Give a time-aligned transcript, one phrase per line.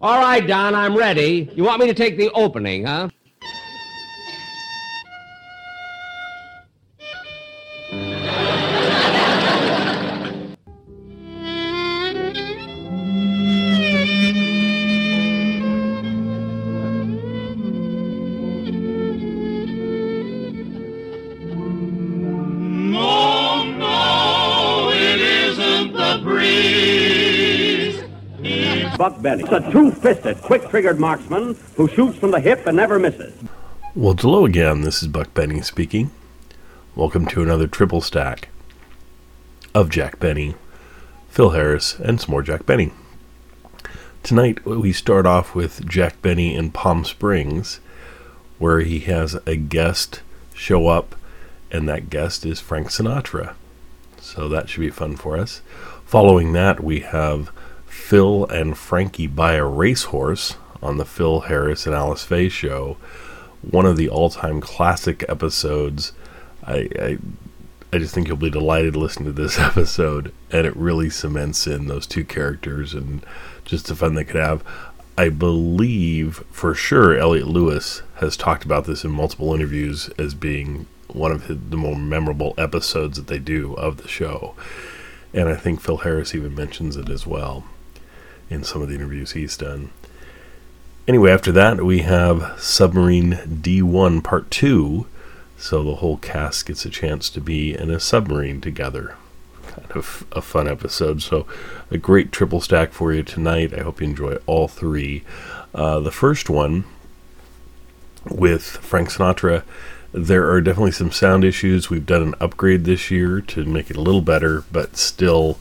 [0.00, 1.50] All right, Don, I'm ready.
[1.54, 3.08] You want me to take the opening, huh?
[29.22, 29.42] Benny.
[29.42, 33.34] It's a two-fisted, quick-triggered marksman who shoots from the hip and never misses.
[33.94, 34.82] Well, hello again.
[34.82, 36.10] This is Buck Benny speaking.
[36.94, 38.48] Welcome to another triple stack
[39.74, 40.54] of Jack Benny,
[41.28, 42.92] Phil Harris, and some more Jack Benny.
[44.22, 47.80] Tonight, we start off with Jack Benny in Palm Springs,
[48.58, 50.22] where he has a guest
[50.54, 51.14] show up,
[51.70, 53.54] and that guest is Frank Sinatra.
[54.20, 55.60] So that should be fun for us.
[56.04, 57.50] Following that, we have
[58.06, 62.96] Phil and Frankie buy a racehorse on the Phil Harris and Alice Faye show.
[63.68, 66.12] One of the all-time classic episodes.
[66.62, 67.18] I, I
[67.92, 71.88] I just think you'll be delighted listening to this episode, and it really cements in
[71.88, 73.26] those two characters and
[73.64, 74.62] just the fun they could have.
[75.18, 80.86] I believe for sure Elliot Lewis has talked about this in multiple interviews as being
[81.08, 84.54] one of his, the more memorable episodes that they do of the show.
[85.34, 87.64] And I think Phil Harris even mentions it as well
[88.50, 89.90] in some of the interviews he's done.
[91.08, 95.06] Anyway, after that, we have Submarine D1 Part 2.
[95.56, 99.16] So the whole cast gets a chance to be in a submarine together.
[99.66, 101.22] Kind of a fun episode.
[101.22, 101.46] So,
[101.90, 103.72] a great triple stack for you tonight.
[103.72, 105.22] I hope you enjoy all three.
[105.74, 106.84] Uh, the first one
[108.28, 109.62] with Frank Sinatra,
[110.12, 111.90] there are definitely some sound issues.
[111.90, 115.58] We've done an upgrade this year to make it a little better, but still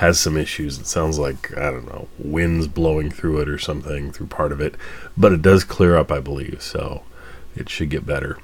[0.00, 0.78] has some issues.
[0.78, 4.60] It sounds like, I don't know, winds blowing through it or something through part of
[4.60, 4.74] it.
[5.14, 7.02] But it does clear up, I believe, so
[7.54, 8.38] it should get better.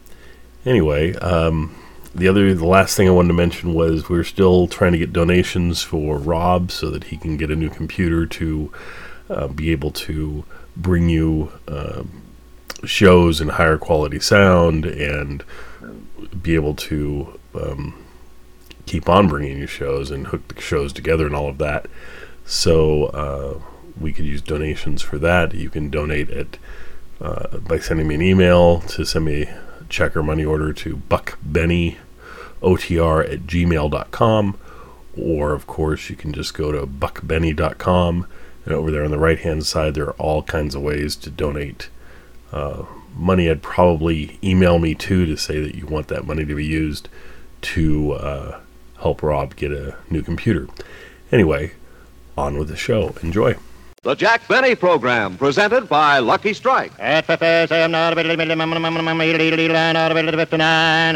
[0.67, 1.75] Anyway, um,
[2.15, 5.15] the other, the last thing I wanted to mention was we're still trying to get
[5.15, 8.73] donations for Rob so that he can get a new computer to
[9.31, 10.45] uh, be able to
[10.77, 12.03] bring you uh,
[12.85, 15.43] shows and higher quality sound and
[16.43, 18.06] be able to um,
[18.87, 21.87] keep on bringing you shows and hook the shows together and all of that.
[22.45, 23.61] So uh,
[24.01, 25.55] we could use donations for that.
[25.55, 26.59] You can donate at
[27.21, 30.97] uh, by sending me an email to send me a check or money order to
[30.97, 31.97] buckbennyotr
[32.61, 34.59] at gmail.com
[35.19, 38.27] or of course you can just go to buckbenny.com
[38.65, 41.31] and over there on the right hand side there are all kinds of ways to
[41.31, 41.89] donate
[42.53, 46.55] uh, money i'd probably email me too to say that you want that money to
[46.55, 47.09] be used
[47.63, 48.61] to uh,
[48.99, 50.69] help rob get a new computer
[51.33, 51.73] anyway
[52.37, 53.55] on with the show enjoy
[54.03, 56.93] The Jack Benny Program, presented by Lucky Strike.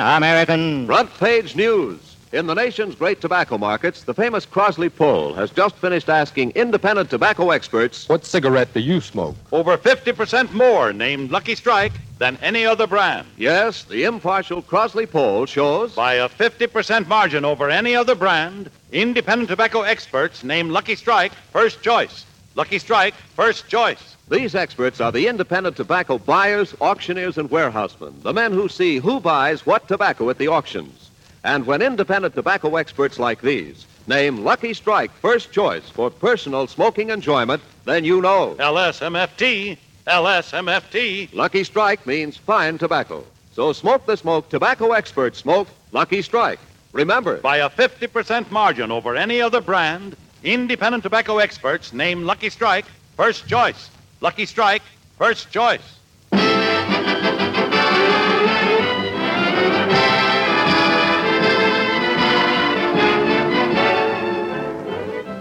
[0.01, 0.87] American.
[0.87, 2.11] Front page news.
[2.33, 7.11] In the nation's great tobacco markets, the famous Crossley poll has just finished asking independent
[7.11, 9.35] tobacco experts What cigarette do you smoke?
[9.51, 13.27] Over 50% more named Lucky Strike than any other brand.
[13.39, 19.49] Yes, the impartial Crossley poll shows By a 50% margin over any other brand, independent
[19.49, 22.27] tobacco experts name Lucky Strike first choice.
[22.55, 24.17] Lucky Strike first choice.
[24.29, 29.19] these experts are the independent tobacco buyers, auctioneers, and warehousemen, the men who see who
[29.19, 31.11] buys what tobacco at the auctions.
[31.43, 37.09] And when independent tobacco experts like these name Lucky Strike first choice for personal smoking
[37.09, 39.79] enjoyment, then you know LSMFT,
[40.11, 41.33] LSMFT.
[41.33, 43.25] Lucky Strike means fine tobacco.
[43.53, 46.59] So smoke the smoke tobacco experts smoke Lucky Strike.
[46.93, 52.87] Remember, By a 50% margin over any other brand, independent tobacco experts name Lucky Strike
[53.17, 53.89] first choice.
[54.21, 54.83] Lucky Strike
[55.17, 56.00] first choice.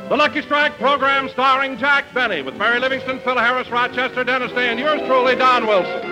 [0.09, 4.69] The Lucky Strike program starring Jack Benny with Mary Livingstone, Phil Harris, Rochester, Dennis Day,
[4.69, 6.09] and yours truly, Don Wilson.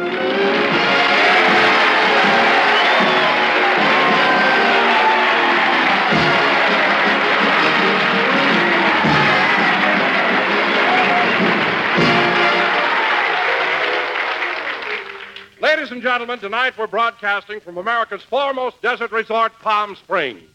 [15.59, 20.47] Ladies and gentlemen, tonight we're broadcasting from America's foremost desert resort, Palm Springs,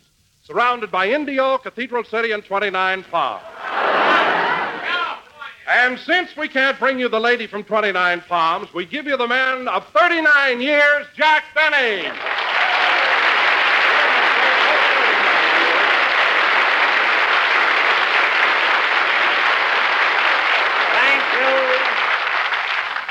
[0.42, 3.42] surrounded by Indio, Cathedral City, and 29 Palms.
[5.68, 9.28] And since we can't bring you the lady from 29 Palms, we give you the
[9.28, 12.02] man of 39 years, Jack Benny.
[20.92, 21.78] Thank you.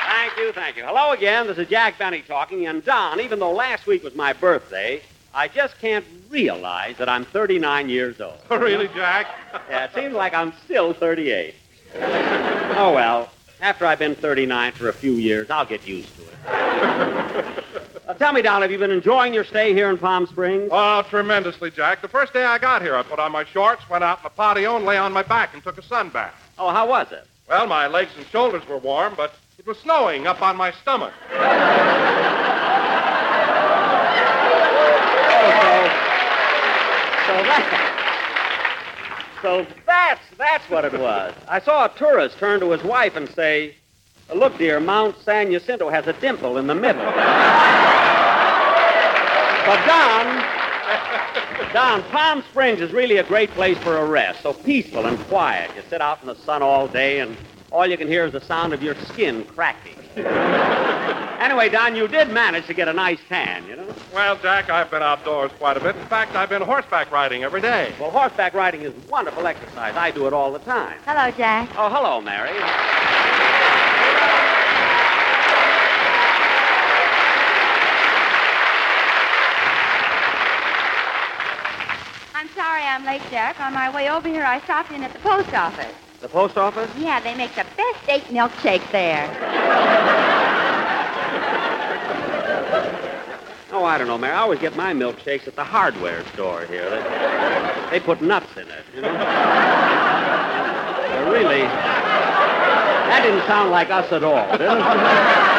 [0.06, 0.84] Thank you, thank you.
[0.84, 1.48] Hello again.
[1.48, 2.68] This is Jack Benny talking.
[2.68, 5.02] And Don, even though last week was my birthday,
[5.34, 8.38] I just can't realize that I'm 39 years old.
[8.50, 9.28] really, Jack?
[9.70, 11.56] Yeah, it seems like I'm still 38.
[11.96, 13.30] oh, well,
[13.62, 17.64] after I've been 39 for a few years, I'll get used to it.
[18.08, 20.68] Uh, tell me, Don, have you been enjoying your stay here in Palm Springs?
[20.70, 22.02] Oh, tremendously, Jack.
[22.02, 24.30] The first day I got here, I put on my shorts, went out in the
[24.32, 26.34] patio, and lay on my back and took a sun bath.
[26.58, 27.26] Oh, how was it?
[27.48, 31.14] Well, my legs and shoulders were warm, but it was snowing up on my stomach.
[37.32, 37.64] So that,
[39.42, 41.34] so that's that's what it was.
[41.48, 43.76] I saw a tourist turn to his wife and say,
[44.36, 47.16] "Look, dear, Mount San Jacinto has a dimple in the middle." but
[49.86, 50.44] Don,
[51.72, 54.44] Don, Palm Springs is really a great place for a rest.
[54.44, 55.72] So peaceful and quiet.
[55.74, 57.38] You sit out in the sun all day, and
[57.72, 59.96] all you can hear is the sound of your skin cracking.
[61.40, 63.88] anyway, Don, you did manage to get a nice tan, you know.
[64.14, 65.96] Well, Jack, I've been outdoors quite a bit.
[65.96, 67.94] In fact, I've been horseback riding every day.
[68.00, 69.96] Well, horseback riding is wonderful exercise.
[69.96, 71.00] I do it all the time.
[71.06, 71.70] Hello, Jack.
[71.78, 72.52] Oh, hello, Mary.
[82.36, 83.62] I'm sorry I'm late, Jack.
[83.62, 85.96] On my way over here, I stopped in at the post office.
[86.22, 86.90] The post office?
[87.00, 89.28] Yeah, they make the best eight milkshake there.
[93.72, 94.34] Oh, I don't know, Mary.
[94.34, 96.90] I always get my milkshakes at the hardware store here.
[96.90, 99.10] They, they put nuts in it, you know.
[101.32, 101.62] Really.
[103.10, 105.51] That didn't sound like us at all, did it?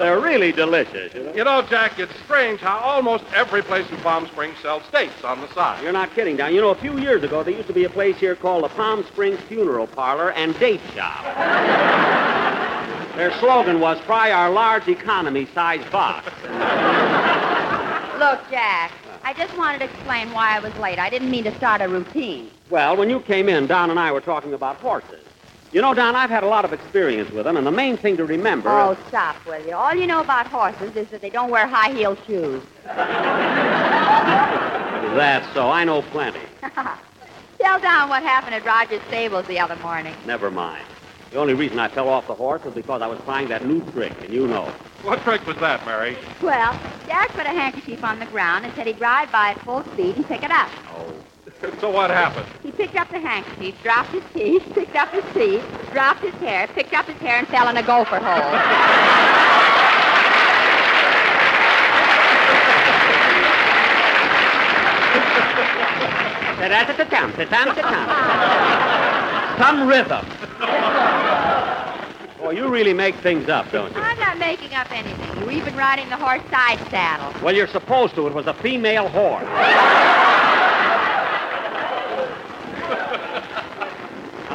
[0.00, 1.34] They're really delicious, you know.
[1.34, 5.42] You know, Jack, it's strange how almost every place in Palm Springs sells steaks on
[5.42, 5.82] the side.
[5.82, 6.54] You're not kidding, Don.
[6.54, 8.68] You know, a few years ago, there used to be a place here called the
[8.68, 11.22] Palm Springs Funeral Parlor and Date Shop.
[13.16, 16.24] Their slogan was, try our large economy size box.
[18.18, 18.92] Look, Jack,
[19.22, 20.98] I just wanted to explain why I was late.
[20.98, 22.50] I didn't mean to start a routine.
[22.70, 25.19] Well, when you came in, Don and I were talking about horses.
[25.72, 28.16] You know, Don, I've had a lot of experience with them, and the main thing
[28.16, 28.70] to remember.
[28.70, 29.72] Oh, stop, will you?
[29.72, 32.60] All you know about horses is that they don't wear high-heeled shoes.
[35.14, 35.70] That's so.
[35.70, 36.40] I know plenty.
[37.60, 40.14] Tell Don what happened at Roger's stables the other morning.
[40.26, 40.84] Never mind.
[41.30, 43.80] The only reason I fell off the horse was because I was trying that new
[43.92, 44.64] trick, and you know.
[45.02, 46.18] What trick was that, Mary?
[46.42, 46.76] Well,
[47.06, 50.16] Jack put a handkerchief on the ground and said he'd ride by at full speed
[50.16, 50.68] and pick it up.
[50.96, 51.14] Oh.
[51.80, 52.46] So what happened?
[52.62, 56.66] He picked up the handkerchief, dropped his teeth, picked up his teeth, dropped his hair,
[56.68, 59.10] picked up his hair, and fell in a gopher hole.
[69.58, 70.26] Some rhythm.
[72.38, 74.00] Boy, you really make things up, don't you?
[74.00, 75.42] I'm not making up anything.
[75.42, 77.32] You even riding the horse side saddle.
[77.42, 78.26] Well, you're supposed to.
[78.26, 79.44] It was a female horse.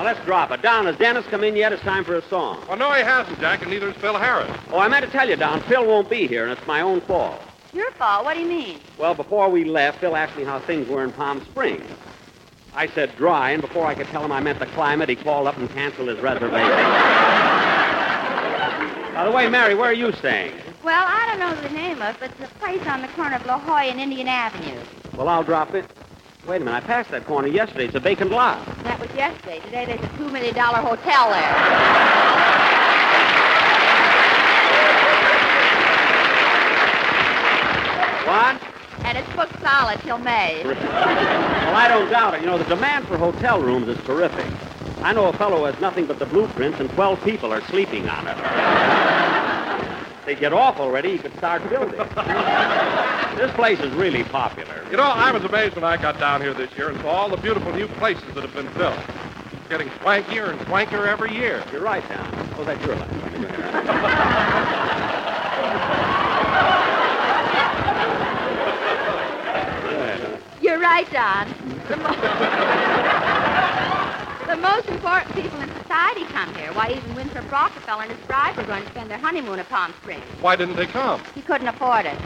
[0.06, 0.62] Let's drop it.
[0.62, 1.74] Don, has Dennis come in yet?
[1.74, 2.64] It's time for a song.
[2.68, 4.56] Well, no, he hasn't, Jack, and neither is Phil Harris.
[4.72, 7.02] Oh, I meant to tell you, Don, Phil won't be here, and it's my own
[7.02, 7.42] fault.
[7.74, 8.24] Your fault.
[8.24, 8.80] What do you mean?
[9.00, 11.90] Well, before we left, Phil asked me how things were in Palm Springs.
[12.76, 15.48] I said dry, and before I could tell him I meant the climate, he called
[15.48, 16.70] up and canceled his reservation.
[19.16, 20.54] By the way, Mary, where are you staying?
[20.84, 23.38] Well, I don't know the name of it, but it's a place on the corner
[23.38, 24.80] of La Jolla and Indian Avenue.
[25.16, 25.86] Well, I'll drop it.
[26.48, 27.86] Wait a minute, I passed that corner yesterday.
[27.86, 28.64] It's a vacant lot.
[28.84, 29.60] That was yesterday.
[29.62, 31.56] Today there's a $2 million hotel there.
[38.28, 38.62] What?
[39.06, 40.64] And it's booked solid till May.
[41.66, 42.42] Well, I don't doubt it.
[42.42, 44.46] You know, the demand for hotel rooms is terrific.
[45.02, 48.08] I know a fellow who has nothing but the blueprints, and 12 people are sleeping
[48.08, 49.45] on it.
[50.26, 52.00] If they get off already, you could start building.
[53.36, 54.84] this place is really popular.
[54.90, 57.30] You know, I was amazed when I got down here this year and saw all
[57.30, 58.98] the beautiful new places that have been built.
[59.52, 61.64] It's getting swankier and swankier every year.
[61.72, 62.34] You're right, Don.
[62.58, 63.08] Oh, that's your line.
[63.22, 64.76] Let me go here.
[69.84, 70.42] Good.
[70.60, 71.54] You're right, Don.
[71.88, 72.10] The, mo-
[74.48, 76.74] the most important people in society come here.
[76.74, 79.94] Why, even Winthrop Rockefeller and his bride were going to spend their honeymoon at Palm
[80.02, 80.26] Springs.
[80.42, 81.24] Why didn't they come?
[81.34, 82.20] He couldn't afford it.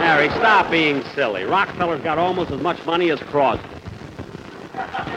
[0.00, 1.44] Mary, stop being silly.
[1.44, 3.68] Rockefeller's got almost as much money as Crosby.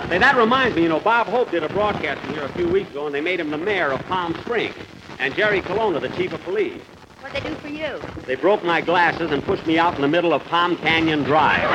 [0.10, 2.68] Say, that reminds me, you know, Bob Hope did a broadcast from here a few
[2.68, 4.76] weeks ago, and they made him the mayor of Palm Springs.
[5.18, 6.82] And Jerry Colonna, the chief of police.
[7.22, 8.02] What'd they do for you?
[8.26, 11.62] They broke my glasses and pushed me out in the middle of Palm Canyon Drive.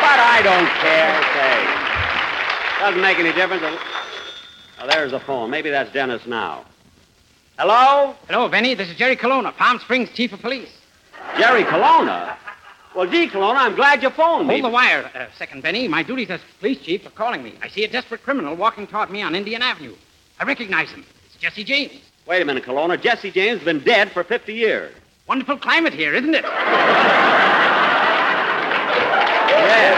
[0.00, 1.29] but I don't care, say.
[2.80, 3.62] Doesn't make any difference.
[4.80, 5.50] Oh, there's the phone.
[5.50, 6.64] Maybe that's Dennis now.
[7.58, 8.14] Hello?
[8.26, 8.72] Hello, Benny.
[8.74, 10.70] This is Jerry Colonna, Palm Springs Chief of Police.
[11.36, 12.38] Jerry Colonna?
[12.96, 14.54] Well, gee, Colonna, I'm glad you phoned me.
[14.54, 15.88] Hold the wire a second, Benny.
[15.88, 17.52] My duties as police chief are calling me.
[17.62, 19.94] I see a desperate criminal walking toward me on Indian Avenue.
[20.38, 21.04] I recognize him.
[21.26, 22.00] It's Jesse James.
[22.26, 22.96] Wait a minute, Colonna.
[22.96, 24.94] Jesse James has been dead for 50 years.
[25.28, 26.44] Wonderful climate here, isn't it?
[29.60, 29.94] Yes.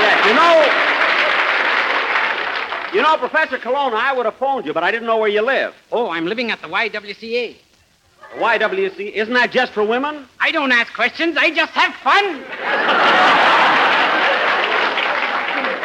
[0.00, 0.26] Yes.
[0.26, 0.85] You know,
[2.96, 5.42] you know, Professor Colonna, I would have phoned you, but I didn't know where you
[5.42, 5.74] live.
[5.92, 7.56] Oh, I'm living at the YWCA.
[8.36, 10.26] YWCA, isn't that just for women?
[10.40, 11.36] I don't ask questions.
[11.36, 12.42] I just have fun.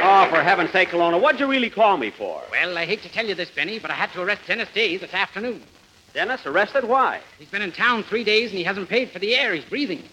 [0.04, 2.42] Oh, for heaven's sake, Colonna, what'd you really call me for?
[2.50, 4.96] Well, I hate to tell you this, Benny, but I had to arrest Dennis Day
[4.96, 5.62] this afternoon.
[6.14, 6.86] Dennis, arrested?
[6.86, 7.20] Why?
[7.38, 10.04] He's been in town three days and he hasn't paid for the air he's breathing.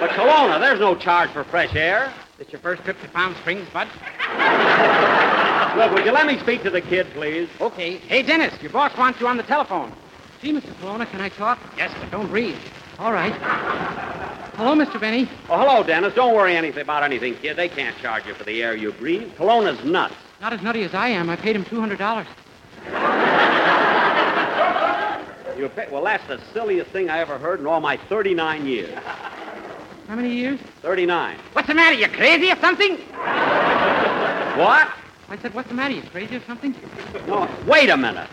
[0.00, 2.12] But, Colonna, there's no charge for fresh air.
[2.42, 3.86] This your first trip to Palm Springs, Bud?
[5.76, 7.48] Look, would you let me speak to the kid, please?
[7.60, 7.98] Okay.
[7.98, 9.92] Hey, Dennis, your boss wants you on the telephone.
[10.40, 10.76] See, Mr.
[10.80, 11.60] Colonna, can I talk?
[11.76, 12.58] Yes, but don't breathe.
[12.98, 13.32] All right.
[14.56, 15.00] Hello, Mr.
[15.00, 15.30] Benny.
[15.48, 16.14] Oh, hello, Dennis.
[16.14, 17.56] Don't worry anything about anything, kid.
[17.56, 19.36] They can't charge you for the air you breathe.
[19.36, 20.16] Colonna's nuts.
[20.40, 21.30] Not as nutty as I am.
[21.30, 22.26] I paid him $200.
[25.56, 28.98] You pay, well, that's the silliest thing I ever heard in all my 39 years.
[30.12, 30.60] How many years?
[30.82, 31.38] 39.
[31.54, 31.96] What's the matter?
[31.96, 32.98] You crazy or something?
[34.58, 34.92] What?
[35.30, 35.94] I said, what's the matter?
[35.94, 36.74] You crazy or something?
[37.26, 38.28] No, wait a minute.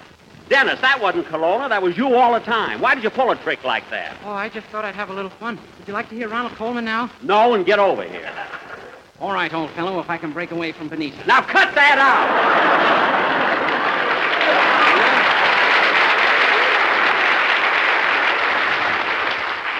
[0.50, 1.69] Dennis, that wasn't Colonna.
[1.69, 2.81] That was you all the time.
[2.81, 4.17] Why did you pull a trick like that?
[4.25, 5.57] Oh, I just thought I'd have a little fun.
[5.77, 7.09] Would you like to hear Ronald Colman now?
[7.21, 8.29] No, and get over here.
[9.21, 11.25] All right, old fellow, if I can break away from Benita.
[11.27, 13.28] Now cut that out!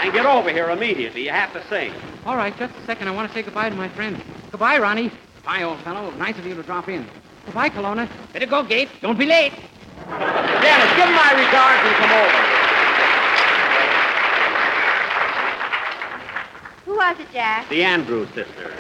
[0.02, 1.24] And get over here immediately.
[1.24, 1.94] You have to sing.
[2.26, 3.08] All right, just a second.
[3.08, 4.22] I want to say goodbye to my friend.
[4.52, 5.12] Goodbye, Ronnie.
[5.36, 6.12] Goodbye, old fellow.
[6.12, 7.06] Nice of you to drop in.
[7.46, 8.10] Goodbye, Colonna.
[8.34, 8.90] Better go, Gate.
[9.02, 9.54] Don't be late.
[10.08, 12.40] Dennis, give him my regards and come over.
[16.86, 17.70] Who was it, Jack?
[17.70, 18.74] The Andrews sister.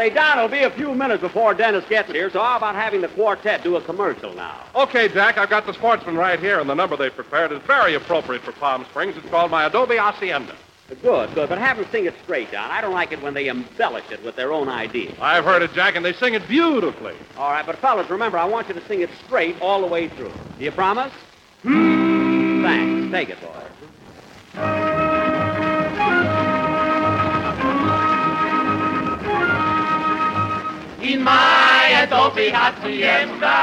[0.00, 3.02] Say, Don, it'll be a few minutes before Dennis gets here, so how about having
[3.02, 4.58] the quartet do a commercial now?
[4.74, 7.92] Okay, Jack, I've got the Sportsmen right here, and the number they've prepared is very
[7.96, 9.14] appropriate for Palm Springs.
[9.18, 10.56] It's called My Adobe Hacienda.
[11.02, 12.70] Good, good, but have them sing it straight, Don.
[12.70, 15.14] I don't like it when they embellish it with their own ideas.
[15.20, 17.14] I've heard it, Jack, and they sing it beautifully.
[17.36, 20.08] All right, but fellas, remember, I want you to sing it straight all the way
[20.08, 20.32] through.
[20.56, 21.12] Do you promise?
[21.60, 22.62] Hmm.
[22.62, 23.12] Thanks.
[23.12, 23.59] Take it, boy.
[31.02, 33.56] In my Adobe Hacienda,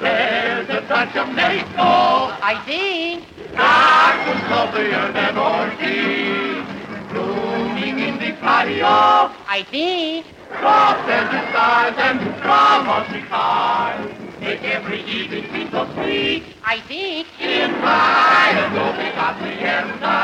[0.00, 2.34] there's a touch of Mexico.
[2.42, 3.24] I see.
[3.54, 6.66] Cactus lovelier than orchids,
[7.12, 9.30] blooming in the patio.
[9.46, 10.24] I see.
[10.50, 16.42] As the stars and the drama cigars make every evening seem so sweet.
[16.64, 17.20] I see.
[17.40, 20.20] In my Adobe Hacienda,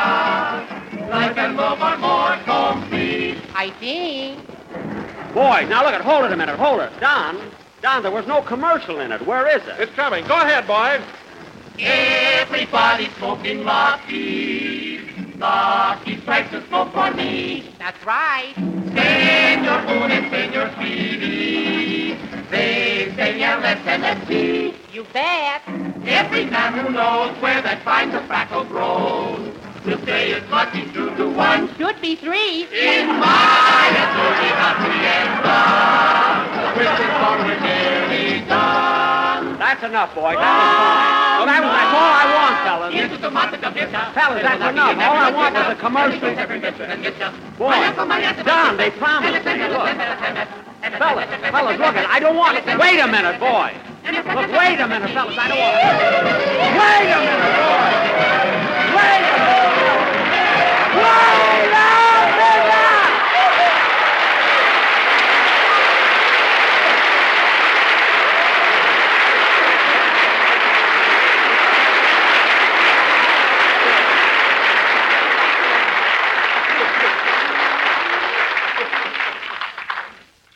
[1.11, 3.39] life and love are more complete.
[3.55, 4.41] I see.
[5.35, 6.03] Boys, now look it.
[6.03, 6.59] Hold it a minute.
[6.59, 6.93] Hold it.
[7.01, 7.41] Don,
[7.81, 9.27] Don, there was no commercial in it.
[9.27, 9.81] Where is it?
[9.81, 10.27] It's coming.
[10.27, 11.01] Go ahead, boys.
[11.79, 15.01] Everybody's smoking Lucky.
[15.39, 17.75] Lucky strikes a smoke for me.
[17.79, 18.53] That's right.
[18.55, 22.13] Senor Moon and Senor Speedy.
[22.51, 24.75] They say, yeah, let's and let's see.
[24.93, 25.63] You bet.
[26.05, 31.29] Every man who knows where that fine tobacco grows will say it's lucky two to
[31.31, 31.69] one.
[31.77, 32.65] Should be three.
[32.71, 35.59] In my Adobe Hacienda,
[36.55, 39.59] the Christmas song is nearly done.
[39.59, 40.37] That's enough, boys.
[40.39, 41.23] That was fine.
[41.39, 42.95] Well, that was, that's all I want, fellas.
[42.95, 44.11] Into the mata da vista.
[44.15, 44.97] Fellas, that's enough.
[44.99, 46.31] All I want was a commercial.
[47.59, 49.69] Boys, Don, they promised me.
[49.69, 49.89] Look.
[50.83, 52.09] Fellas, fellas, look it.
[52.09, 52.67] I don't want it.
[52.79, 53.92] Wait a minute, boys.
[54.05, 55.39] Look, wait a minute, fellas.
[55.39, 55.93] I don't want it.
[56.75, 58.03] Wait a minute, boys.
[58.97, 59.73] Wait a minute.
[60.97, 61.87] Wait a
[62.37, 62.83] minute.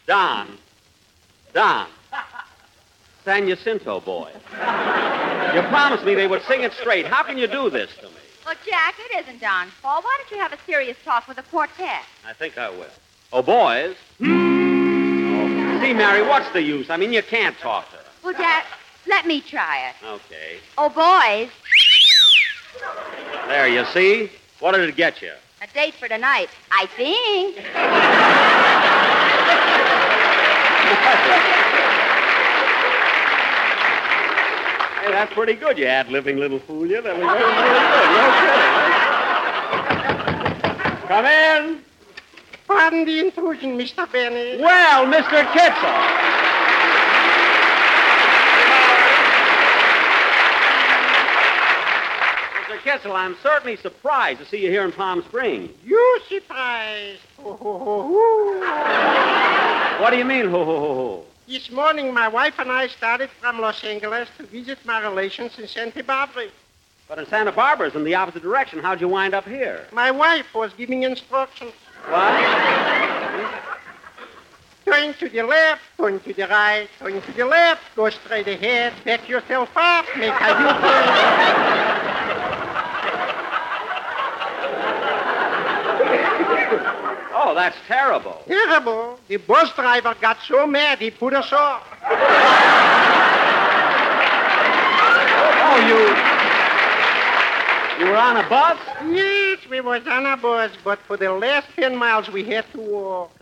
[0.06, 0.58] Don.
[1.52, 1.95] Don.
[3.26, 4.30] San Jacinto boy.
[5.52, 7.04] You promised me they would sing it straight.
[7.06, 8.14] How can you do this to me?
[8.46, 10.04] Well, Jack, it isn't Don's fault.
[10.04, 12.04] Why don't you have a serious talk with the quartet?
[12.24, 12.86] I think I will.
[13.32, 13.96] Oh, boys.
[14.20, 16.88] Oh, see, Mary, what's the use?
[16.88, 18.04] I mean, you can't talk to her.
[18.22, 18.66] Well, Jack,
[19.08, 19.96] let me try it.
[20.06, 20.58] Okay.
[20.78, 21.50] Oh, boys.
[23.48, 24.30] There, you see?
[24.60, 25.32] What did it get you?
[25.62, 27.56] A date for tonight, I think.
[35.06, 37.00] Hey, that's pretty good, you ad living little fool, you.
[37.00, 38.10] That was very, very good.
[38.16, 38.26] No
[40.90, 41.06] kidding.
[41.06, 41.80] Come in.
[42.66, 44.10] Pardon the intrusion, Mr.
[44.10, 44.60] Benny.
[44.60, 45.46] Well, Mr.
[45.52, 45.94] Kitzel.
[52.64, 52.76] Mr.
[52.82, 55.70] Kitzel, I'm certainly surprised to see you here in Palm Springs.
[55.84, 57.20] You surprised.
[57.44, 60.02] Ho, ho, ho, ho.
[60.02, 61.24] What do you mean, ho, ho, ho, ho?
[61.48, 65.68] This morning, my wife and I started from Los Angeles to visit my relations in
[65.68, 66.48] Santa Barbara.
[67.06, 68.80] But in Santa Barbara's in the opposite direction.
[68.80, 69.86] How'd you wind up here?
[69.92, 71.72] My wife was giving instructions.
[72.08, 72.32] What?
[74.84, 78.92] Turn to the left, turn to the right, turn to the left, go straight ahead,
[79.04, 81.95] back yourself up, make a U-turn.
[87.38, 88.42] Oh, that's terrible.
[88.46, 89.18] Terrible.
[89.28, 91.86] The bus driver got so mad he put us off.
[95.68, 95.98] Oh, you.
[98.06, 98.78] You were on a bus?
[99.10, 102.80] Yes, we was on a bus, but for the last ten miles we had to
[102.80, 103.32] walk.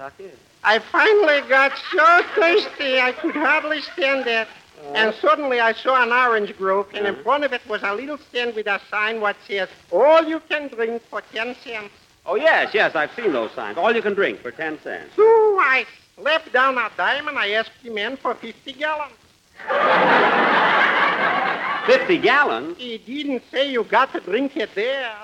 [0.64, 4.48] I finally got so thirsty I could hardly stand it.
[4.48, 4.92] Uh-huh.
[4.96, 7.22] And suddenly I saw an orange grove, and in uh-huh.
[7.22, 10.66] front of it was a little stand with a sign what says, all you can
[10.66, 11.92] drink for 10 cents.
[12.26, 13.76] Oh, yes, yes, I've seen those signs.
[13.76, 15.10] All you can drink for 10 cents.
[15.14, 15.84] So I
[16.16, 19.12] slapped down a dime and I asked the man for 50 gallons.
[21.86, 22.78] 50 gallons?
[22.78, 25.14] He didn't say you got to drink it there.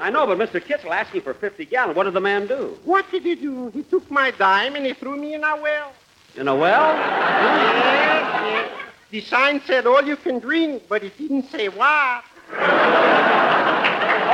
[0.00, 0.60] I know, but Mr.
[0.60, 1.96] Kitzel asking for 50 gallons.
[1.96, 2.78] What did the man do?
[2.84, 3.70] What did he do?
[3.70, 5.92] He took my dime and he threw me in a well.
[6.36, 6.94] In a well?
[6.94, 8.70] Yes, yes.
[9.14, 12.24] The sign said all you can drink, but it didn't say what.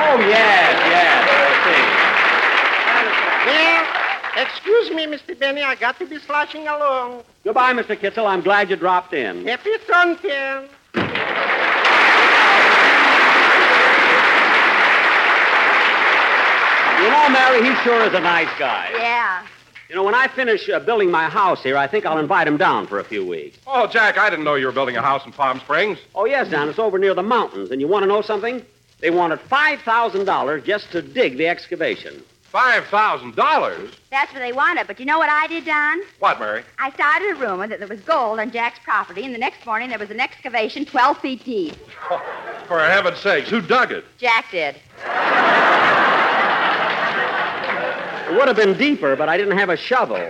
[0.02, 1.28] Oh, yes, yes,
[3.46, 5.38] Well, excuse me, Mr.
[5.38, 7.22] Benny, I got to be sloshing along.
[7.44, 7.94] Goodbye, Mr.
[7.94, 8.26] Kitzel.
[8.26, 9.46] I'm glad you dropped in.
[9.46, 10.68] Happy suntan.
[16.96, 18.88] You know, Mary, he sure is a nice guy.
[18.94, 19.46] Yeah.
[19.90, 22.56] You know, when I finish uh, building my house here, I think I'll invite him
[22.56, 23.58] down for a few weeks.
[23.66, 25.98] Oh, Jack, I didn't know you were building a house in Palm Springs.
[26.14, 26.68] Oh, yes, Don.
[26.68, 27.72] It's over near the mountains.
[27.72, 28.64] And you want to know something?
[29.00, 32.22] They wanted $5,000 just to dig the excavation.
[32.54, 33.94] $5,000?
[34.12, 34.86] That's what they wanted.
[34.86, 36.02] But you know what I did, Don?
[36.20, 36.62] What, Mary?
[36.78, 39.88] I started a rumor that there was gold on Jack's property, and the next morning
[39.88, 41.74] there was an excavation 12 feet deep.
[42.68, 44.04] For heaven's sakes, who dug it?
[44.18, 44.76] Jack did.
[48.30, 50.16] It would have been deeper, but I didn't have a shovel.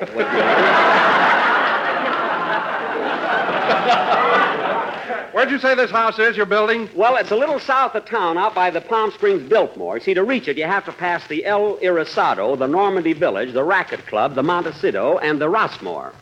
[5.34, 6.88] Where'd you say this house is you're building?
[6.94, 10.00] well, it's a little south of town, out by the Palm Springs Biltmore.
[10.00, 13.62] See, to reach it, you have to pass the El Irisado, the Normandy Village, the
[13.62, 16.14] Racquet Club, the Montecito, and the Rossmore.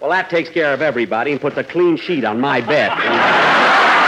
[0.00, 4.04] Well, that takes care of everybody and puts a clean sheet on my bed.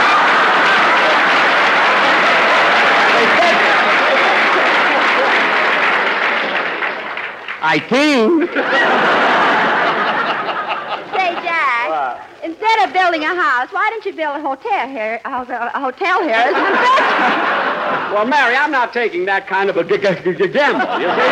[7.71, 8.51] I think.
[11.15, 11.87] Say, Jack,
[12.43, 15.21] instead of building a house, why don't you build a hotel here?
[15.23, 15.29] A,
[15.73, 18.11] a hotel here as an investment?
[18.13, 21.31] Well, Mary, I'm not taking that kind of a g- g- g- gamble, you see.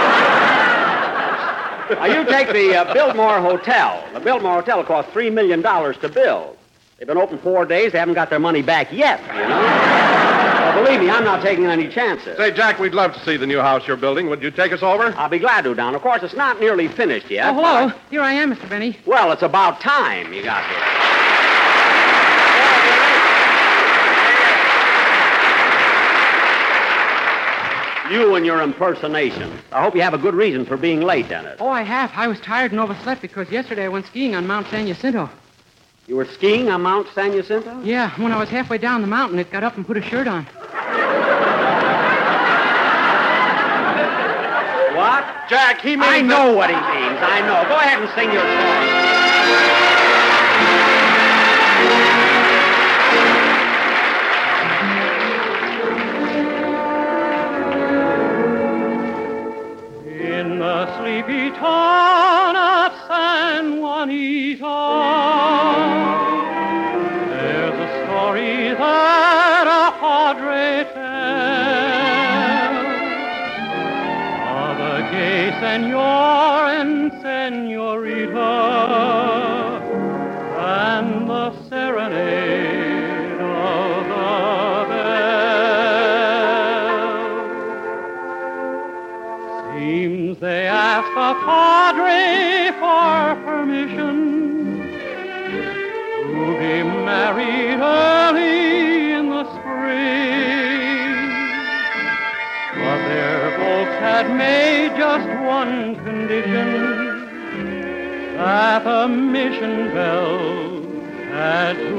[2.00, 4.02] Now, you take the uh, Biltmore Hotel.
[4.14, 6.58] The Biltmore Hotel cost $3 million to build.
[6.98, 7.92] They've been open four days.
[7.92, 10.29] They haven't got their money back yet, you know.
[10.80, 12.38] Well, believe me, I'm not taking any chances.
[12.38, 14.30] Say, Jack, we'd love to see the new house you're building.
[14.30, 15.14] Would you take us over?
[15.18, 15.96] I'll be glad to, Don.
[15.96, 17.50] Of course, it's not nearly finished yet.
[17.50, 17.92] Oh, hello.
[18.10, 18.70] Here I am, Mr.
[18.70, 18.98] Benny.
[19.06, 20.80] Well, it's about time you got here.
[28.10, 29.60] You and your impersonation.
[29.72, 31.58] I hope you have a good reason for being late, Dennis.
[31.60, 32.12] Oh, I have.
[32.16, 35.30] I was tired and overslept because yesterday I went skiing on Mount San Jacinto.
[36.10, 37.84] You were skiing on Mount San Jacinto?
[37.84, 40.28] Yeah, when I was halfway down the mountain, it got up and put a shirt
[40.28, 40.44] on.
[44.96, 45.19] What?
[45.50, 47.20] Jack, he means I that- know what he means.
[47.22, 47.66] I know.
[47.68, 50.00] Go ahead and sing your song.
[60.06, 64.68] In the sleepy town of San Juanito,
[67.30, 71.19] there's a story that a padre tells
[75.60, 78.56] senor and senorita,
[80.58, 84.30] and the serenade of the
[84.90, 85.20] bell.
[89.76, 94.18] Seems they ask the padre for permission
[96.24, 100.59] to be married early in the spring.
[104.00, 106.68] Had made just one condition
[108.38, 110.82] that the mission bell
[111.32, 111.96] had to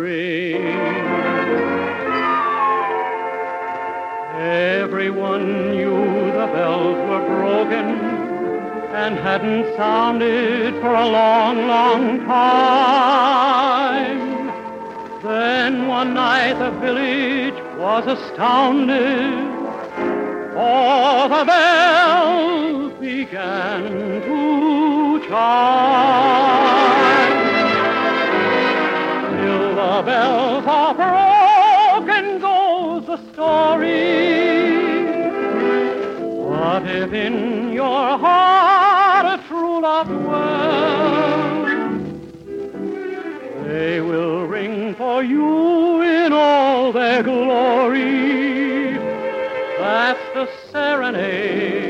[0.00, 0.66] ring.
[4.38, 7.86] Everyone knew the bells were broken
[8.94, 13.32] and hadn't sounded for a long, long time.
[15.22, 19.61] Then one night the village was astounded,
[20.52, 23.82] for the bells began
[24.22, 26.92] to chime.
[29.40, 34.42] Till the bells are broken goes the story.
[36.48, 41.70] But if in your heart a true love dwells,
[43.66, 48.51] they will ring for you in all their glory.
[50.12, 51.81] That's the serenade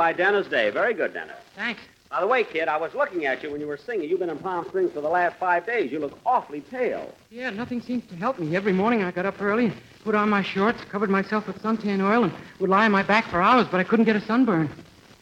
[0.00, 0.70] by Dennis Day.
[0.70, 1.36] Very good, Dennis.
[1.54, 1.82] Thanks.
[2.10, 4.08] By the way, kid, I was looking at you when you were singing.
[4.08, 5.92] You've been in Palm Springs for the last five days.
[5.92, 7.14] You look awfully pale.
[7.28, 8.56] Yeah, nothing seems to help me.
[8.56, 12.00] Every morning I got up early and put on my shorts, covered myself with suntan
[12.00, 14.70] oil, and would lie on my back for hours, but I couldn't get a sunburn.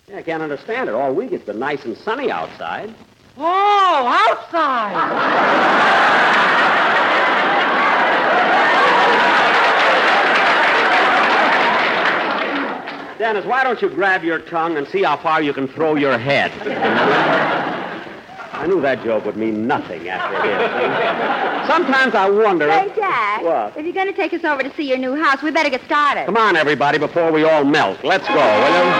[0.06, 0.94] Yeah, I can't understand it.
[0.94, 2.94] All week it's been nice and sunny outside.
[3.36, 6.04] Oh, outside!
[13.18, 16.16] Dennis, why don't you grab your tongue and see how far you can throw your
[16.16, 16.52] head?
[18.52, 21.66] I knew that joke would mean nothing after this.
[21.68, 22.70] Sometimes I wonder.
[22.70, 23.42] Hey, Jack.
[23.42, 23.76] What?
[23.76, 25.82] If you're going to take us over to see your new house, we better get
[25.84, 26.26] started.
[26.26, 28.04] Come on, everybody, before we all melt.
[28.04, 28.90] Let's go, will you?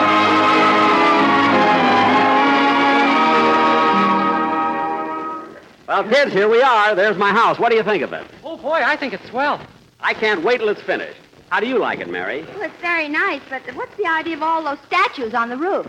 [5.86, 6.94] Well, kids, here we are.
[6.94, 7.58] There's my house.
[7.58, 8.26] What do you think of it?
[8.44, 9.60] Oh, boy, I think it's swell.
[10.00, 11.18] I can't wait till it's finished.
[11.50, 12.42] How do you like it, Mary?
[12.42, 15.86] Well, it's very nice, but what's the idea of all those statues on the roof?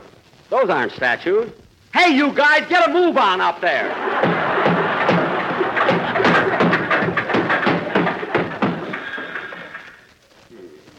[0.50, 1.52] Those aren't statues.
[1.94, 3.92] Hey, you guys, get a move on up there.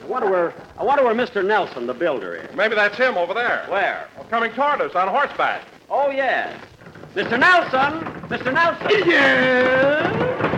[0.02, 1.44] I wonder where I wonder where Mr.
[1.44, 2.54] Nelson, the builder, is.
[2.54, 3.64] Maybe that's him over there.
[3.68, 4.08] Where?
[4.16, 5.62] Well, coming toward us on horseback.
[5.88, 6.60] Oh yes.
[7.14, 7.38] Mr.
[7.38, 8.04] Nelson!
[8.28, 8.52] Mr.
[8.52, 9.08] Nelson!
[9.08, 10.49] Yes?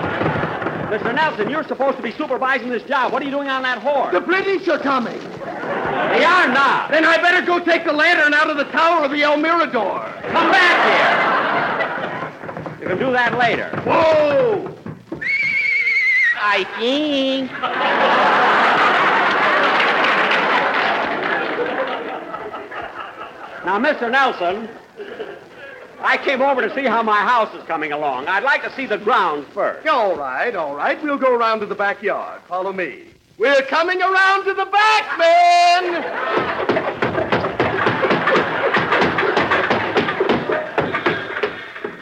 [0.93, 1.15] Mr.
[1.15, 3.15] Nelson, you're supposed to be supervising this job.
[3.15, 4.13] What are you doing on that horse?
[4.13, 5.19] The British are coming.
[5.41, 6.91] They are not.
[6.91, 10.05] Then I better go take the lantern out of the tower of the El Mirador.
[10.29, 10.77] Come back
[12.69, 12.83] here.
[12.83, 13.71] You can do that later.
[13.87, 14.69] Whoa!
[16.39, 17.51] I think.
[23.65, 24.11] Now, Mr.
[24.11, 24.69] Nelson,
[26.05, 28.27] I came over to see how my house is coming along.
[28.27, 29.87] I'd like to see the grounds first.
[29.87, 31.01] All right, all right.
[31.03, 32.43] We'll go around to the backyard.
[32.49, 33.05] Follow me.
[33.39, 36.03] We're coming around to the back, men!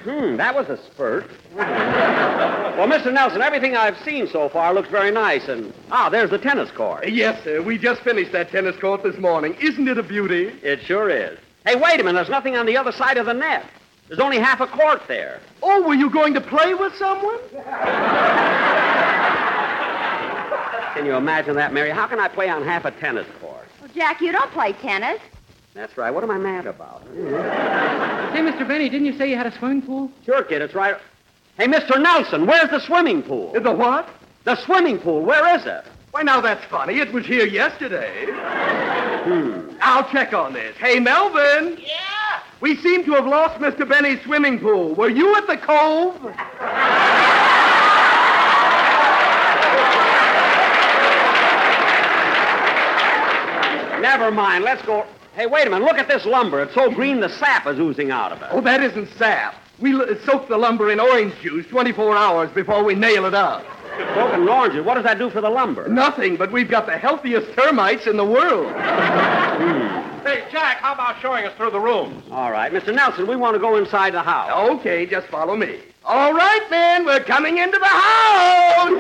[0.05, 1.31] Hmm, that was a spurt.
[1.55, 3.13] well, Mr.
[3.13, 5.47] Nelson, everything I've seen so far looks very nice.
[5.49, 7.09] And, ah, there's the tennis court.
[7.09, 7.63] Yes, sir.
[7.63, 9.55] We just finished that tennis court this morning.
[9.61, 10.47] Isn't it a beauty?
[10.63, 11.39] It sure is.
[11.67, 12.15] Hey, wait a minute.
[12.15, 13.67] There's nothing on the other side of the net.
[14.11, 15.39] There's only half a court there.
[15.63, 17.39] Oh, were you going to play with someone?
[20.95, 21.91] Can you imagine that, Mary?
[21.91, 23.69] How can I play on half a tennis court?
[23.81, 25.21] Well, Jack, you don't play tennis.
[25.75, 26.11] That's right.
[26.11, 27.05] What am I mad about?
[27.05, 28.67] Say, Mr.
[28.67, 30.11] Benny, didn't you say you had a swimming pool?
[30.27, 30.61] Sure, kid.
[30.61, 30.97] It's right.
[31.57, 32.03] Hey, Mr.
[32.03, 33.53] Nelson, where's the swimming pool?
[33.53, 34.09] The what?
[34.43, 35.23] The swimming pool.
[35.25, 35.85] Where is it?
[36.11, 36.99] Why, now that's funny.
[36.99, 38.27] It was here yesterday.
[38.27, 39.77] Hmm.
[39.81, 40.77] I'll check on this.
[40.79, 41.79] Hey, Melvin.
[41.79, 42.20] Yeah?
[42.61, 43.89] We seem to have lost Mr.
[43.89, 44.95] Benny's swimming pool.
[44.95, 46.21] Were you at the cove?
[54.01, 54.65] Never mind.
[54.65, 55.07] Let's go.
[55.35, 55.85] Hey, wait a minute.
[55.85, 56.63] Look at this lumber.
[56.63, 58.49] It's so green the sap is oozing out of it.
[58.51, 59.55] Oh, that isn't sap.
[59.79, 63.65] We l- soak the lumber in orange juice 24 hours before we nail it up.
[64.15, 64.85] Broken oranges.
[64.85, 65.87] What does that do for the lumber?
[65.89, 68.73] Nothing, but we've got the healthiest termites in the world.
[68.73, 69.90] Hmm.
[70.23, 72.25] Hey, Jack, how about showing us through the rooms?
[72.31, 72.95] All right, Mr.
[72.95, 74.51] Nelson, we want to go inside the house.
[74.79, 75.81] Okay, just follow me.
[76.05, 78.91] All right, men, we're coming into the house.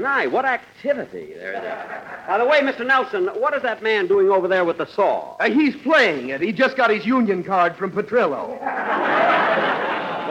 [0.00, 2.26] My, what activity there is.
[2.26, 2.86] By the way, Mr.
[2.86, 5.36] Nelson, what is that man doing over there with the saw?
[5.40, 6.42] Uh, he's playing it.
[6.42, 8.58] He just got his union card from Petrillo.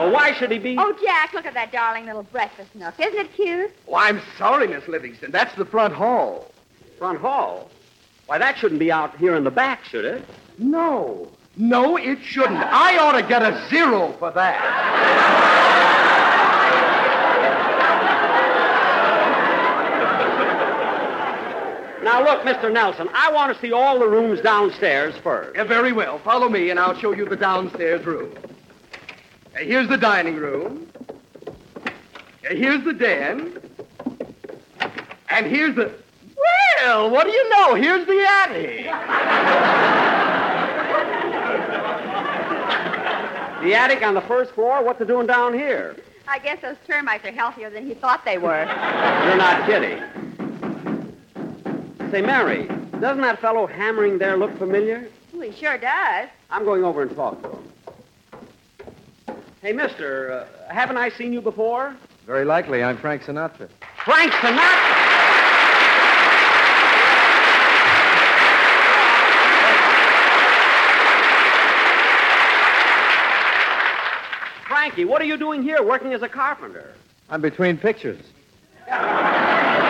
[0.00, 0.76] Well, why should he be?
[0.78, 2.94] Oh, Jack, look at that darling little breakfast nook.
[2.98, 3.70] Isn't it cute?
[3.86, 5.30] Oh, I'm sorry, Miss Livingstone.
[5.30, 6.50] That's the front hall.
[6.98, 7.70] Front hall?
[8.24, 10.24] Why, that shouldn't be out here in the back, should it?
[10.56, 11.28] No.
[11.58, 12.56] No, it shouldn't.
[12.56, 15.68] I ought to get a zero for that.
[22.02, 22.72] Now, look, Mr.
[22.72, 25.54] Nelson, I want to see all the rooms downstairs first.
[25.56, 26.18] Yeah, very well.
[26.20, 28.32] Follow me, and I'll show you the downstairs room.
[29.56, 30.88] Here's the dining room.
[32.42, 33.58] Here's the den.
[35.28, 35.92] And here's the.
[36.82, 37.74] Well, what do you know?
[37.74, 38.84] Here's the attic.
[43.62, 44.82] The attic on the first floor?
[44.82, 45.94] What's it doing down here?
[46.26, 48.64] I guess those termites are healthier than he thought they were.
[49.26, 50.02] You're not kidding.
[52.10, 52.66] Say, Mary,
[53.00, 55.08] doesn't that fellow hammering there look familiar?
[55.32, 56.28] Well, he sure does.
[56.50, 57.72] I'm going over and talk to him.
[59.62, 61.94] Hey, mister, uh, haven't I seen you before?
[62.26, 62.82] Very likely.
[62.82, 63.68] I'm Frank Sinatra.
[64.06, 65.20] Frank Sinatra?
[74.66, 76.94] Frankie, what are you doing here working as a carpenter?
[77.28, 78.22] I'm between pictures.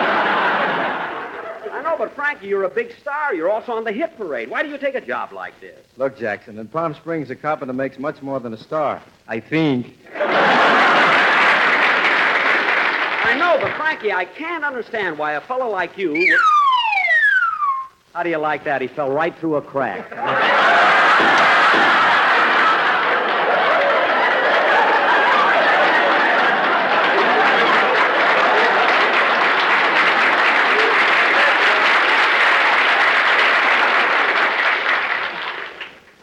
[2.01, 3.35] But Frankie, you're a big star.
[3.35, 4.49] You're also on the hit parade.
[4.49, 5.77] Why do you take a job like this?
[5.97, 9.03] Look, Jackson, in Palm Springs, a carpenter makes much more than a star.
[9.27, 9.95] I think.
[13.23, 16.09] I know, but Frankie, I can't understand why a fellow like you.
[16.13, 16.39] Would...
[18.15, 18.81] How do you like that?
[18.81, 20.11] He fell right through a crack.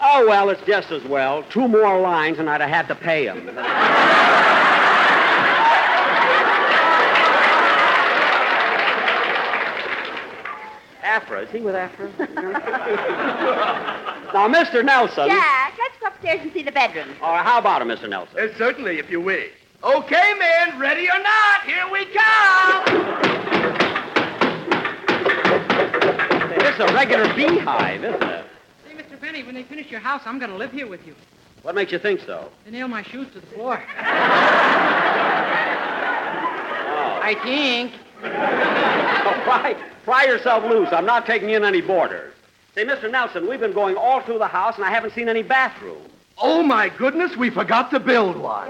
[0.01, 1.43] Oh, well, it's just as well.
[1.45, 3.49] Two more lines, and I'd have had to pay him.
[11.03, 12.11] Afra, is he with Afra?
[14.35, 14.85] now, Mr.
[14.85, 15.29] Nelson.
[15.29, 17.09] Jack, let's go upstairs and see the bedroom.
[17.23, 18.07] All right, how about it, Mr.
[18.07, 18.39] Nelson?
[18.39, 19.51] Uh, certainly, if you wish.
[19.83, 22.85] Okay, men, ready or not, here we come.
[26.59, 28.28] This is a regular beehive, isn't it?
[29.39, 31.15] Say, when they finish your house, I'm going to live here with you.
[31.63, 32.51] What makes you think so?
[32.65, 33.81] They nail my shoes to the floor.
[37.23, 37.93] I think.
[38.25, 40.89] Oh, pry, pry yourself loose.
[40.91, 42.35] I'm not taking in any boarders.
[42.75, 43.09] Say, Mr.
[43.09, 46.03] Nelson, we've been going all through the house, and I haven't seen any bathroom.
[46.43, 48.69] Oh, my goodness, we forgot to build one.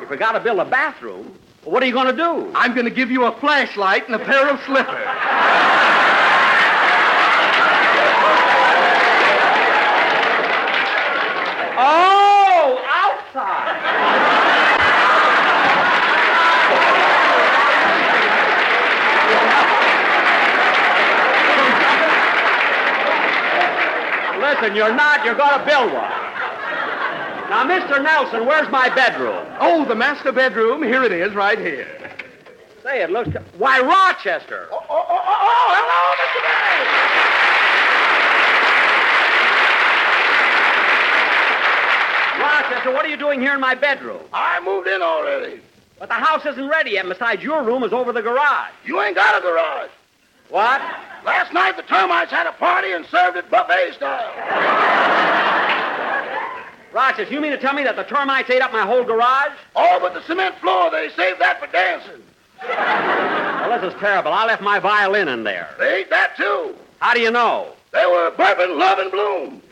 [0.00, 1.36] You forgot to build a bathroom?
[1.64, 2.52] Well, what are you going to do?
[2.54, 5.06] I'm going to give you a flashlight and a pair of slippers.
[11.82, 13.80] Oh, outside.
[24.60, 25.24] Listen, you're not.
[25.24, 26.10] You're going to build one.
[27.48, 28.02] Now, Mr.
[28.02, 29.46] Nelson, where's my bedroom?
[29.58, 30.82] Oh, the master bedroom.
[30.82, 31.88] Here it is, right here.
[32.82, 33.30] Say, it looks.
[33.56, 34.68] Why, Rochester.
[34.70, 36.42] Oh, oh, oh, oh, oh hello, Mr.
[42.36, 42.44] May!
[42.44, 44.20] Rochester, what are you doing here in my bedroom?
[44.30, 45.62] I moved in already.
[45.98, 47.08] But the house isn't ready yet.
[47.08, 48.72] Besides, your room is over the garage.
[48.84, 49.88] You ain't got a garage.
[50.50, 50.80] What?
[51.24, 54.32] Last night the termites had a party and served it buffet style.
[56.92, 59.52] Rochester, you mean to tell me that the termites ate up my whole garage?
[59.76, 62.20] All but the cement floor, they saved that for dancing.
[62.62, 64.32] Well, this is terrible.
[64.32, 65.68] I left my violin in there.
[65.78, 66.74] They ate that too.
[66.98, 67.74] How do you know?
[67.92, 69.62] They were burping Love in Bloom.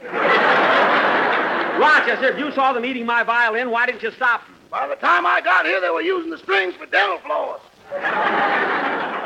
[1.80, 4.54] Rochester, if you saw them eating my violin, why didn't you stop them?
[4.70, 7.60] By the time I got here, they were using the strings for dental floss.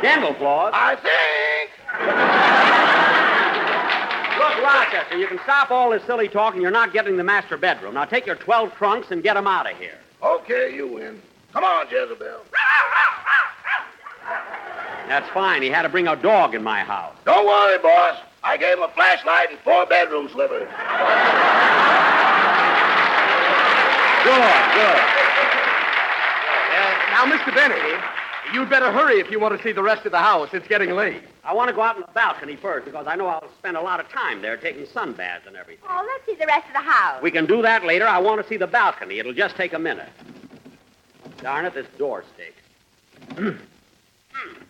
[0.03, 0.72] Dental floss?
[0.75, 1.70] I think.
[4.38, 7.57] Look, Rochester, you can stop all this silly talk and you're not getting the master
[7.57, 7.94] bedroom.
[7.94, 9.98] Now take your 12 trunks and get them out of here.
[10.22, 11.20] Okay, you win.
[11.53, 12.40] Come on, Jezebel.
[15.09, 15.62] That's fine.
[15.62, 17.14] He had to bring a dog in my house.
[17.25, 18.18] Don't worry, boss.
[18.44, 20.68] I gave him a flashlight and four bedroom slippers.
[24.25, 25.01] Good, good.
[26.72, 27.55] Uh, now, Mr.
[27.55, 27.98] Benny,
[28.53, 30.51] You'd better hurry if you want to see the rest of the house.
[30.53, 31.23] It's getting late.
[31.43, 33.81] I want to go out on the balcony first because I know I'll spend a
[33.81, 35.85] lot of time there taking sunbaths and everything.
[35.88, 37.23] Oh, let's see the rest of the house.
[37.23, 38.07] We can do that later.
[38.07, 39.19] I want to see the balcony.
[39.19, 40.11] It'll just take a minute.
[41.38, 43.59] Darn it, this door stinks.
[44.35, 44.62] Hmm.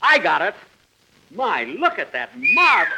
[0.00, 0.54] I got it.
[1.30, 2.96] My, look at that marble.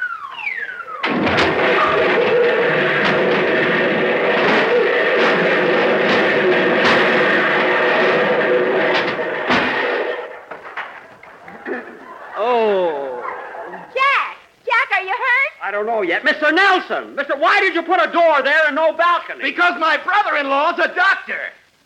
[15.82, 16.22] Don't know yet.
[16.22, 16.54] Mr.
[16.54, 17.16] Nelson!
[17.16, 17.38] Mr.
[17.38, 19.42] Why did you put a door there and no balcony?
[19.42, 21.40] Because my brother-in-law's a doctor.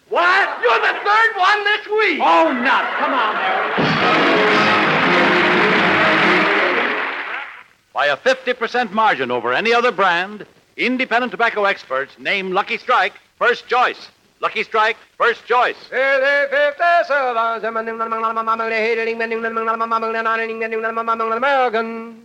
[0.08, 0.62] What?
[0.62, 2.20] You're the third one this week.
[2.22, 2.96] Oh, nuts.
[2.98, 3.76] Come on there.
[7.92, 13.66] By a 50% margin over any other brand, independent tobacco experts name Lucky Strike first
[13.66, 14.08] choice.
[14.40, 15.76] Lucky Strike first choice.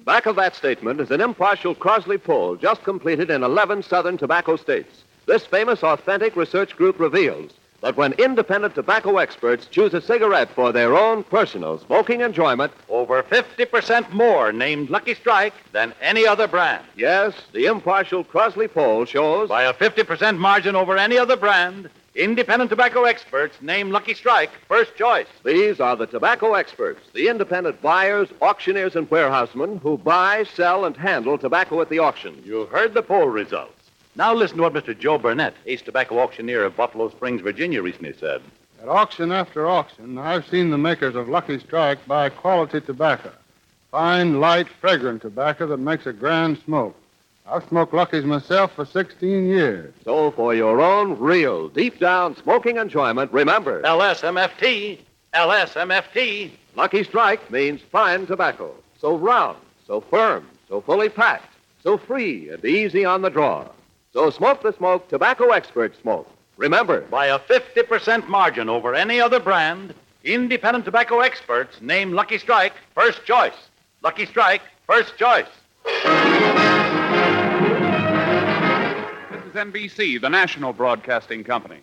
[0.06, 4.58] Back of that statement is an impartial Crossley poll just completed in 11 southern tobacco
[4.58, 5.04] states.
[5.26, 10.71] This famous authentic research group reveals that when independent tobacco experts choose a cigarette for
[10.71, 16.86] their own personal smoking enjoyment, Over 50% more named Lucky Strike than any other brand.
[16.95, 22.69] yes, the impartial Crossley poll shows By a 50% margin over any other brand, independent
[22.69, 25.28] tobacco experts name Lucky Strike first choice.
[25.43, 30.97] these are the tobacco experts, the independent buyers, auctioneers, and warehousemen who buy, sell, and
[30.97, 32.41] handle tobacco at the auction.
[32.45, 33.74] You heard the poll results.
[34.15, 34.97] Now listen to what Mr.
[34.97, 38.41] Joe Burnett, ace tobacco auctioneer of Buffalo Springs, Virginia, recently said.
[38.82, 43.32] At auction after auction, I've seen the makers of Lucky Strike buy quality tobacco.
[43.89, 46.95] Fine, light, fragrant tobacco that makes a grand smoke.
[47.47, 49.93] I've smoked Lucky's myself for 16 years.
[50.06, 54.99] So for your own real, deep down smoking enjoyment, remember LSMFT,
[55.34, 56.51] LSMFT.
[56.75, 58.73] Lucky Strike means fine tobacco.
[58.99, 63.67] So round, so firm, so fully packed, so free and easy on the draw.
[64.13, 66.30] So smoke the smoke tobacco experts smoke.
[66.58, 72.73] Remember, By a 50% margin over any other brand, independent tobacco experts name Lucky Strike
[72.93, 73.56] first choice.
[74.04, 75.47] Lucky Strike first choice.
[79.53, 81.81] NBC, the national broadcasting company.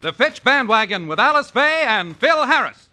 [0.00, 2.89] The Fitch Bandwagon with Alice Faye and Phil Harris.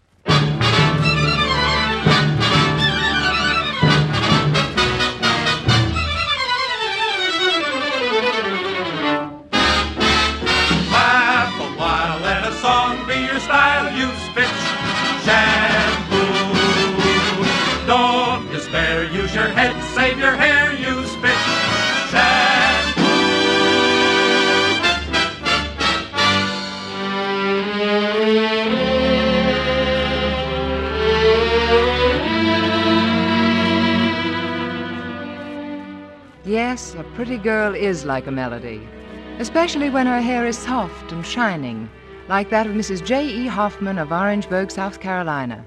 [37.17, 38.79] Pretty girl is like a melody,
[39.39, 41.89] especially when her hair is soft and shining,
[42.29, 43.03] like that of Mrs.
[43.03, 43.47] J.E.
[43.47, 45.65] Hoffman of Orangeburg, South Carolina.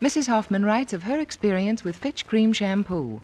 [0.00, 0.28] Mrs.
[0.28, 3.20] Hoffman writes of her experience with Fitch Cream Shampoo.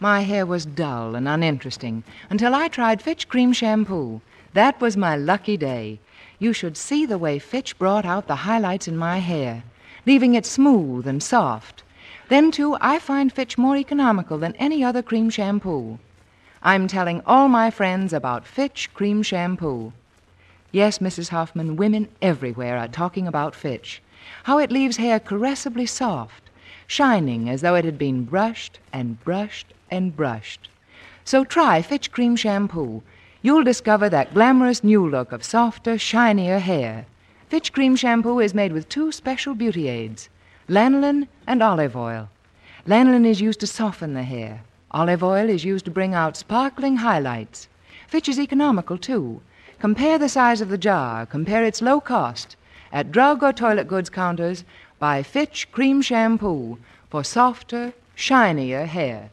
[0.00, 4.20] My hair was dull and uninteresting until I tried Fitch Cream Shampoo.
[4.52, 6.00] That was my lucky day.
[6.40, 9.62] You should see the way Fitch brought out the highlights in my hair,
[10.04, 11.84] leaving it smooth and soft.
[12.28, 16.00] Then, too, I find Fitch more economical than any other cream shampoo.
[16.66, 19.92] I'm telling all my friends about Fitch Cream Shampoo.
[20.72, 21.28] Yes, Mrs.
[21.28, 24.00] Hoffman, women everywhere are talking about Fitch.
[24.44, 26.48] How it leaves hair caressably soft,
[26.86, 30.70] shining as though it had been brushed and brushed and brushed.
[31.22, 33.02] So try Fitch Cream Shampoo.
[33.42, 37.04] You'll discover that glamorous new look of softer, shinier hair.
[37.50, 40.30] Fitch Cream Shampoo is made with two special beauty aids
[40.66, 42.30] lanolin and olive oil.
[42.86, 44.62] Lanolin is used to soften the hair.
[44.94, 47.66] Olive oil is used to bring out sparkling highlights.
[48.06, 49.40] Fitch is economical, too.
[49.80, 52.54] Compare the size of the jar, compare its low cost.
[52.92, 54.62] At drug or toilet goods counters,
[55.00, 56.78] buy Fitch Cream Shampoo
[57.10, 59.30] for softer, shinier hair.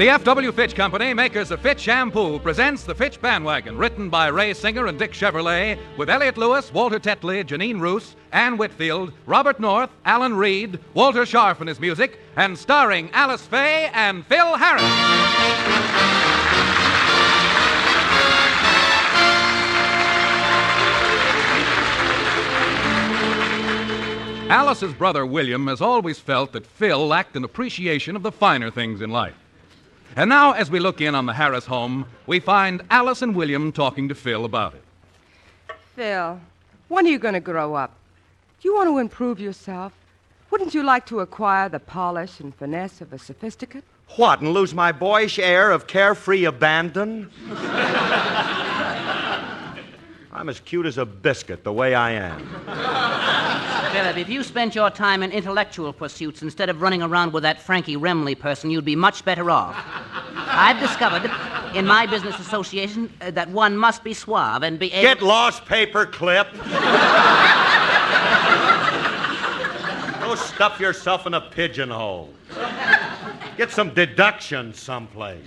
[0.00, 0.50] The F.W.
[0.52, 4.98] Fitch Company, makers of Fitch Shampoo, presents The Fitch Bandwagon, written by Ray Singer and
[4.98, 10.78] Dick Chevillat, with Elliott Lewis, Walter Tetley, Jeanine Roos, Anne Whitfield, Robert North, Alan Reed,
[10.94, 14.82] Walter Scharf and his music, and starring Alice Faye and Phil Harris.
[24.50, 29.02] Alice's brother William has always felt that Phil lacked an appreciation of the finer things
[29.02, 29.36] in life.
[30.16, 33.70] And now, as we look in on the Harris home, we find Alice and William
[33.70, 34.82] talking to Phil about it.
[35.94, 36.40] Phil,
[36.88, 37.94] when are you going to grow up?
[38.60, 39.92] Do you want to improve yourself?
[40.50, 43.84] Wouldn't you like to acquire the polish and finesse of a sophisticate?
[44.16, 47.30] What, and lose my boyish air of carefree abandon?
[50.32, 52.48] I'm as cute as a biscuit the way I am.
[53.92, 57.60] Philip, if you spent your time in intellectual pursuits instead of running around with that
[57.60, 59.76] Frankie Remley person, you'd be much better off.
[60.34, 61.30] I've discovered
[61.74, 65.02] in my business association uh, that one must be suave and be able.
[65.02, 66.52] Get lost, paper clip.
[70.20, 72.32] Go stuff yourself in a pigeonhole.
[73.56, 75.46] Get some deduction someplace.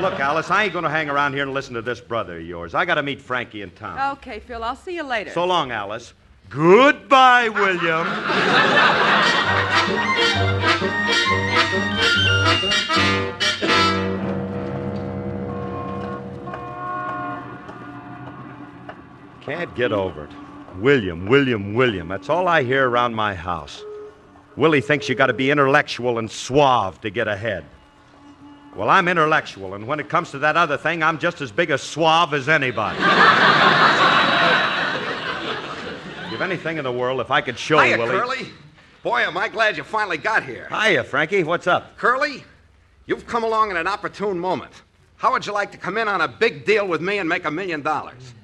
[0.00, 2.46] Look, Alice, I ain't going to hang around here and listen to this brother of
[2.46, 2.74] yours.
[2.74, 4.16] I got to meet Frankie in town.
[4.18, 5.30] Okay, Phil, I'll see you later.
[5.30, 6.14] So long, Alice.
[6.52, 8.06] Goodbye, William.
[19.40, 20.30] Can't get over it.
[20.76, 22.08] William, William, William.
[22.08, 23.82] That's all I hear around my house.
[24.56, 27.64] Willie thinks you got to be intellectual and suave to get ahead.
[28.76, 31.70] Well, I'm intellectual, and when it comes to that other thing, I'm just as big
[31.70, 32.98] a suave as anybody.
[36.42, 38.10] Give anything in the world if I could show Hiya, Willie.
[38.10, 38.46] Curly.
[39.04, 40.66] Boy, am I glad you finally got here.
[40.70, 41.44] Hiya, Frankie.
[41.44, 41.96] What's up?
[41.96, 42.42] Curly,
[43.06, 44.72] you've come along at an opportune moment.
[45.14, 47.44] How would you like to come in on a big deal with me and make
[47.44, 48.34] a million dollars?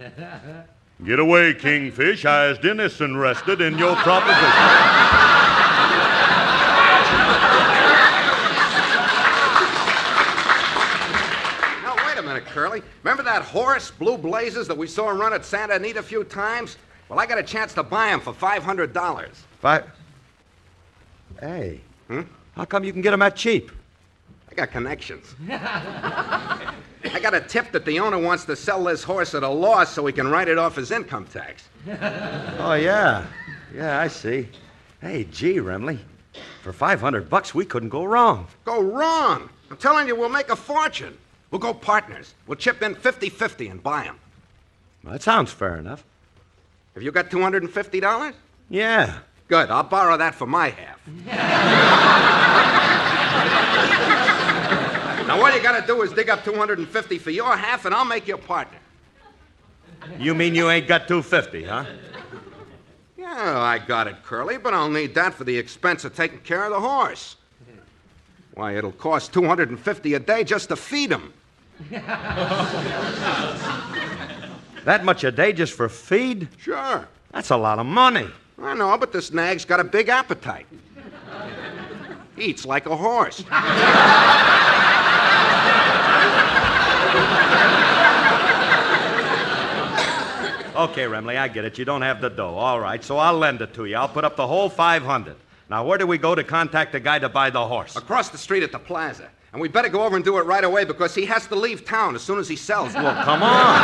[1.04, 2.24] Get away, Kingfish.
[2.24, 4.38] I is rested in your proposition.
[11.82, 12.80] Now, wait a minute, Curly.
[13.02, 16.76] Remember that horse, Blue Blazes, that we saw run at Santa Anita a few times?
[17.08, 19.28] Well, I got a chance to buy him for $500.
[19.60, 19.84] Five.
[21.40, 21.80] Hey.
[22.08, 22.22] Hmm?
[22.54, 23.70] How come you can get them that cheap?
[24.50, 25.34] I got connections.
[25.50, 29.92] I got a tip that the owner wants to sell this horse at a loss
[29.92, 31.68] so he can write it off as income tax.
[32.60, 33.24] Oh, yeah.
[33.74, 34.48] Yeah, I see.
[35.00, 35.98] Hey, gee, Remley.
[36.62, 38.46] For 500 bucks, we couldn't go wrong.
[38.64, 39.48] Go wrong.
[39.70, 41.16] I'm telling you, we'll make a fortune.
[41.50, 42.34] We'll go partners.
[42.46, 44.16] We'll chip in 50 50 and buy him.
[45.04, 46.04] Well, that sounds fair enough.
[46.98, 48.34] Have you got $250?
[48.70, 49.18] Yeah.
[49.46, 49.70] Good.
[49.70, 50.98] I'll borrow that for my half.
[55.28, 58.04] now, all you got to do is dig up 250 for your half, and I'll
[58.04, 58.80] make you a partner.
[60.18, 61.84] You mean you ain't got 250, huh?
[63.16, 66.64] Yeah, I got it, Curly, but I'll need that for the expense of taking care
[66.64, 67.36] of the horse.
[68.54, 71.32] Why, it'll cost 250 a day just to feed him.
[74.84, 76.48] That much a day just for feed?
[76.58, 77.08] Sure.
[77.32, 78.28] That's a lot of money.
[78.60, 80.66] I know, but this nag's got a big appetite.
[82.36, 83.44] He Eats like a horse.
[90.78, 91.76] Okay, Remley, I get it.
[91.76, 92.54] You don't have the dough.
[92.54, 93.96] All right, so I'll lend it to you.
[93.96, 95.34] I'll put up the whole 500.
[95.68, 97.96] Now, where do we go to contact the guy to buy the horse?
[97.96, 99.28] Across the street at the plaza.
[99.52, 101.84] And we better go over and do it right away because he has to leave
[101.84, 102.92] town as soon as he sells.
[102.94, 103.78] Well, come on.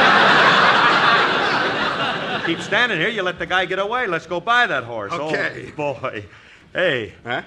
[2.44, 3.08] Keep standing here.
[3.08, 4.06] You let the guy get away.
[4.06, 5.12] Let's go buy that horse.
[5.12, 5.72] Okay.
[5.78, 6.26] Oh, boy.
[6.74, 7.14] Hey.
[7.24, 7.42] Huh?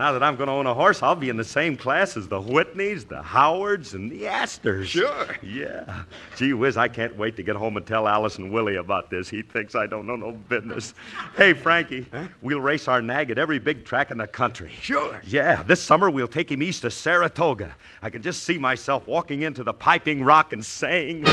[0.00, 2.26] Now that I'm going to own a horse, I'll be in the same class as
[2.26, 4.88] the Whitneys, the Howards, and the Astors.
[4.88, 5.36] Sure.
[5.42, 6.04] Yeah.
[6.38, 9.28] Gee whiz, I can't wait to get home and tell Alice and Willie about this.
[9.28, 10.94] He thinks I don't know no business.
[11.36, 12.06] Hey, Frankie,
[12.40, 14.72] we'll race our nag at every big track in the country.
[14.80, 15.20] Sure.
[15.26, 17.74] Yeah, this summer we'll take him east to Saratoga.
[18.00, 21.26] I can just see myself walking into the piping rock and saying.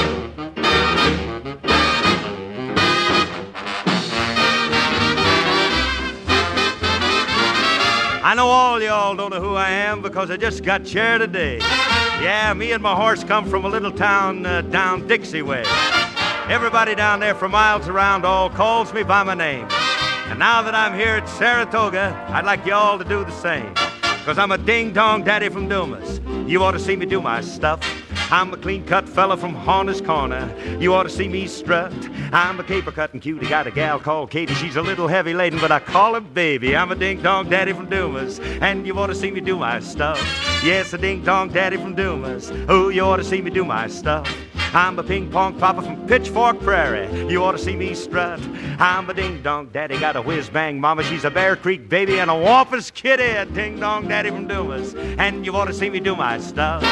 [8.27, 11.59] I know all y'all don't know who I am because I just got chair today.
[12.19, 15.63] Yeah, me and my horse come from a little town uh, down Dixie way.
[16.49, 19.65] Everybody down there for miles around all calls me by my name.
[20.27, 23.73] And now that I'm here at Saratoga, I'd like y'all to do the same.
[24.01, 26.19] Because I'm a ding dong daddy from Dumas.
[26.49, 27.79] You ought to see me do my stuff.
[28.29, 30.53] I'm a clean cut fella from Horner's Corner.
[30.79, 31.93] You ought to see me strut.
[32.33, 33.47] I'm a caper cutting cutie.
[33.47, 34.53] Got a gal called Katie.
[34.55, 36.75] She's a little heavy laden, but I call her baby.
[36.75, 38.39] I'm a ding dong daddy from Dumas.
[38.39, 40.19] And you ought to see me do my stuff.
[40.61, 42.51] Yes, a ding dong daddy from Dumas.
[42.67, 44.29] Oh, you ought to see me do my stuff.
[44.73, 47.31] I'm a ping pong papa from Pitchfork Prairie.
[47.31, 48.41] You ought to see me strut.
[48.77, 51.03] I'm a ding dong daddy, got a whiz bang mama.
[51.03, 53.23] She's a Bear Creek baby and a Wampus kitty.
[53.23, 54.95] A ding dong daddy from Dumas.
[54.95, 56.83] And you ought to see me do my stuff.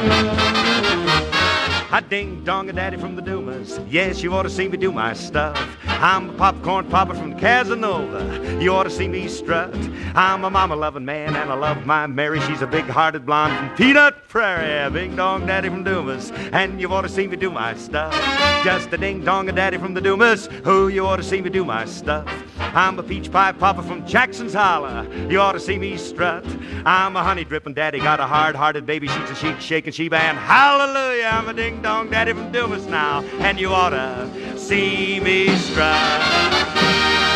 [0.00, 0.57] Thank you.
[1.90, 3.80] A ding dong a daddy from the Dumas.
[3.88, 5.56] Yes, you ought to see me do my stuff.
[5.86, 8.62] I'm a popcorn popper from Casanova.
[8.62, 9.74] You ought to see me strut.
[10.14, 12.40] I'm a mama loving man, and I love my Mary.
[12.42, 14.90] She's a big hearted blonde from Peanut Prairie.
[14.90, 16.30] Bing dong daddy from Dumas.
[16.52, 18.12] And you ought to see me do my stuff.
[18.62, 20.46] Just a ding dong a daddy from the Dumas.
[20.64, 22.28] Who you ought to see me do my stuff.
[22.58, 25.06] I'm a peach pie popper from Jackson's Holler.
[25.30, 26.44] You ought to see me strut.
[26.84, 29.08] I'm a honey dripping daddy, got a hard hearted baby.
[29.08, 30.36] She's a sheep shaking she band.
[30.38, 33.22] Hallelujah, I'm a ding dong daddy from Dumas now.
[33.40, 37.27] And you oughta see me strut.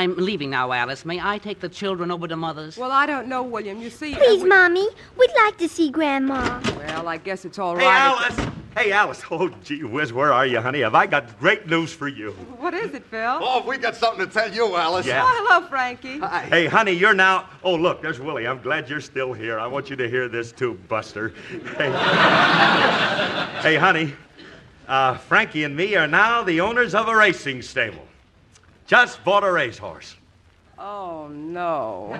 [0.00, 1.04] I'm leaving now, Alice.
[1.04, 2.78] May I take the children over to Mother's?
[2.78, 3.82] Well, I don't know, William.
[3.82, 4.14] You see.
[4.14, 4.88] uh, Please, we- Mommy,
[5.18, 6.58] we'd like to see Grandma.
[6.78, 7.98] Well, I guess it's all Hey, right.
[7.98, 8.46] Alice!
[8.74, 9.20] Hey, Alice.
[9.30, 10.80] Oh, gee whiz, where are you, honey?
[10.80, 12.30] Have I got great news for you?
[12.56, 13.38] What is it, Phil?
[13.42, 15.04] Oh, we got something to tell you, Alice.
[15.06, 15.22] Yeah.
[15.22, 16.18] Oh, hello, Frankie.
[16.20, 16.46] Hi.
[16.46, 17.50] Hey, honey, you're now.
[17.62, 18.46] Oh, look, there's Willie.
[18.46, 19.58] I'm glad you're still here.
[19.60, 21.34] I want you to hear this too, Buster.
[21.76, 21.90] Hey,
[23.62, 24.14] hey honey.
[24.88, 28.06] Uh, Frankie and me are now the owners of a racing stable.
[28.90, 30.16] Just bought a racehorse.
[30.76, 32.12] Oh, no.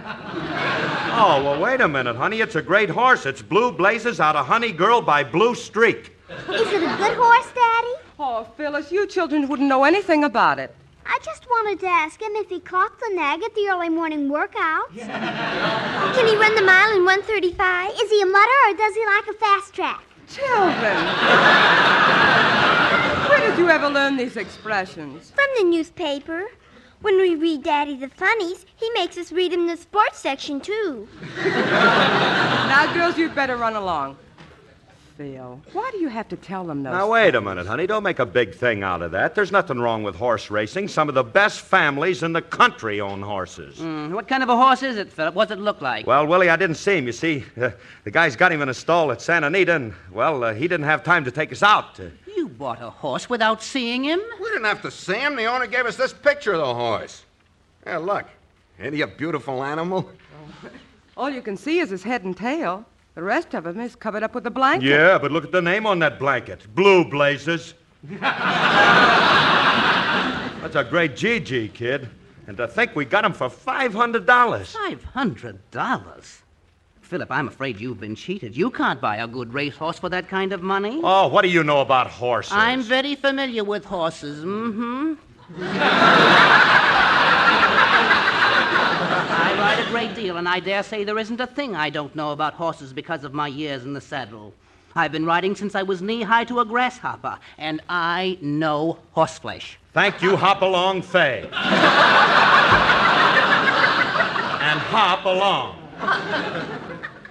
[1.13, 2.41] Oh, well, wait a minute, honey.
[2.41, 3.27] It's a great horse.
[3.27, 6.17] It's Blue Blazes out of Honey Girl by Blue Streak.
[6.49, 7.95] Is it a good horse, Daddy?
[8.21, 10.73] Oh, Phyllis, you children wouldn't know anything about it.
[11.05, 14.29] I just wanted to ask him if he caught the nag at the early morning
[14.29, 14.91] workouts.
[14.97, 17.91] Can he run the mile in 135?
[18.01, 20.01] Is he a mudder or does he like a fast track?
[20.29, 20.97] Children!
[23.29, 25.33] Where did you ever learn these expressions?
[25.33, 26.47] From the newspaper.
[27.03, 31.09] When we read Daddy the Funnies, he makes us read him the sports section, too.
[31.45, 34.19] now, girls, you'd better run along.
[35.21, 36.95] Phil, why do you have to tell them those?
[36.95, 37.87] Now, wait a minute, honey.
[37.87, 39.35] Don't make a big thing out of that.
[39.35, 40.89] There's nothing wrong with horse racing.
[40.89, 43.77] Some of the best families in the country own horses.
[43.77, 45.35] Mm, what kind of a horse is it, Philip?
[45.35, 46.07] What's it look like?
[46.07, 47.05] Well, Willie, I didn't see him.
[47.05, 47.69] You see, uh,
[48.05, 50.87] the guy's got him in a stall at Santa Anita, and, well, uh, he didn't
[50.87, 52.01] have time to take us out.
[52.01, 52.05] Uh,
[52.35, 54.21] You bought a horse without seeing him?
[54.41, 55.37] We didn't have to see him.
[55.37, 57.25] The owner gave us this picture of the horse.
[57.87, 58.25] Yeah, look.
[58.81, 60.11] Ain't he a beautiful animal?
[61.15, 62.87] All you can see is his head and tail.
[63.15, 64.87] The rest of him is covered up with a blanket.
[64.87, 67.75] yeah, but look at the name on that blanket Blue Blazers.
[70.63, 72.09] That's a great GG, kid.
[72.47, 74.67] And to think we got him for $500.
[74.67, 76.43] Five hundred dollars.
[77.03, 78.57] Philip, I'm afraid you've been cheated.
[78.57, 81.01] You can't buy a good racehorse for that kind of money.
[81.03, 82.53] Oh, what do you know about horses?
[82.55, 84.45] I'm very familiar with horses.
[84.45, 85.15] Mm-hmm.
[85.59, 87.00] I ride a
[89.91, 92.93] great deal, and I dare say there isn't a thing I don't know about horses
[92.93, 94.55] because of my years in the saddle.
[94.95, 99.75] I've been riding since I was knee high to a grasshopper, and I know horseflesh.
[99.93, 101.43] Thank you, Hopalong Faye.
[101.43, 101.51] and
[104.79, 105.77] hop along.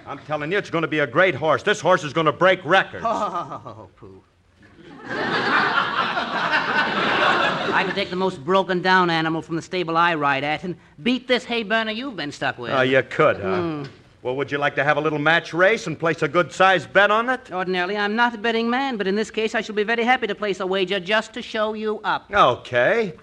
[0.06, 1.62] I'm telling you, it's going to be a great horse.
[1.62, 3.04] This horse is going to break records.
[3.06, 4.22] Oh, pooh.
[7.72, 10.76] I could take the most broken down animal from the stable I ride at and
[11.02, 12.72] beat this hay burner you've been stuck with.
[12.72, 13.60] Oh, you could, huh?
[13.60, 13.84] Hmm.
[14.22, 16.92] Well, would you like to have a little match race and place a good sized
[16.92, 17.50] bet on it?
[17.50, 20.26] Ordinarily, I'm not a betting man, but in this case, I shall be very happy
[20.26, 22.30] to place a wager just to show you up.
[22.30, 23.14] Okay.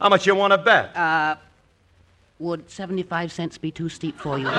[0.00, 0.96] How much you want to bet?
[0.96, 1.36] Uh,
[2.40, 4.48] would 75 cents be too steep for you?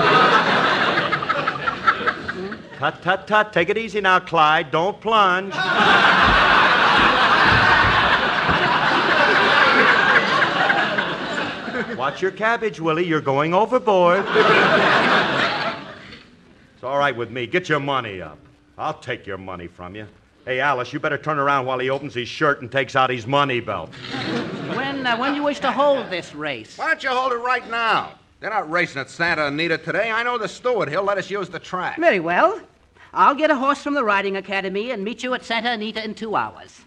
[2.78, 3.52] Tut, tut, tut.
[3.52, 4.70] Take it easy now, Clyde.
[4.70, 5.54] Don't plunge.
[12.04, 13.06] Watch your cabbage, Willie.
[13.06, 14.18] You're going overboard.
[14.26, 14.28] it's
[16.82, 17.46] all right with me.
[17.46, 18.36] Get your money up.
[18.76, 20.06] I'll take your money from you.
[20.44, 23.26] Hey, Alice, you better turn around while he opens his shirt and takes out his
[23.26, 23.88] money belt.
[24.74, 26.76] when, uh, when do you wish to hold this race?
[26.76, 28.10] Why don't you hold it right now?
[28.40, 30.10] They're not racing at Santa Anita today.
[30.10, 30.90] I know the steward.
[30.90, 31.98] He'll let us use the track.
[31.98, 32.60] Very well.
[33.14, 36.14] I'll get a horse from the riding academy and meet you at Santa Anita in
[36.14, 36.82] two hours.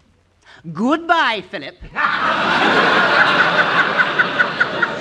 [0.72, 1.74] Goodbye, Philip.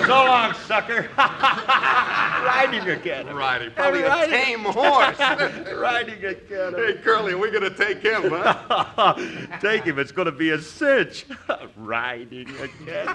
[0.07, 1.09] So long, sucker.
[1.17, 3.27] Riding again.
[3.27, 3.71] Riding.
[3.71, 5.19] Probably a tame horse.
[5.19, 6.73] Riding again.
[6.73, 9.15] Hey, Curly, we're going to take him, huh?
[9.61, 9.99] Take him.
[9.99, 11.25] It's going to be a cinch.
[11.75, 13.07] Riding again.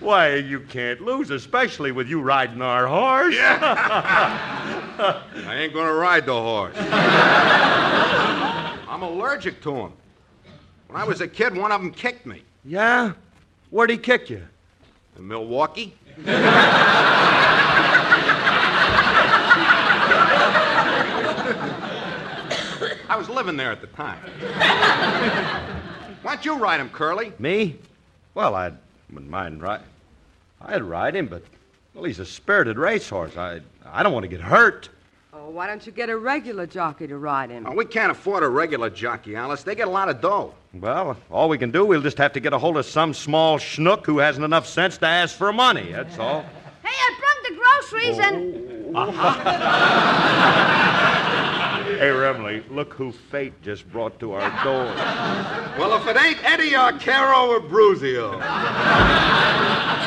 [0.00, 3.34] Why, you can't lose, especially with you riding our horse.
[3.34, 3.60] Yeah.
[5.46, 6.74] I ain't going to ride the horse.
[8.88, 9.92] I'm allergic to him.
[10.86, 12.42] When I was a kid, one of them kicked me.
[12.64, 13.12] Yeah?
[13.74, 14.40] Where'd he kick you?
[15.18, 15.96] In Milwaukee?
[23.08, 24.20] I was living there at the time.
[26.22, 27.32] Why don't you ride him, Curly?
[27.40, 27.74] Me?
[28.34, 28.70] Well, I
[29.10, 29.82] wouldn't mind ride.
[30.60, 31.42] I'd ride him, but
[31.94, 33.36] well, he's a spirited racehorse.
[33.36, 34.88] I I don't want to get hurt.
[35.36, 37.66] Oh, why don't you get a regular jockey to ride him?
[37.66, 39.64] Oh, we can't afford a regular jockey, Alice.
[39.64, 40.54] They get a lot of dough.
[40.74, 43.58] Well, all we can do, we'll just have to get a hold of some small
[43.58, 45.90] schnook who hasn't enough sense to ask for money.
[45.90, 46.42] That's all.
[46.84, 48.96] Hey, I brought the groceries and.
[48.96, 49.10] Oh.
[51.84, 54.86] Hey, Remley, look who fate just brought to our door.
[55.78, 58.32] Well, if it ain't Eddie Arcaro Abbruzzio.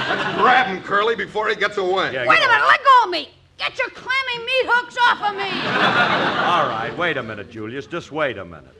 [0.10, 2.12] Let's grab him, Curly, before he gets away.
[2.12, 3.30] Wait a minute, let go of me!
[3.58, 5.50] Get your clammy meat hooks off of me!
[6.46, 7.88] All right, wait a minute, Julius.
[7.88, 8.74] Just wait a minute.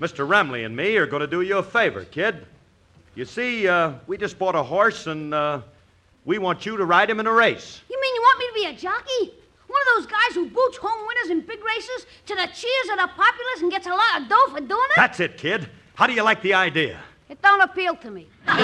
[0.00, 0.26] Mr.
[0.26, 2.46] Remley and me are going to do you a favor, kid.
[3.14, 5.60] You see, uh, we just bought a horse, and uh,
[6.24, 7.82] we want you to ride him in a race.
[7.90, 9.34] You mean you want me to be a jockey?
[9.66, 12.98] One of those guys who boots home winners in big races to the cheers of
[12.98, 14.96] the populace and gets a lot of dough for doing it?
[14.96, 15.68] That's it, kid.
[15.94, 16.98] How do you like the idea?
[17.28, 18.26] It don't appeal to me.
[18.46, 18.58] I'm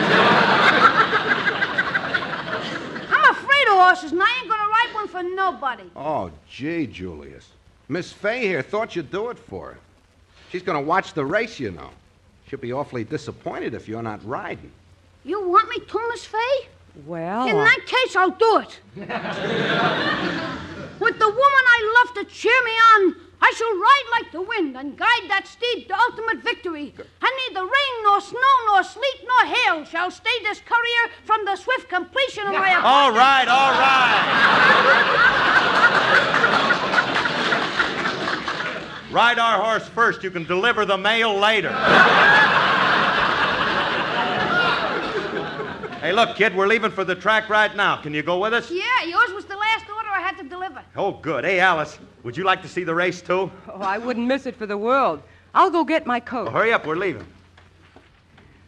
[3.30, 4.55] afraid of horses, and I ain't gonna
[4.86, 5.84] ride one for nobody.
[5.94, 7.48] Oh, gee, Julius.
[7.88, 9.78] Miss Faye here thought you'd do it for her.
[10.50, 11.90] She's going to watch the race, you know.
[12.48, 14.70] She'll be awfully disappointed if you're not riding.
[15.24, 16.68] You want me to, Miss Faye?
[17.04, 18.80] Well, In I- that case, I'll do it.
[21.00, 23.16] With the woman I love to cheer me on,
[23.46, 26.92] I shall ride like the wind and guide that steed to ultimate victory.
[26.98, 31.54] And neither rain nor snow nor sleet nor hail shall stay this courier from the
[31.54, 34.66] swift completion of my All right, all right.
[39.12, 40.24] Ride our horse first.
[40.24, 41.70] You can deliver the mail later.
[46.00, 47.96] Hey, look, kid, we're leaving for the track right now.
[47.96, 48.70] Can you go with us?
[48.70, 50.82] Yeah, yours was the last order I had to deliver.
[50.96, 51.44] Oh, good.
[51.44, 53.50] Hey, Alice, would you like to see the race, too?
[53.68, 55.22] Oh, I wouldn't miss it for the world.
[55.54, 56.44] I'll go get my coat.
[56.44, 57.26] Well, hurry up, we're leaving.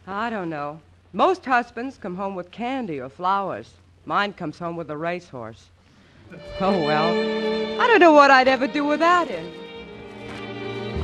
[0.07, 0.81] I don't know.
[1.13, 3.73] Most husbands come home with candy or flowers.
[4.05, 5.65] Mine comes home with a racehorse.
[6.59, 7.81] Oh, well.
[7.81, 9.51] I don't know what I'd ever do without him.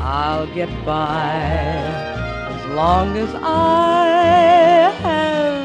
[0.02, 5.65] I'll get by as long as I have.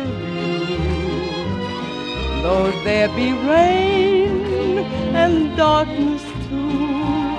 [2.42, 4.78] Though there be rain
[5.14, 7.36] and darkness too,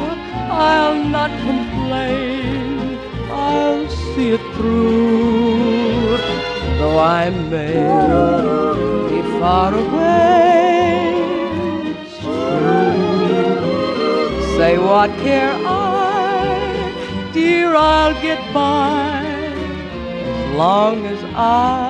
[0.51, 2.99] I'll not complain.
[3.31, 6.17] I'll see it through.
[6.77, 7.81] Though I may
[9.09, 10.21] be far away.
[14.57, 21.89] Say what care I, dear, I'll get by as long as I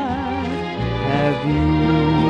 [1.09, 2.20] have you.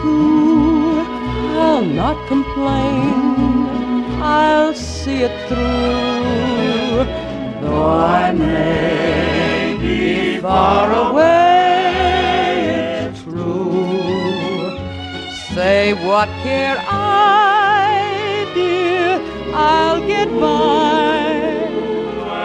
[0.00, 1.00] Too,
[1.64, 3.38] I'll not complain.
[4.20, 7.04] I'll see it through.
[7.60, 7.92] Though
[8.22, 11.88] I may be far away,
[13.06, 14.76] it's true.
[15.54, 19.20] Say what care I, dear,
[19.54, 21.18] I'll get by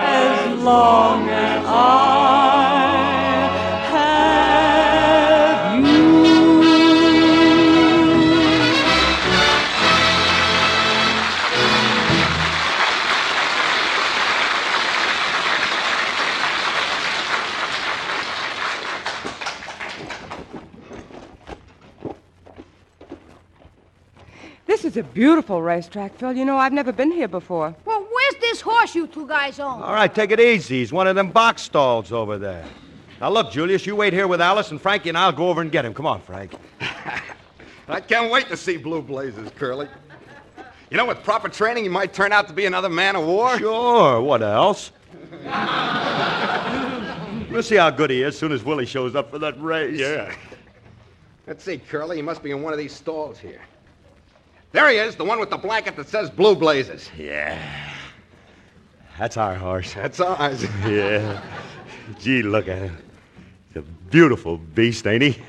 [0.05, 2.72] as long as I
[25.23, 26.33] beautiful racetrack, Phil.
[26.33, 27.73] You know, I've never been here before.
[27.85, 29.81] Well, where's this horse you two guys own?
[29.81, 30.79] All right, take it easy.
[30.79, 32.65] He's one of them box stalls over there.
[33.21, 35.71] Now, look, Julius, you wait here with Alice and Frankie, and I'll go over and
[35.71, 35.93] get him.
[35.93, 36.51] Come on, Frank.
[37.87, 39.87] I can't wait to see Blue Blazes, Curly.
[40.91, 43.57] You know, with proper training, he might turn out to be another Man o' War.
[43.57, 44.91] Sure, what else?
[47.49, 49.97] We'll see how good he is as soon as Willie shows up for that race.
[49.97, 50.35] Yeah.
[51.47, 52.17] Let's see, Curly.
[52.17, 53.61] He must be in one of these stalls here.
[54.73, 57.07] There he is, the one with the blanket that says Blue Blazers.
[57.15, 57.59] Yeah.
[59.19, 59.93] That's our horse.
[59.93, 60.63] That's ours.
[60.87, 61.43] yeah.
[62.19, 62.97] Gee, look at him.
[63.67, 65.39] He's a beautiful beast, ain't he?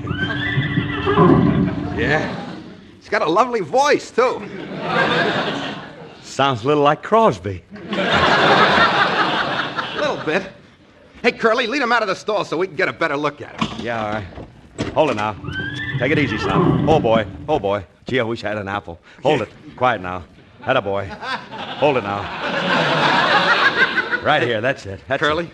[1.97, 2.55] Yeah.
[2.99, 4.47] He's got a lovely voice, too.
[6.23, 7.65] Sounds a little like Crosby.
[7.73, 7.97] A
[10.01, 10.53] little bit.
[11.23, 13.41] Hey, Curly, lead him out of the stall so we can get a better look
[13.41, 13.81] at him.
[13.81, 14.27] Yeah, all right.
[14.93, 15.35] Hold it now.
[15.99, 16.87] Take it easy, son.
[16.87, 17.27] Oh, boy.
[17.49, 17.87] Oh, boy.
[18.07, 18.99] Gee, I wish I had an apple.
[19.23, 19.49] Hold it.
[19.77, 20.25] Quiet now.
[20.61, 21.07] Had a boy.
[21.07, 22.21] Hold it now.
[24.23, 24.61] Right here.
[24.61, 25.01] That's it.
[25.09, 25.51] That's Curly, it.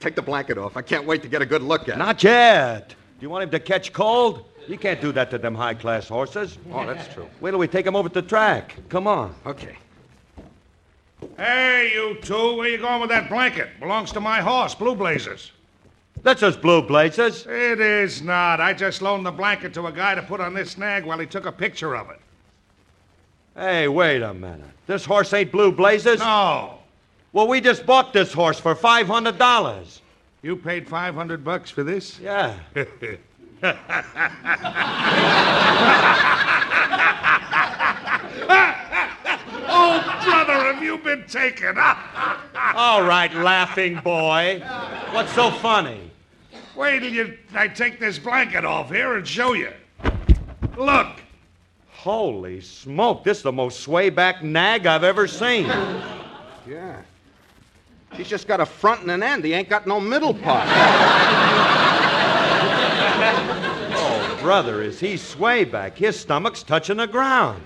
[0.00, 0.76] take the blanket off.
[0.76, 1.98] I can't wait to get a good look at it.
[1.98, 2.88] Not yet.
[2.88, 4.44] Do you want him to catch cold?
[4.66, 6.58] You can't do that to them high class horses.
[6.72, 7.28] Oh, that's true.
[7.40, 8.76] Wait till we take him over to the track.
[8.88, 9.34] Come on.
[9.44, 9.76] Okay.
[11.36, 13.68] Hey, you two, where you going with that blanket?
[13.80, 15.52] Belongs to my horse, Blue Blazers.
[16.24, 17.46] That's just Blue Blazers.
[17.46, 18.58] It is not.
[18.58, 21.26] I just loaned the blanket to a guy to put on this snag while he
[21.26, 22.18] took a picture of it.
[23.54, 24.62] Hey, wait a minute.
[24.86, 26.20] This horse ain't Blue Blazers?
[26.20, 26.78] No.
[27.34, 30.00] Well, we just bought this horse for $500.
[30.40, 32.18] You paid 500 bucks for this?
[32.22, 32.54] Yeah.
[39.68, 41.76] oh, brother, have you been taken?
[42.74, 44.62] All right, laughing boy.
[45.12, 46.12] What's so funny?
[46.76, 49.72] Wait till you, I take this blanket off here and show you.
[50.76, 51.08] Look.
[51.90, 55.66] Holy smoke, this is the most sway back nag I've ever seen.
[56.66, 57.00] Yeah.
[58.12, 59.44] He's just got a front and an end.
[59.44, 60.68] He ain't got no middle part.
[63.96, 65.96] Oh, brother, is he sway back?
[65.96, 67.62] His stomach's touching the ground.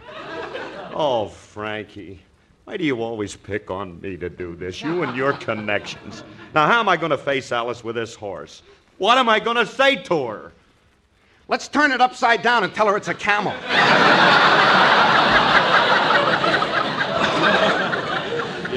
[0.95, 2.21] Oh, Frankie.
[2.65, 4.83] Why do you always pick on me to do this?
[4.83, 6.23] You and your connections.
[6.55, 8.63] Now, how am I going to face Alice with this horse?
[8.99, 10.53] What am I going to say to her?
[11.49, 13.55] Let's turn it upside down and tell her it's a camel.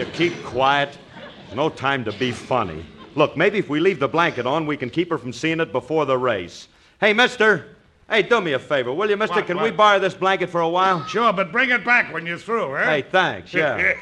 [0.02, 0.98] You keep quiet.
[1.54, 2.84] No time to be funny.
[3.14, 5.72] Look, maybe if we leave the blanket on, we can keep her from seeing it
[5.72, 6.70] before the race.
[7.00, 7.76] Hey, mister.
[8.10, 9.36] Hey, do me a favor, will you, mister?
[9.36, 9.64] What, can what?
[9.66, 11.06] we borrow this blanket for a while?
[11.06, 12.86] Sure, but bring it back when you're through, eh?
[12.86, 13.96] Hey, thanks, yeah.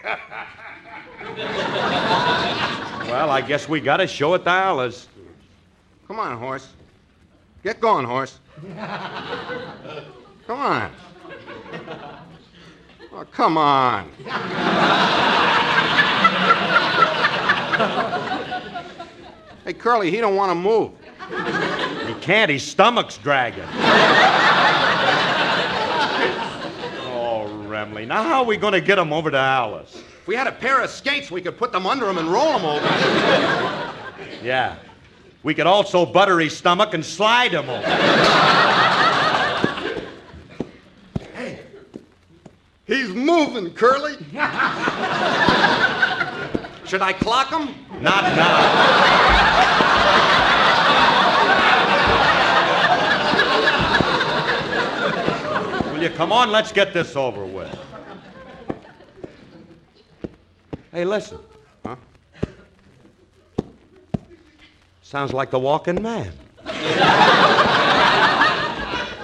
[3.07, 5.09] well, I guess we gotta show it to Alice.
[6.10, 6.68] Come on, horse.
[7.64, 8.39] Get going, horse.
[10.47, 10.91] Come on.
[13.14, 14.10] Oh, come on.
[19.66, 20.93] hey, Curly, he don't want to move.
[22.07, 23.62] He can't, his stomach's dragging.
[27.05, 28.07] oh, Remley.
[28.07, 29.95] Now, how are we gonna get him over to Alice?
[29.95, 32.57] If we had a pair of skates, we could put them under him and roll
[32.57, 32.84] him over.
[34.41, 34.78] Yeah.
[35.42, 37.90] We could also butter his stomach and slide him over.
[41.34, 41.62] Hey,
[42.86, 44.18] he's moving, Curly.
[46.86, 47.74] Should I clock him?
[48.02, 49.70] Not now.
[55.94, 56.52] Will you come on?
[56.52, 57.78] Let's get this over with.
[60.92, 61.38] Hey, listen.
[61.86, 61.96] Huh?
[65.10, 66.32] Sounds like the walking man.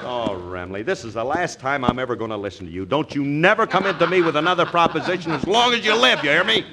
[0.08, 2.86] Oh, Remley, this is the last time I'm ever going to listen to you.
[2.86, 6.30] Don't you never come into me with another proposition as long as you live, you
[6.30, 6.66] hear me?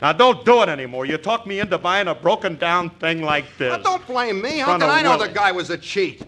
[0.00, 1.06] Now, don't do it anymore.
[1.06, 3.82] You talked me into buying a broken down thing like this.
[3.82, 4.58] Don't blame me.
[4.58, 5.28] How can I know Willie.
[5.28, 6.24] the guy was a cheat?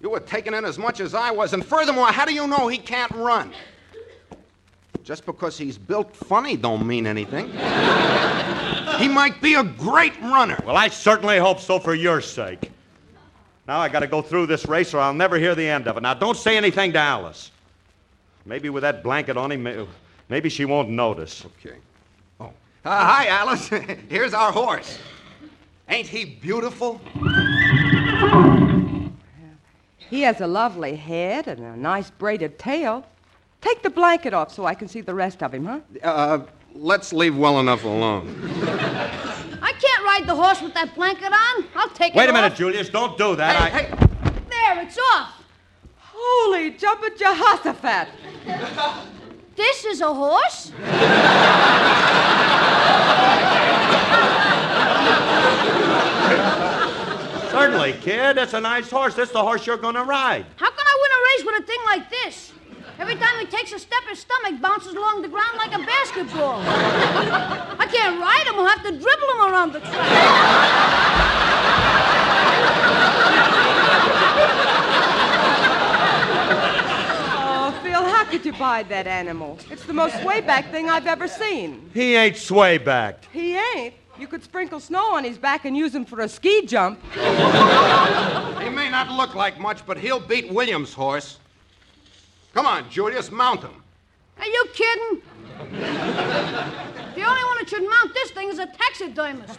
[0.00, 2.68] You were taking in as much as I was, and furthermore, how do you know
[2.68, 3.52] he can't run?
[5.02, 7.52] Just because he's built funny don't mean anything.
[8.98, 10.62] he might be a great runner.
[10.66, 12.70] Well, I certainly hope so for your sake.
[13.66, 15.96] Now I got to go through this race or I'll never hear the end of
[15.96, 16.02] it.
[16.02, 17.50] Now don't say anything to Alice.
[18.44, 19.88] Maybe with that blanket on him,
[20.28, 21.44] maybe she won't notice.
[21.46, 21.76] Okay.
[22.38, 22.52] Oh.
[22.84, 23.68] Uh, hi, Alice.
[24.08, 24.98] Here's our horse.
[25.88, 27.00] Ain't he beautiful?
[30.10, 33.06] He has a lovely head and a nice braided tail.
[33.60, 35.80] Take the blanket off so I can see the rest of him, huh?
[36.02, 36.38] Uh,
[36.74, 38.28] let's leave well enough alone.
[39.62, 41.64] I can't ride the horse with that blanket on.
[41.74, 42.54] I'll take Wait it Wait a minute.
[42.54, 42.88] Julius.
[42.90, 43.72] Don't do that.
[43.72, 43.82] I...
[44.50, 45.42] There, it's off.
[45.98, 48.08] Holy jumping Jehoshaphat!
[49.56, 50.72] This is a horse?
[57.50, 58.36] Certainly, kid.
[58.36, 59.14] That's a nice horse.
[59.14, 60.44] That's the horse you're going to ride.
[60.56, 62.52] How can I win a race with a thing like this?
[62.98, 66.60] Every time he takes a step, his stomach bounces along the ground like a basketball.
[66.60, 68.54] I can't ride him.
[68.58, 69.90] I'll have to dribble him around the track.
[77.46, 79.58] Oh, Phil, how could you buy that animal?
[79.70, 81.90] It's the most swayback thing I've ever seen.
[81.92, 83.28] He ain't sway backed.
[83.32, 83.94] He ain't.
[84.18, 87.00] You could sprinkle snow on his back and use him for a ski jump.
[87.12, 87.18] He
[88.70, 91.40] may not look like much, but he'll beat Williams' horse.
[92.54, 93.82] Come on, Julius, mount him.
[94.38, 95.22] Are you kidding?
[95.58, 99.58] the only one that should mount this thing is a taxidermist.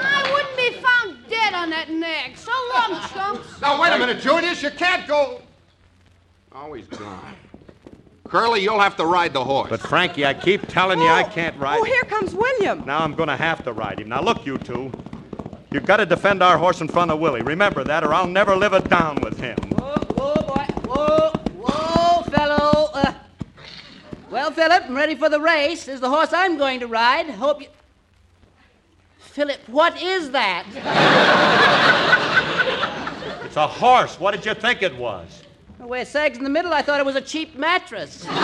[0.00, 2.38] I wouldn't be found dead on that neck.
[2.38, 3.60] So long, chumps.
[3.60, 4.62] Now, wait a minute, Julius.
[4.62, 5.42] You can't go.
[6.50, 7.34] Always oh, gone.
[8.28, 9.70] Curly, you'll have to ride the horse.
[9.70, 11.78] But, Frankie, I keep telling you I can't ride.
[11.80, 12.84] Oh, here comes William.
[12.84, 14.08] Now I'm going to have to ride him.
[14.08, 14.90] Now, look, you two.
[15.70, 17.42] You've got to defend our horse in front of Willie.
[17.42, 19.56] Remember that, or I'll never live it down with him.
[19.72, 20.66] Whoa, boy.
[20.84, 22.90] Whoa, whoa, fellow.
[22.94, 23.12] Uh,
[24.30, 25.84] well, Philip, I'm ready for the race.
[25.84, 27.28] This is the horse I'm going to ride.
[27.30, 27.68] Hope you.
[29.18, 30.64] Philip, what is that?
[33.44, 34.18] It's a horse.
[34.18, 35.43] What did you think it was?
[35.84, 38.24] The way it sags in the middle, I thought it was a cheap mattress.
[38.30, 38.38] oh,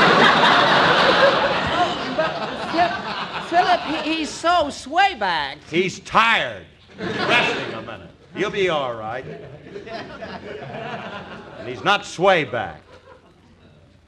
[2.14, 5.57] but Phil- Philip, he, he's so swayback.
[5.70, 6.66] He's tired.
[6.99, 8.11] Resting a minute.
[8.36, 9.24] He'll be all right.
[11.59, 12.80] And he's not swayback.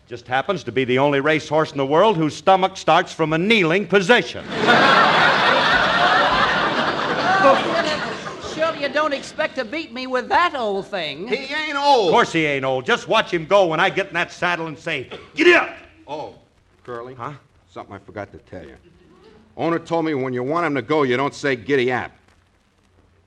[0.06, 3.38] Just happens to be the only racehorse in the world whose stomach starts from a
[3.38, 4.44] kneeling position.
[8.54, 11.26] Surely you don't expect to beat me with that old thing.
[11.26, 12.08] He ain't old.
[12.08, 12.86] Of course he ain't old.
[12.86, 15.76] Just watch him go when I get in that saddle and say, Get up!
[16.06, 16.34] Oh,
[16.84, 17.14] Curly.
[17.14, 17.32] Huh?
[17.68, 18.76] Something I forgot to tell you.
[19.56, 22.12] Owner told me when you want him to go, you don't say giddy up.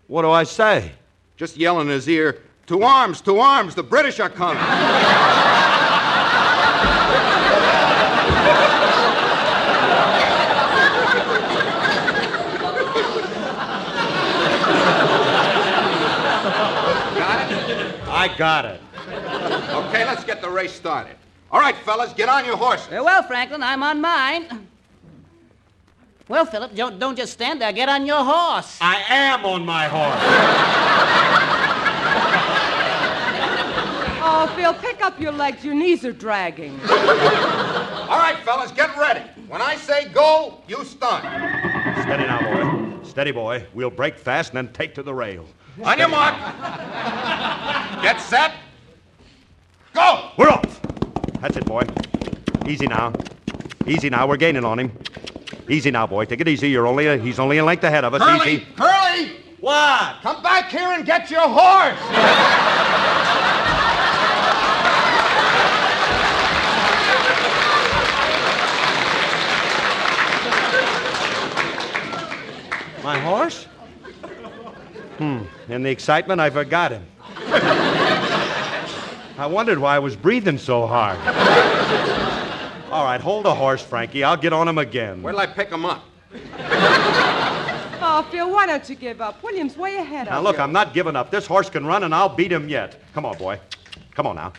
[0.08, 0.94] What do I say?
[1.36, 4.64] Just yell in his ear, to arms, to arms, the British are coming.
[18.38, 18.82] got it.
[19.08, 21.16] okay, let's get the race started.
[21.52, 22.88] All right, fellas, get on your horses.
[22.88, 24.68] Very well, Franklin, I'm on mine.
[26.28, 27.72] Well, Philip, don't, don't just stand there.
[27.72, 28.78] Get on your horse.
[28.82, 31.16] I am on my horse.
[34.28, 35.64] Oh, Phil, pick up your legs.
[35.64, 36.80] Your knees are dragging.
[36.82, 39.22] All right, fellas, get ready.
[39.48, 41.22] When I say go, you start.
[41.22, 42.75] Steady now, boy.
[43.16, 43.66] Steady, boy.
[43.74, 45.46] We'll break fast and then take to the rail.
[45.86, 46.36] On your mark.
[48.04, 48.56] Get set.
[49.94, 50.32] Go!
[50.36, 50.82] We're off.
[51.40, 51.84] That's it, boy.
[52.68, 53.14] Easy now.
[53.88, 54.28] Easy now.
[54.28, 54.92] We're gaining on him.
[55.70, 56.26] Easy now, boy.
[56.26, 56.68] Take it easy.
[56.68, 58.22] You're only a, he's only a length ahead of us.
[58.22, 58.52] Curly!
[58.52, 58.68] Easy.
[58.76, 59.32] Curly!
[59.62, 60.18] What?
[60.22, 61.98] Come back here and get your horse!
[73.06, 73.66] My horse?
[75.20, 75.44] Hmm.
[75.70, 77.06] In the excitement, I forgot him.
[79.38, 81.20] I wondered why I was breathing so hard.
[82.92, 84.24] All right, hold the horse, Frankie.
[84.24, 85.22] I'll get on him again.
[85.22, 86.04] Where'll I pick him up?
[88.02, 89.44] Oh, Phil, why don't you give up?
[89.44, 90.64] William's way ahead Now, of look, you.
[90.64, 91.30] I'm not giving up.
[91.30, 93.00] This horse can run, and I'll beat him yet.
[93.14, 93.60] Come on, boy.
[94.16, 94.52] Come on now.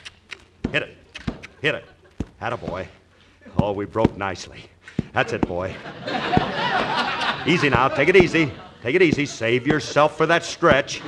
[0.70, 0.96] Hit it.
[1.62, 1.84] Hit it.
[2.40, 2.86] Atta boy.
[3.58, 4.66] Oh, we broke nicely.
[5.12, 5.74] That's it, boy.
[7.46, 7.88] Easy now.
[7.88, 8.52] Take it easy.
[8.82, 9.26] Take it easy.
[9.26, 11.00] Save yourself for that stretch.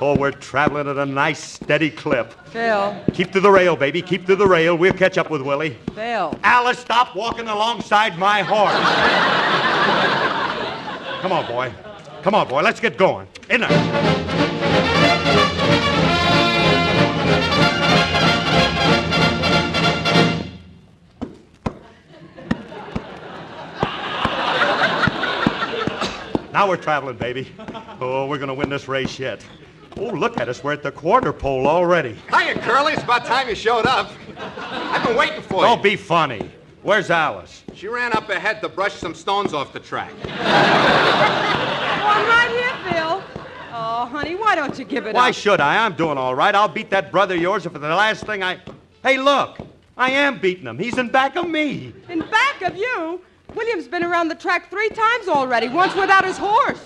[0.00, 2.32] Oh, we're traveling at a nice, steady clip.
[2.48, 4.00] Phil, Keep to the rail, baby.
[4.00, 4.76] Keep to the rail.
[4.78, 5.76] We'll catch up with Willie.
[5.94, 6.38] Phil.
[6.44, 8.74] Alice, stop walking alongside my horse.
[11.20, 11.72] Come on, boy.
[12.22, 12.62] Come on, boy.
[12.62, 13.26] Let's get going.
[13.50, 14.97] In there.
[26.58, 27.52] Now we're traveling, baby.
[28.00, 29.46] Oh, we're going to win this race yet.
[29.96, 30.64] Oh, look at us.
[30.64, 32.16] We're at the quarter pole already.
[32.36, 32.94] Hiya, Curly.
[32.94, 34.10] It's about time you showed up.
[34.36, 35.68] I've been waiting for you.
[35.68, 36.50] Don't be funny.
[36.82, 37.62] Where's Alice?
[37.74, 40.10] She ran up ahead to brush some stones off the track.
[40.24, 40.30] Oh,
[42.08, 43.22] I'm right here, Phil.
[43.72, 45.36] Oh, honey, why don't you give it Why up?
[45.36, 45.84] should I?
[45.84, 46.56] I'm doing all right.
[46.56, 48.58] I'll beat that brother of yours if it's the last thing I.
[49.04, 49.58] Hey, look.
[49.96, 50.76] I am beating him.
[50.76, 51.92] He's in back of me.
[52.08, 53.20] In back of you?
[53.54, 56.80] William's been around the track three times already, once without his horse.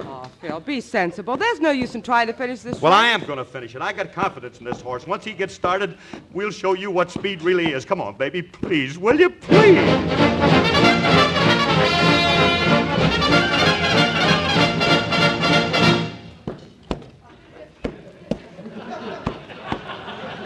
[0.00, 1.36] Oh, Phil, be sensible.
[1.36, 3.00] There's no use in trying to finish this Well, race.
[3.00, 3.82] I am going to finish it.
[3.82, 5.06] I got confidence in this horse.
[5.06, 5.96] Once he gets started,
[6.32, 7.84] we'll show you what speed really is.
[7.84, 8.42] Come on, baby.
[8.42, 9.30] Please, will you?
[9.30, 9.78] Please.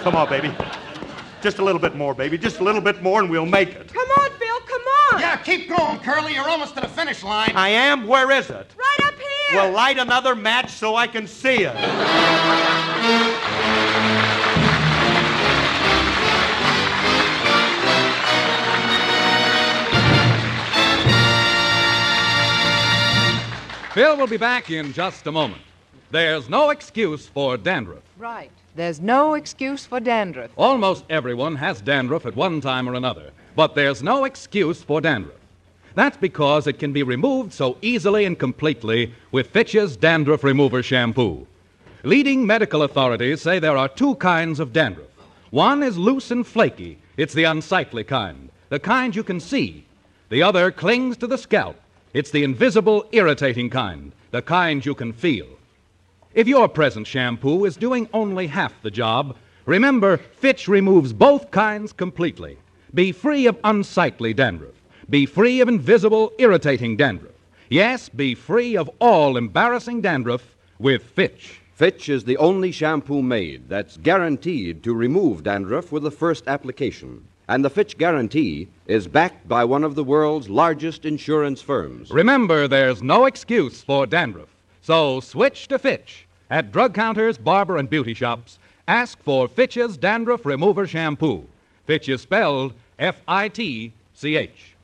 [0.02, 0.54] Come on, baby.
[1.42, 2.38] Just a little bit more, baby.
[2.38, 3.92] Just a little bit more, and we'll make it.
[3.92, 5.07] Come on, Phil, come on.
[5.18, 6.34] Yeah, keep going, Curly.
[6.34, 7.52] You're almost to the finish line.
[7.54, 8.06] I am.
[8.06, 8.66] Where is it?
[8.76, 9.60] Right up here.
[9.60, 11.74] Well, light another match so I can see it.
[23.98, 25.62] Phil will be back in just a moment.
[26.12, 28.04] There's no excuse for dandruff.
[28.16, 28.52] Right.
[28.76, 30.52] There's no excuse for dandruff.
[30.56, 35.34] Almost everyone has dandruff at one time or another, but there's no excuse for dandruff.
[35.96, 41.44] That's because it can be removed so easily and completely with Fitch's Dandruff Remover Shampoo.
[42.04, 45.10] Leading medical authorities say there are two kinds of dandruff.
[45.50, 49.84] One is loose and flaky, it's the unsightly kind, the kind you can see.
[50.28, 51.80] The other clings to the scalp,
[52.14, 55.48] it's the invisible, irritating kind, the kind you can feel.
[56.32, 59.36] If your present shampoo is doing only half the job,
[59.66, 62.56] remember Fitch removes both kinds completely.
[62.94, 64.74] Be free of unsightly dandruff.
[65.10, 67.34] Be free of invisible, irritating dandruff.
[67.68, 71.60] Yes, be free of all embarrassing dandruff with Fitch.
[71.74, 77.24] Fitch is the only shampoo made that's guaranteed to remove dandruff with the first application.
[77.46, 82.10] And the Fitch guarantee is backed by one of the world's largest insurance firms.
[82.10, 84.48] Remember, there's no excuse for dandruff.
[84.80, 86.26] So switch to Fitch.
[86.50, 91.46] At drug counters, barber, and beauty shops, ask for Fitch's Dandruff Remover Shampoo.
[91.88, 94.74] Fitch is spelled F I T C H.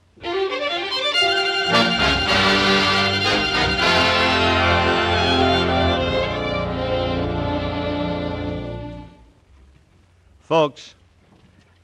[10.41, 10.95] Folks,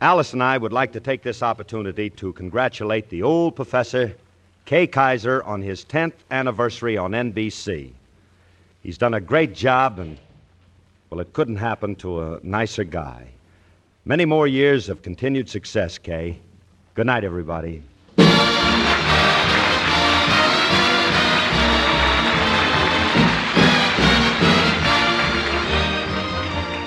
[0.00, 4.16] Alice and I would like to take this opportunity to congratulate the old professor,
[4.64, 7.90] Kay Kyser, on his 10th anniversary on NBC.
[8.82, 10.16] He's done a great job, and,
[11.10, 13.26] well, it couldn't happen to a nicer guy.
[14.04, 16.38] Many more years of continued success, Kay.
[16.94, 17.82] Good night, everybody.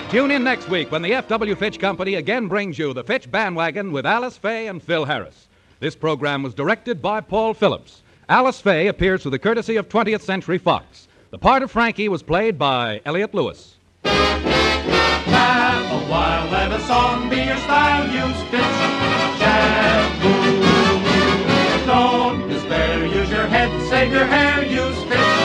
[0.09, 1.55] Tune in next week when the F.W.
[1.55, 5.47] Fitch Company again brings you the Fitch Bandwagon with Alice Faye and Phil Harris.
[5.79, 8.01] This program was directed by Paul Phillips.
[8.29, 11.07] Alice Faye appears with the courtesy of 20th Century Fox.
[11.29, 13.75] The part of Frankie was played by Elliott Lewis.
[15.27, 18.05] Laugh a while, let a song be your style.
[18.07, 18.61] Use Fitch
[19.39, 20.73] shampoo.
[21.85, 24.63] Don't despair, use your head, save your hair.
[24.65, 25.43] Use Fitch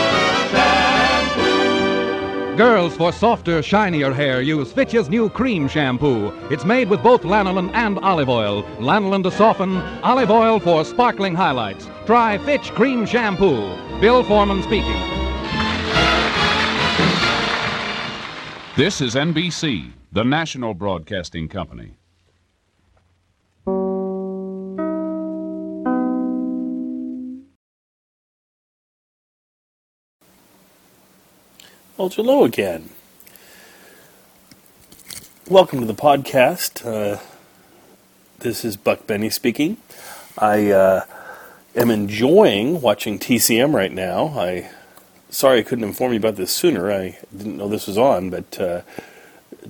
[2.59, 6.33] Girls, for softer, shinier hair, use Fitch's new cream shampoo.
[6.51, 8.65] It's made with both lanolin and olive oil.
[8.81, 11.89] Lanolin to soften, olive oil for sparkling highlights.
[12.05, 13.61] Try Fitch Cream Shampoo.
[14.01, 15.18] Bill Forman speaking.
[18.79, 21.97] This is NBC, the national broadcasting company.
[31.97, 32.91] Well, hello again.
[35.49, 36.87] Welcome to the podcast.
[36.87, 37.19] Uh,
[38.39, 39.79] this is Buck Benny speaking.
[40.39, 41.05] I uh,
[41.75, 44.29] am enjoying watching TCM right now.
[44.39, 44.71] I
[45.31, 46.93] sorry I couldn't inform you about this sooner.
[46.93, 48.83] I didn't know this was on, but uh,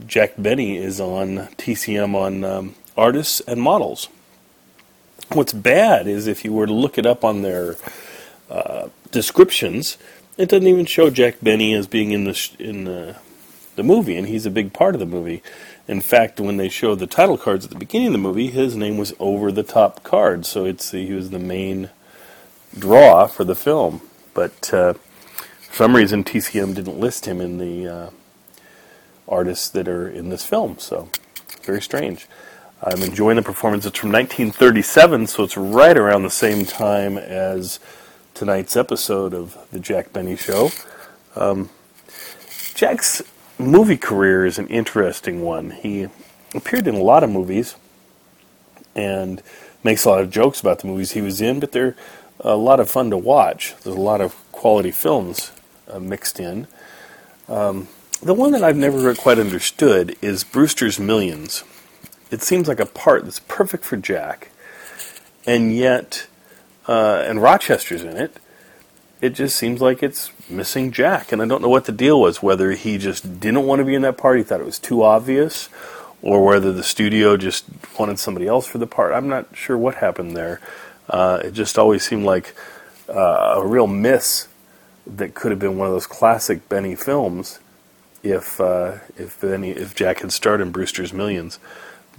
[0.07, 4.09] Jack Benny is on TCM on um, artists and models.
[5.31, 7.77] What's bad is if you were to look it up on their
[8.51, 9.99] uh, descriptions,
[10.37, 13.17] it doesn't even show Jack Benny as being in the sh- in the,
[13.77, 15.43] the movie, and he's a big part of the movie.
[15.87, 18.77] In fact, when they showed the title cards at the beginning of the movie, his
[18.77, 21.91] name was over the top card, so it's he was the main
[22.79, 24.01] draw for the film.
[24.35, 24.95] But uh,
[25.79, 28.11] some reason, TCM didn't list him in the uh,
[29.29, 31.09] artists that are in this film, so
[31.63, 32.27] very strange.
[32.83, 33.87] I'm enjoying the performance.
[33.87, 37.79] It's from 1937, so it's right around the same time as
[38.35, 40.71] tonight's episode of the Jack Benny Show.
[41.37, 41.71] Um,
[42.75, 43.23] Jack's
[43.57, 45.71] movie career is an interesting one.
[45.71, 46.09] He
[46.57, 47.77] appeared in a lot of movies
[48.97, 49.41] and
[49.85, 51.95] makes a lot of jokes about the movies he was in, but they're
[52.41, 53.77] a lot of fun to watch.
[53.85, 55.53] There's a lot of quality films
[55.89, 56.67] uh, mixed in.
[57.49, 57.89] Um,
[58.23, 61.65] the one that I've never quite understood is Brewster's Millions.
[62.31, 64.51] It seems like a part that's perfect for Jack,
[65.47, 66.27] and yet,
[66.87, 68.39] uh, and Rochester's in it.
[69.21, 72.43] It just seems like it's missing Jack, and I don't know what the deal was.
[72.43, 75.03] Whether he just didn't want to be in that part, he thought it was too
[75.03, 75.69] obvious,
[76.21, 77.65] or whether the studio just
[77.99, 79.15] wanted somebody else for the part.
[79.15, 80.61] I'm not sure what happened there.
[81.09, 82.55] Uh, it just always seemed like
[83.09, 84.48] uh, a real miss
[85.09, 87.59] that could have been one of those classic Benny films
[88.23, 91.59] if uh, if Benny if Jack had starred in Brewster's Millions,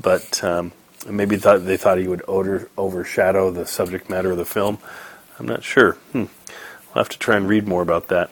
[0.02, 0.72] but um,
[1.08, 4.80] maybe thought they thought he would over, overshadow the subject matter of the film.
[5.38, 5.94] I'm not sure.
[6.12, 6.26] Hmm.
[6.90, 8.32] I'll have to try and read more about that.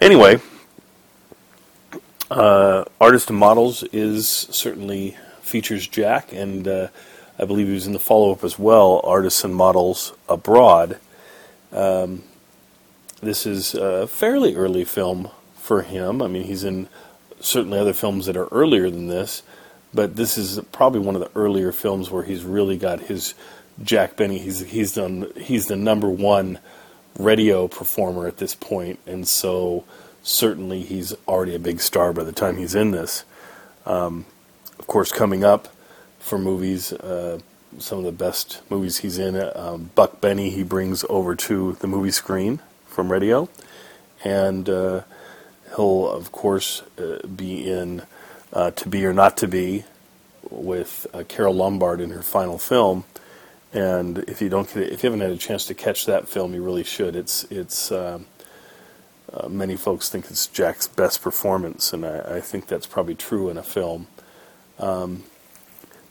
[0.00, 0.40] Anyway,
[2.30, 6.88] uh, Artist and Models is certainly features Jack, and uh,
[7.38, 10.98] I believe he was in the follow up as well, Artists and Models Abroad.
[11.72, 12.22] Um,
[13.22, 16.22] this is a fairly early film for him.
[16.22, 16.88] I mean, he's in
[17.40, 19.42] certainly other films that are earlier than this,
[19.92, 23.34] but this is probably one of the earlier films where he's really got his
[23.82, 24.38] Jack Benny.
[24.38, 26.58] He's he's done he's the number one
[27.18, 29.84] radio performer at this point, and so
[30.22, 33.24] certainly he's already a big star by the time he's in this.
[33.86, 34.26] Um,
[34.78, 35.68] of course, coming up
[36.18, 37.38] for movies, uh,
[37.78, 41.86] some of the best movies he's in, um, Buck Benny he brings over to the
[41.86, 42.60] movie screen
[42.90, 43.48] from radio,
[44.24, 45.02] and uh,
[45.76, 48.02] he'll of course uh, be in
[48.52, 49.84] uh, To Be or Not to Be
[50.50, 53.04] with uh, Carole Lombard in her final film.
[53.72, 56.62] And if you don't, if you haven't had a chance to catch that film, you
[56.62, 57.14] really should.
[57.14, 57.92] It's it's
[59.32, 63.48] uh, many folks think it's Jack's best performance, and I, I think that's probably true
[63.48, 64.08] in a film.
[64.78, 65.24] Um,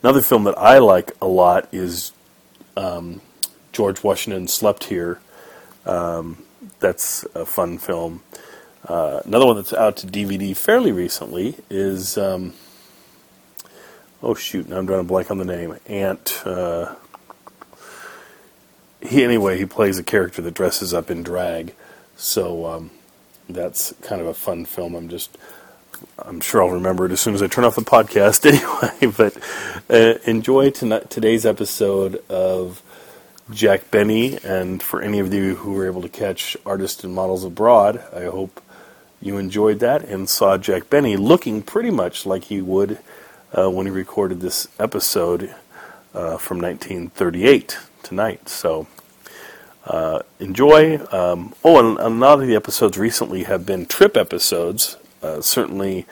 [0.01, 2.13] another film that I like a lot is
[2.77, 3.21] um,
[3.73, 5.19] George Washington Slept Here.
[5.86, 6.43] Um,
[6.80, 8.24] that's a fun film.
[8.88, 12.53] Uh, another one that's out to DVD fairly recently is um,
[14.24, 15.78] oh shoot, now I'm drawing a blank on the name.
[15.88, 16.41] Ant.
[16.45, 16.95] Uh,
[19.01, 21.74] he anyway he plays a character that dresses up in drag,
[22.15, 22.91] so um,
[23.49, 24.95] that's kind of a fun film.
[24.95, 25.38] I'm just
[26.17, 28.45] I'm sure I'll remember it as soon as I turn off the podcast
[29.01, 29.13] anyway.
[29.15, 29.38] But
[29.89, 32.82] uh, enjoy tonight, today's episode of
[33.52, 37.43] Jack Benny, and for any of you who were able to catch Artists and Models
[37.43, 38.62] Abroad, I hope
[39.22, 43.00] you enjoyed that and saw Jack Benny looking pretty much like he would
[43.58, 45.56] uh, when he recorded this episode
[46.14, 48.50] uh, from 1938 tonight.
[48.50, 48.88] So
[49.86, 51.00] uh, enjoy.
[51.12, 54.97] Um, oh, and a lot of the episodes recently have been trip episodes.
[55.24, 56.06] Uh, certainly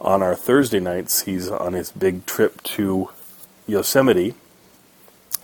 [0.00, 3.10] on our Thursday nights, he's on his big trip to
[3.68, 4.34] Yosemite.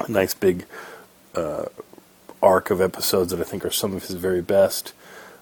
[0.00, 0.66] A nice big
[1.36, 1.66] uh,
[2.42, 4.92] arc of episodes that I think are some of his very best.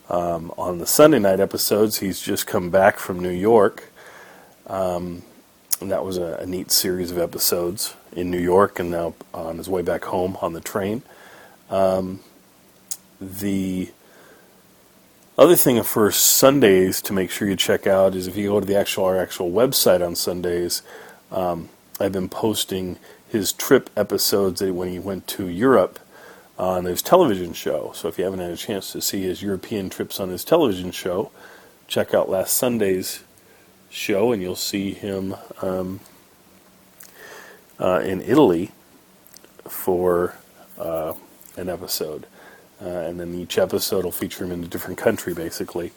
[0.08, 3.90] Um, on the Sunday night episodes, he's just come back from New York.
[4.66, 5.22] Um,
[5.80, 9.58] and that was a, a, neat series of episodes in New York and now on
[9.58, 11.02] his way back home on the train.
[11.68, 12.20] Um,
[13.20, 13.90] the
[15.36, 18.66] other thing for Sundays to make sure you check out is if you go to
[18.66, 20.82] the actual our actual website on Sundays,
[21.32, 21.68] um,
[21.98, 22.98] I've been posting
[23.34, 25.98] his trip episodes when he went to Europe
[26.56, 27.90] on his television show.
[27.92, 30.92] So if you haven't had a chance to see his European trips on his television
[30.92, 31.32] show,
[31.88, 33.24] check out last Sunday's
[33.90, 35.98] show and you'll see him um,
[37.80, 38.70] uh, in Italy
[39.64, 40.36] for
[40.78, 41.12] uh,
[41.56, 42.26] an episode.
[42.80, 45.90] Uh, and then each episode will feature him in a different country, basically.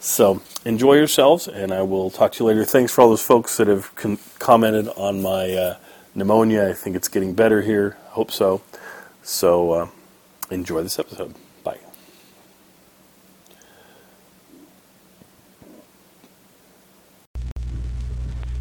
[0.00, 2.64] So enjoy yourselves, and I will talk to you later.
[2.64, 5.76] Thanks for all those folks that have con- commented on my uh,
[6.14, 6.68] pneumonia.
[6.68, 7.96] I think it's getting better here.
[8.10, 8.62] Hope so.
[9.22, 9.88] So uh,
[10.50, 11.34] enjoy this episode.
[11.64, 11.78] Bye.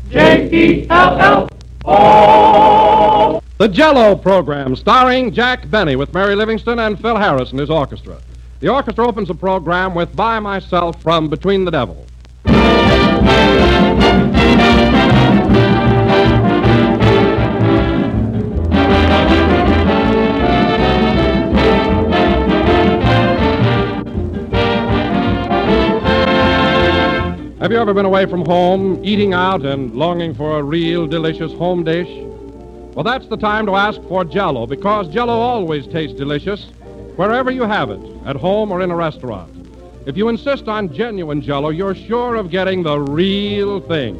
[0.09, 1.49] J E L L
[1.85, 3.41] O.
[3.57, 8.19] The Jello program, starring Jack Benny with Mary Livingstone and Phil Harris and his orchestra.
[8.59, 12.05] The orchestra opens the program with By Myself from Between the Devil.
[27.61, 31.53] Have you ever been away from home, eating out, and longing for a real delicious
[31.53, 32.09] home dish?
[32.95, 36.71] Well, that's the time to ask for Jello, because Jello always tastes delicious
[37.17, 39.53] wherever you have it, at home or in a restaurant.
[40.07, 44.17] If you insist on genuine Jello, you're sure of getting the real thing.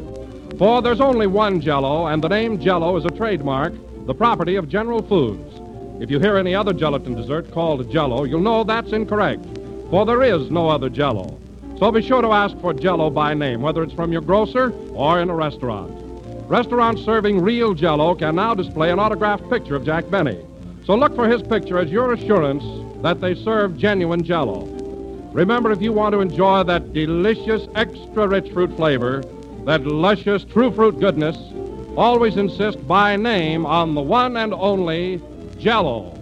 [0.56, 3.74] For there's only one Jello, and the name Jello is a trademark,
[4.06, 5.60] the property of General Foods.
[6.00, 9.44] If you hear any other gelatin dessert called Jello, you'll know that's incorrect,
[9.90, 11.40] for there is no other Jello.
[11.78, 15.20] So be sure to ask for Jello by name, whether it's from your grocer or
[15.20, 15.92] in a restaurant.
[16.48, 20.38] Restaurants serving real Jello can now display an autographed picture of Jack Benny.
[20.84, 22.64] So look for his picture as your assurance
[23.02, 24.66] that they serve genuine Jello.
[25.32, 29.22] Remember, if you want to enjoy that delicious, extra rich fruit flavor,
[29.64, 31.36] that luscious true fruit goodness,
[31.96, 35.22] always insist by name on the one and only
[35.58, 36.18] Jello.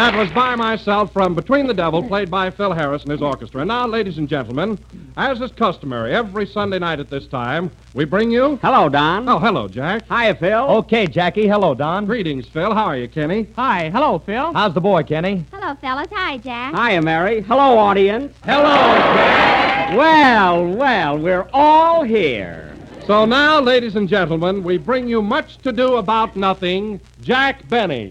[0.00, 3.60] That was by myself from Between the Devil, played by Phil Harris and his orchestra.
[3.60, 4.78] And now, ladies and gentlemen,
[5.18, 8.58] as is customary, every Sunday night at this time, we bring you.
[8.62, 9.28] Hello, Don.
[9.28, 10.08] Oh, hello, Jack.
[10.08, 10.64] Hi, Phil.
[10.78, 11.46] Okay, Jackie.
[11.46, 12.06] Hello, Don.
[12.06, 12.72] Greetings, Phil.
[12.72, 13.46] How are you, Kenny?
[13.56, 13.90] Hi.
[13.90, 14.54] Hello, Phil.
[14.54, 15.44] How's the boy, Kenny?
[15.52, 16.08] Hello, fellas.
[16.12, 16.74] Hi, Jack.
[16.74, 17.42] Hiya, Mary.
[17.42, 18.34] Hello, audience.
[18.42, 19.98] Hello, Jack.
[19.98, 22.74] Well, well, we're all here.
[23.06, 28.10] So now, ladies and gentlemen, we bring you much to do about nothing, Jack Benny.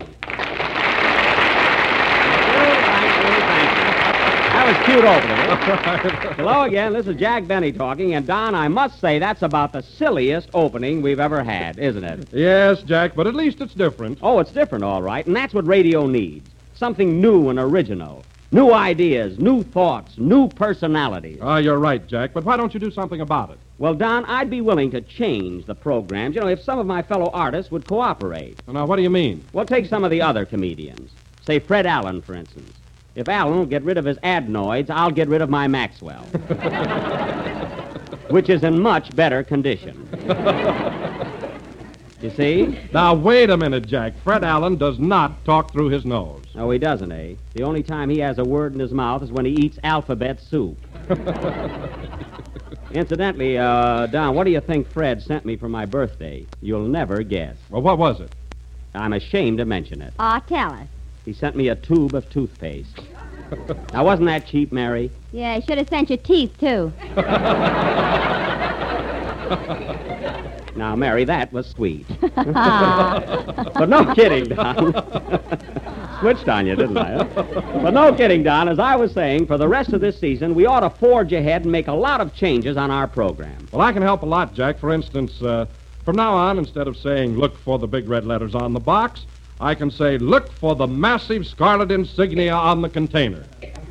[4.39, 6.35] That was cute opening.
[6.35, 6.93] Hello again.
[6.93, 11.01] This is Jack Benny talking, and Don, I must say that's about the silliest opening
[11.01, 12.29] we've ever had, isn't it?
[12.31, 14.19] Yes, Jack, but at least it's different.
[14.21, 16.51] Oh, it's different, all right, and that's what radio needs.
[16.75, 18.23] Something new and original.
[18.51, 21.39] New ideas, new thoughts, new personalities.
[21.41, 23.57] Ah, you're right, Jack, but why don't you do something about it?
[23.79, 27.01] Well, Don, I'd be willing to change the programs, you know, if some of my
[27.01, 28.61] fellow artists would cooperate.
[28.67, 29.43] Now, what do you mean?
[29.51, 31.09] Well, take some of the other comedians.
[31.43, 32.73] Say Fred Allen, for instance.
[33.15, 36.22] If Allen will get rid of his adenoids, I'll get rid of my Maxwell.
[38.30, 40.07] Which is in much better condition.
[42.22, 42.77] You see?
[42.91, 44.11] Now, wait a minute, Jack.
[44.26, 46.44] Fred Allen does not talk through his nose.
[46.56, 47.36] Oh, he doesn't, eh?
[47.53, 50.41] The only time he has a word in his mouth is when he eats alphabet
[50.41, 50.77] soup.
[52.91, 56.45] Incidentally, uh, Don, what do you think Fred sent me for my birthday?
[56.61, 57.56] You'll never guess.
[57.69, 58.36] Well, what was it?
[58.94, 60.14] I'm ashamed to mention it.
[60.19, 60.88] Aw, tell us.
[61.30, 63.01] He sent me a tube of toothpaste.
[63.93, 65.11] now, wasn't that cheap, Mary?
[65.31, 66.91] Yeah, he should have sent your teeth, too.
[70.76, 72.07] Now, Mary, that was sweet.
[72.35, 74.91] but no kidding, Don.
[76.19, 77.23] Switched on you, didn't I?
[77.23, 77.43] huh?
[77.84, 78.68] But no kidding, Don.
[78.68, 81.61] As I was saying, for the rest of this season, we ought to forge ahead
[81.61, 83.68] and make a lot of changes on our program.
[83.72, 84.80] Well, I can help a lot, Jack.
[84.80, 85.68] For instance, uh,
[86.06, 89.27] from now on, instead of saying look for the big red letters on the box,
[89.61, 93.44] I can say look for the massive scarlet insignia on the container.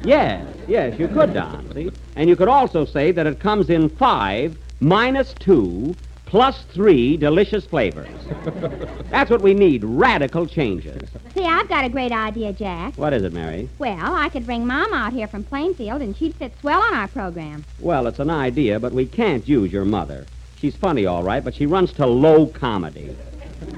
[0.02, 1.70] Yes, yes, you could, Don.
[1.74, 1.90] See?
[2.16, 7.66] And you could also say that it comes in five minus two plus three delicious
[7.66, 8.08] flavors.
[9.10, 11.08] That's what we need radical changes.
[11.34, 12.94] See, I've got a great idea, Jack.
[12.96, 13.68] What is it, Mary?
[13.78, 17.08] Well, I could bring Mom out here from Plainfield, and she'd fit swell on our
[17.08, 17.64] program.
[17.80, 20.26] Well, it's an idea, but we can't use your mother.
[20.58, 23.16] She's funny, all right, but she runs to low comedy.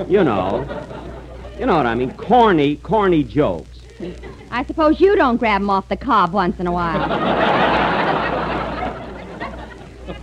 [0.09, 1.20] You know.
[1.61, 2.11] You know what I mean?
[2.15, 3.81] Corny, corny jokes.
[4.51, 7.07] I suppose you don't grab 'em off the cob once in a while.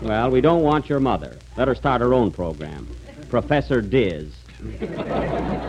[0.02, 1.38] Well, we don't want your mother.
[1.56, 2.88] Let her start her own program.
[3.30, 4.34] Professor Diz.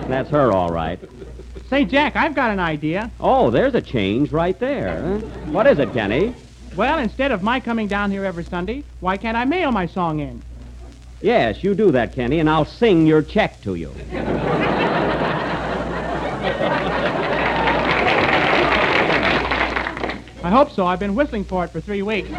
[0.08, 0.98] That's her, all right.
[1.68, 3.10] Say, Jack, I've got an idea.
[3.20, 5.02] Oh, there's a change right there.
[5.02, 5.18] huh?
[5.52, 6.34] What is it, Kenny?
[6.76, 10.20] Well, instead of my coming down here every Sunday, why can't I mail my song
[10.20, 10.40] in?
[11.20, 13.92] Yes, you do that, Kenny, and I'll sing your check to you.
[20.42, 20.86] I hope so.
[20.86, 22.30] I've been whistling for it for three weeks.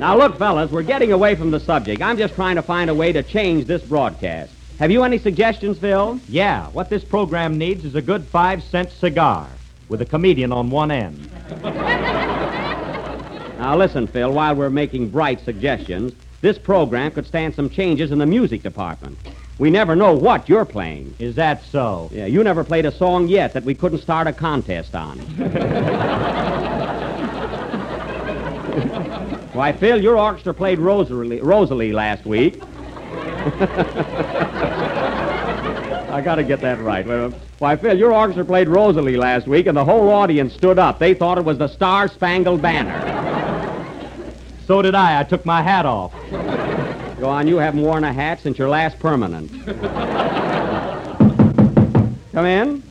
[0.00, 2.02] Now, look, fellas, we're getting away from the subject.
[2.02, 4.52] I'm just trying to find a way to change this broadcast.
[4.80, 6.18] Have you any suggestions, Phil?
[6.28, 9.48] Yeah, what this program needs is a good five cent cigar
[9.88, 11.30] with a comedian on one end.
[13.56, 16.12] Now, listen, Phil, while we're making bright suggestions,
[16.42, 19.16] this program could stand some changes in the music department.
[19.58, 21.14] We never know what you're playing.
[21.18, 22.10] Is that so?
[22.12, 25.18] Yeah, you never played a song yet that we couldn't start a contest on.
[29.52, 32.60] Why, Phil, your orchestra played Rosalie, Rosalie last week.
[36.10, 37.06] I got to get that right.
[37.58, 40.98] Why, Phil, your orchestra played Rosalie last week, and the whole audience stood up.
[40.98, 43.00] They thought it was the Star Spangled Banner.
[44.66, 45.20] So did I.
[45.20, 46.12] I took my hat off.
[47.24, 49.50] Go on, you haven't worn a hat since your last permanent.
[52.32, 52.82] Come in.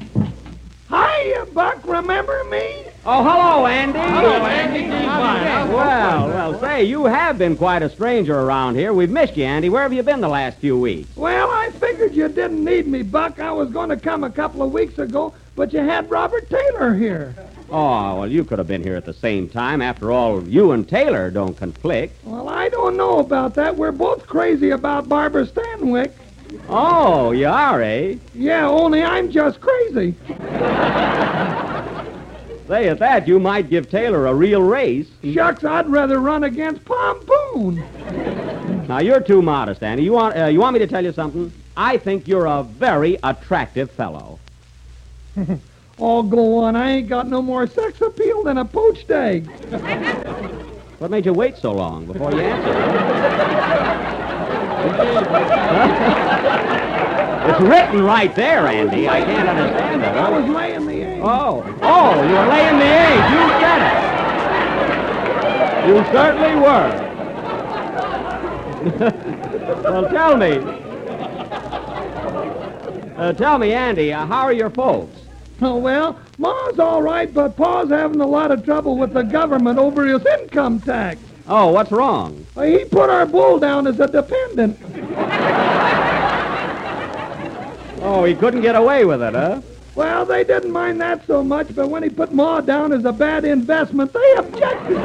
[0.89, 1.85] Hiya, Buck.
[1.85, 2.82] Remember me?
[3.05, 3.99] Oh, hello, Andy.
[3.99, 4.87] Hello, Andy.
[4.87, 8.93] Well, well, say, you have been quite a stranger around here.
[8.93, 9.67] We've missed you, Andy.
[9.67, 11.13] Where have you been the last few weeks?
[11.17, 13.41] Well, I figured you didn't need me, Buck.
[13.41, 16.93] I was going to come a couple of weeks ago, but you had Robert Taylor
[16.93, 17.35] here.
[17.69, 19.81] Oh, well, you could have been here at the same time.
[19.81, 22.15] After all, you and Taylor don't conflict.
[22.23, 23.75] Well, I don't know about that.
[23.75, 26.13] We're both crazy about Barbara Stanwyck.
[26.69, 28.15] Oh, you are, eh?
[28.33, 30.15] Yeah, only I'm just crazy.
[32.67, 35.07] Say, at that, you might give Taylor a real race.
[35.23, 37.83] Shucks, I'd rather run against Pompoon.
[38.87, 40.03] Now, you're too modest, Andy.
[40.03, 41.51] You want, uh, you want me to tell you something?
[41.75, 44.39] I think you're a very attractive fellow.
[45.99, 46.75] Oh, go on.
[46.75, 49.47] I ain't got no more sex appeal than a poached egg.
[50.97, 52.75] What made you wait so long before you answered?
[57.45, 59.09] It's written right there, Andy.
[59.09, 60.07] I can't understand it.
[60.07, 60.92] I was laying the.
[61.25, 63.31] Oh, oh, you were laying the egg.
[63.31, 63.93] You said it.
[65.87, 66.99] You certainly were.
[69.83, 70.57] well, tell me.
[73.15, 75.17] Uh, tell me, Andy, uh, how are your folks?
[75.61, 79.79] Oh, well, Ma's all right, but Pa's having a lot of trouble with the government
[79.79, 81.21] over his income tax.
[81.47, 82.45] Oh, what's wrong?
[82.57, 84.77] Uh, He put our bull down as a dependent.
[88.01, 89.61] Oh, he couldn't get away with it, huh?
[89.95, 93.11] Well, they didn't mind that so much, but when he put Ma down as a
[93.11, 94.97] bad investment, they objected.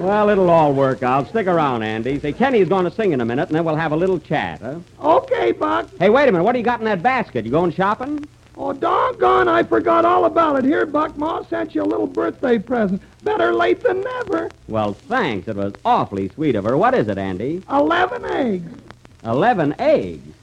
[0.00, 1.28] Well, it'll all work out.
[1.28, 2.18] Stick around, Andy.
[2.20, 4.60] Say, Kenny's going to sing in a minute, and then we'll have a little chat,
[4.60, 4.78] huh?
[5.00, 5.90] Okay, Buck.
[5.98, 6.44] Hey, wait a minute.
[6.44, 7.44] What do you got in that basket?
[7.44, 8.26] You going shopping?
[8.56, 10.64] Oh, doggone, I forgot all about it.
[10.64, 13.02] Here, Buck, Ma sent you a little birthday present.
[13.24, 14.50] Better late than never.
[14.68, 15.48] Well, thanks.
[15.48, 16.76] It was awfully sweet of her.
[16.76, 17.62] What is it, Andy?
[17.70, 18.72] Eleven eggs.
[19.24, 20.34] Eleven eggs.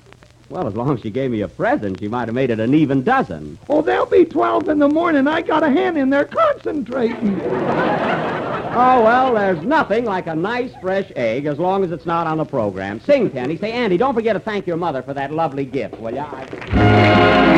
[0.49, 2.73] Well, as long as she gave me a present, she might have made it an
[2.73, 3.59] even dozen.
[3.69, 5.27] Oh, there'll be 12 in the morning.
[5.27, 7.41] I got a hand in there concentrating.
[7.41, 12.37] Oh, well, there's nothing like a nice fresh egg as long as it's not on
[12.37, 13.01] the program.
[13.01, 13.57] Sing, Kenny.
[13.57, 16.29] Say, Andy, don't forget to thank your mother for that lovely gift, will ya?
[16.31, 17.57] I-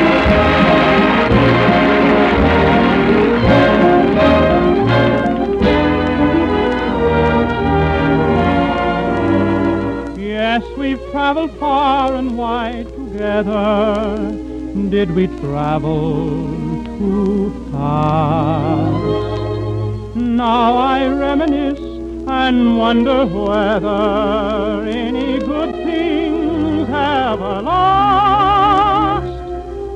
[11.30, 14.18] we've traveled far and wide together.
[14.90, 16.30] Did we travel
[16.98, 19.36] too fast?
[20.16, 21.80] Now I reminisce
[22.28, 29.28] and wonder whether any good things ever last.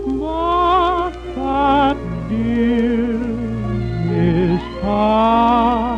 [0.06, 1.98] But that
[2.30, 3.16] dear
[4.12, 5.93] is past.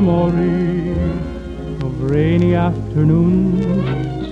[0.00, 0.92] Memory
[1.82, 3.74] of rainy afternoons,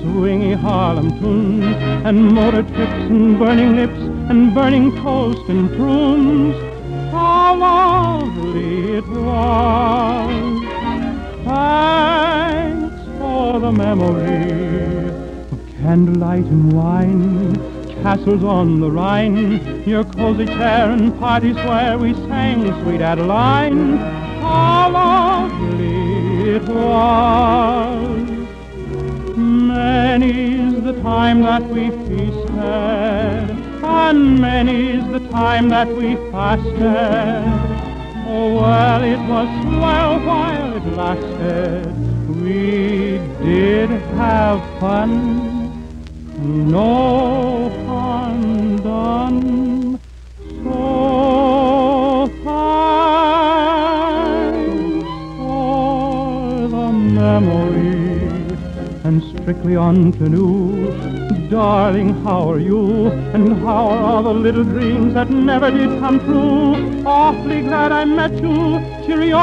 [0.00, 1.76] swingy Harlem tunes,
[2.06, 4.00] and motor trips and burning lips
[4.30, 6.56] and burning toast and prunes.
[7.12, 10.64] How lovely it was.
[11.44, 15.10] Thanks for the memory
[15.52, 17.54] of candlelight and wine,
[18.02, 23.98] castles on the Rhine, your cozy chair and parties where we sang Sweet Adeline.
[24.40, 24.88] How
[26.58, 28.28] it was.
[29.36, 33.46] Many's the time that we feasted,
[33.84, 37.44] and many's the time that we fasted.
[38.30, 41.94] Oh, well, it was swell while it lasted.
[42.42, 43.90] We did
[44.22, 45.12] have fun,
[46.70, 49.77] no harm done.
[57.28, 58.08] Memory
[59.06, 60.92] and strictly on canoe.
[61.50, 63.08] Darling, how are you?
[63.34, 66.72] And how are all the little dreams that never did come true?
[67.06, 68.56] Awfully glad I met you.
[69.04, 69.38] Cheerio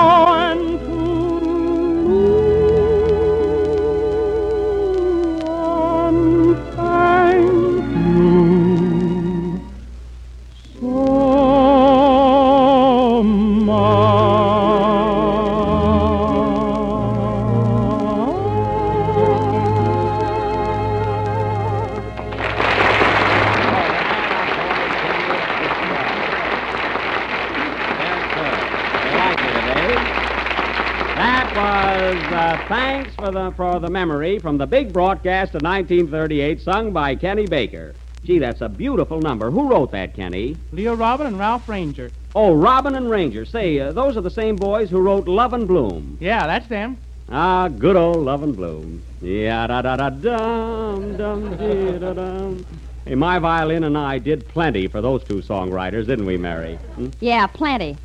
[34.36, 37.96] the from the big broadcast of 1938, sung by Kenny Baker.
[38.24, 39.52] Gee, that's a beautiful number.
[39.52, 40.58] Who wrote that, Kenny?
[40.72, 42.12] Leo Robin and Ralph Rainger.
[42.34, 43.46] Oh, Robin and Rainger.
[43.46, 46.18] Say, uh, those are the same boys who wrote Love in Bloom.
[46.20, 46.98] Yeah, that's them.
[47.30, 49.04] Ah, good old Love in Bloom.
[49.22, 52.66] Yeah, da da da dum dum dee da dum.
[53.06, 56.76] Hey, my violin and I did plenty for those two songwriters, didn't we, Mary?
[56.96, 57.10] Hmm?
[57.20, 57.98] Yeah, plenty.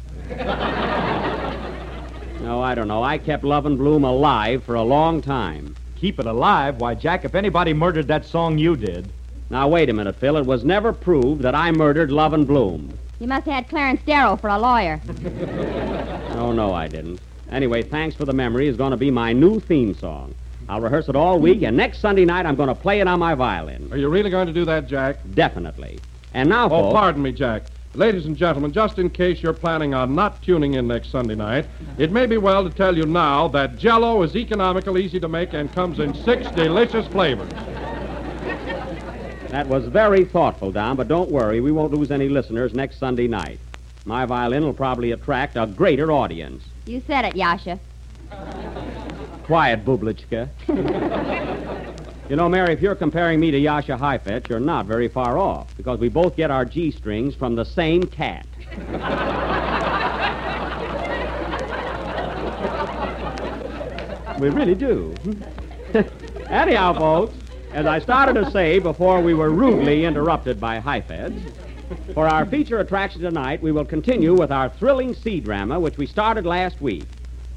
[2.42, 3.02] No, I don't know.
[3.02, 5.76] I kept Love in Bloom alive for a long time.
[6.00, 6.80] Keep it alive?
[6.80, 9.12] Why, Jack, if anybody murdered that song, you did.
[9.50, 10.38] Now, wait a minute, Phil.
[10.38, 12.96] It was never proved that I murdered Love in Bloom.
[13.18, 15.00] You must have had Clarence Darrow for a lawyer.
[16.40, 17.20] Oh, no, I didn't.
[17.50, 20.34] Anyway, Thanks for the Memory is going to be my new theme song.
[20.70, 23.18] I'll rehearse it all week, and next Sunday night I'm going to play it on
[23.18, 23.88] my violin.
[23.92, 25.18] Are you really going to do that, Jack?
[25.34, 26.00] Definitely.
[26.32, 26.94] And now, Oh, folks.
[26.94, 27.64] pardon me, Jack.
[27.94, 31.66] Ladies and gentlemen, just in case you're planning on not tuning in next Sunday night,
[31.98, 35.54] it may be well to tell you now that Jello is economical, easy to make,
[35.54, 37.50] and comes in six delicious flavors.
[39.48, 41.60] That was very thoughtful, Don, but don't worry.
[41.60, 43.58] We won't lose any listeners next Sunday night.
[44.04, 46.62] My violin will probably attract a greater audience.
[46.86, 47.80] You said it, Jascha.
[49.42, 50.48] Quiet, Bublichka.
[52.30, 55.76] you know, Mary, if you're comparing me to Jascha Heifetz, you're not very far off,
[55.76, 58.46] because we both get our G strings from the same cat.
[64.38, 65.12] we really do.
[66.48, 67.34] Anyhow, folks,
[67.72, 71.34] as I started to say before we were rudely interrupted by Heifetz,
[72.14, 76.06] for our feature attraction tonight, we will continue with our thrilling sea drama, which we
[76.06, 77.08] started last week.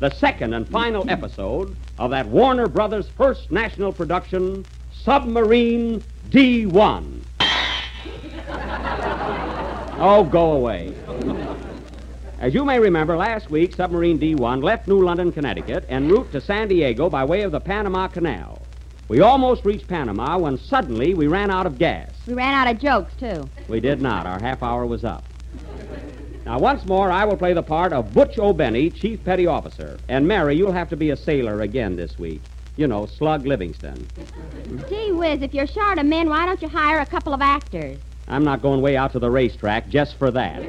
[0.04, 7.22] The second and final episode of that Warner Brothers' first national production, Submarine D1.
[9.98, 10.94] Oh, go away.
[12.42, 16.42] As you may remember, last week, Submarine D1 left New London, Connecticut, en route to
[16.42, 18.62] San Diego by way of the Panama Canal.
[19.08, 22.10] We almost reached Panama when suddenly we ran out of gas.
[22.28, 23.48] We ran out of jokes, too.
[23.70, 24.26] We did not.
[24.26, 25.24] Our half hour was up.
[26.46, 29.98] Now, once more, I will play the part of Butch O'Benny, Chief Petty Officer.
[30.10, 32.42] And Mary, you'll have to be a sailor again this week.
[32.76, 34.06] You know, Slug Livingstone.
[34.90, 37.98] Gee whiz, if you're short of men, why don't you hire a couple of actors?
[38.28, 40.62] I'm not going way out to the racetrack just for that.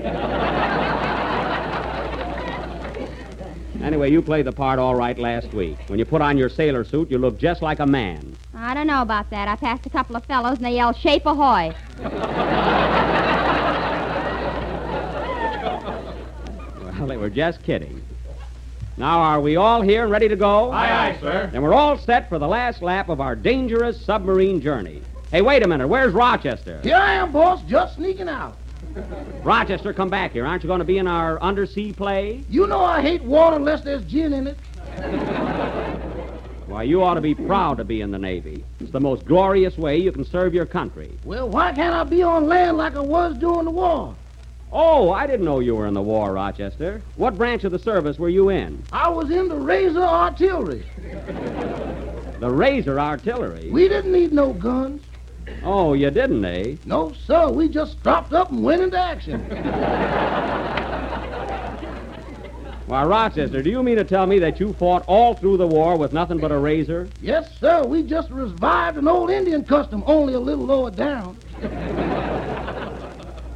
[3.83, 5.77] Anyway, you played the part all right last week.
[5.89, 8.35] When you put on your sailor suit, you look just like a man.
[8.55, 9.47] I don't know about that.
[9.49, 11.75] I passed a couple of fellows and they yelled, Shape ahoy.
[17.07, 18.03] They were just kidding.
[18.97, 20.71] Now, are we all here and ready to go?
[20.71, 21.49] Aye, aye, sir.
[21.53, 25.03] Then we're all set for the last lap of our dangerous submarine journey.
[25.33, 25.89] Hey, wait a minute.
[25.89, 26.81] Where's Rochester?
[26.83, 28.57] Here I am, boss, just sneaking out.
[29.43, 30.47] Rochester, come back here.
[30.47, 32.45] Aren't you going to be in our undersea play?
[32.49, 34.57] You know I hate water unless there's gin in it.
[36.67, 38.65] Why, you ought to be proud to be in the Navy.
[38.81, 41.11] It's the most glorious way you can serve your country.
[41.25, 44.15] Well, why can't I be on land like I was during the war?
[44.77, 47.01] Oh, I didn't know you were in the war, Rochester.
[47.15, 48.83] What branch of the service were you in?
[48.91, 50.85] I was in the Razor Artillery.
[52.41, 53.71] The Razor Artillery?
[53.71, 55.01] We didn't need no guns.
[55.63, 56.75] Oh, you didn't, eh?
[56.87, 57.51] No, sir.
[57.51, 59.41] We just strapped up and went into action.
[62.87, 65.97] Why, Rochester, do you mean to tell me that you fought all through the war
[65.97, 67.09] with nothing but a razor?
[67.23, 67.85] yes, sir.
[67.85, 71.37] We just revived an old Indian custom, only a little lower down.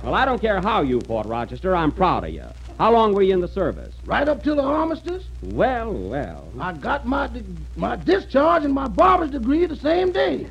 [0.03, 1.75] Well, I don't care how you fought, Rochester.
[1.75, 2.45] I'm proud of you.
[2.79, 3.93] How long were you in the service?
[4.07, 5.25] Right up till the armistice.
[5.43, 6.47] Well, well.
[6.61, 7.29] I got my
[7.77, 10.47] my discharge and my barber's degree the same day.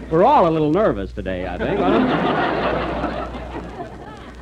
[0.10, 1.78] We're all a little nervous today, I think.
[1.80, 3.28] huh?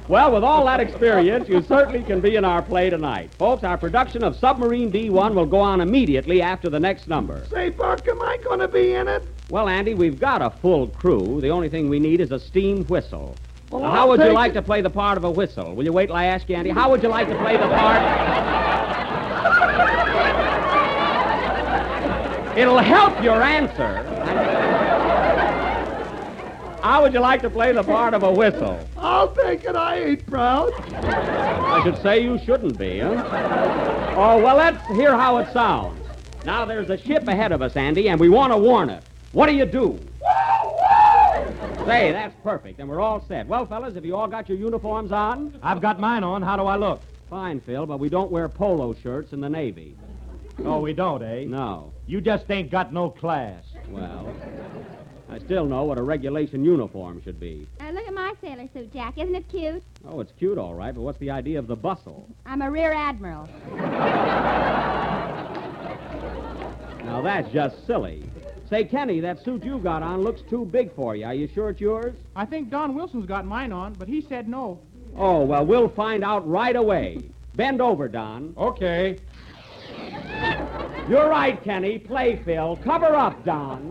[0.09, 3.33] well, with all that experience, you certainly can be in our play tonight.
[3.35, 7.45] Folks, our production of Submarine D1 will go on immediately after the next number.
[7.51, 9.23] Say, Buck, am I going to be in it?
[9.49, 11.41] Well, Andy, we've got a full crew.
[11.41, 13.37] The only thing we need is a steam whistle.
[13.71, 15.75] Well, how would you like to play the part of a whistle?
[15.77, 16.71] Will you wait till I ask you, Andy?
[16.71, 18.03] How would you like to play the part?
[22.59, 24.03] It'll help your answer.
[26.83, 28.81] How would you like to play the part of a whistle?
[28.97, 29.77] I'll take it.
[29.77, 30.73] I ain't proud.
[30.75, 34.15] I should say you shouldn't be, huh?
[34.17, 35.97] Oh, well, let's hear how it sounds.
[36.45, 39.05] Now, there's a ship ahead of us, Andy, and we want to warn it.
[39.31, 40.01] What do you do?
[41.87, 43.47] Say, that's perfect, and we're all set.
[43.49, 45.59] Well, fellas, have you all got your uniforms on?
[45.63, 46.41] I've got mine on.
[46.43, 47.01] How do I look?
[47.29, 49.97] Fine, Phil, but we don't wear polo shirts in the Navy.
[50.65, 51.45] Oh, we don't, eh?
[51.47, 51.93] No.
[52.07, 53.65] You just ain't got no class.
[53.89, 54.33] Well,
[55.31, 57.67] I still know what a regulation uniform should be.
[57.81, 59.17] Uh, look at my sailor suit, Jack.
[59.19, 59.83] Isn't it cute?
[60.07, 62.29] Oh, it's cute, all right, but what's the idea of the bustle?
[62.47, 63.49] I'm a rear admiral.
[67.05, 68.30] Now, that's just silly.
[68.71, 71.25] Say, Kenny, that suit you got on looks too big for you.
[71.25, 72.15] Are you sure it's yours?
[72.37, 74.79] I think Don Wilson's got mine on, but he said no.
[75.17, 77.19] Oh, well, we'll find out right away.
[77.57, 78.55] Bend over, Don.
[78.57, 79.19] Okay.
[81.09, 81.99] You're right, Kenny.
[81.99, 82.79] Play, Phil.
[82.85, 83.91] Cover up, Don.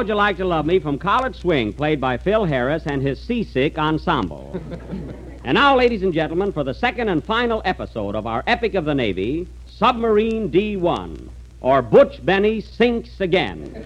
[0.00, 3.20] How'd You Like to Love Me from College Swing, played by Phil Harris and his
[3.20, 4.58] Seasick Ensemble.
[5.44, 8.86] and now, ladies and gentlemen, for the second and final episode of our Epic of
[8.86, 11.28] the Navy, Submarine D1,
[11.60, 13.84] or Butch Benny Sinks Again.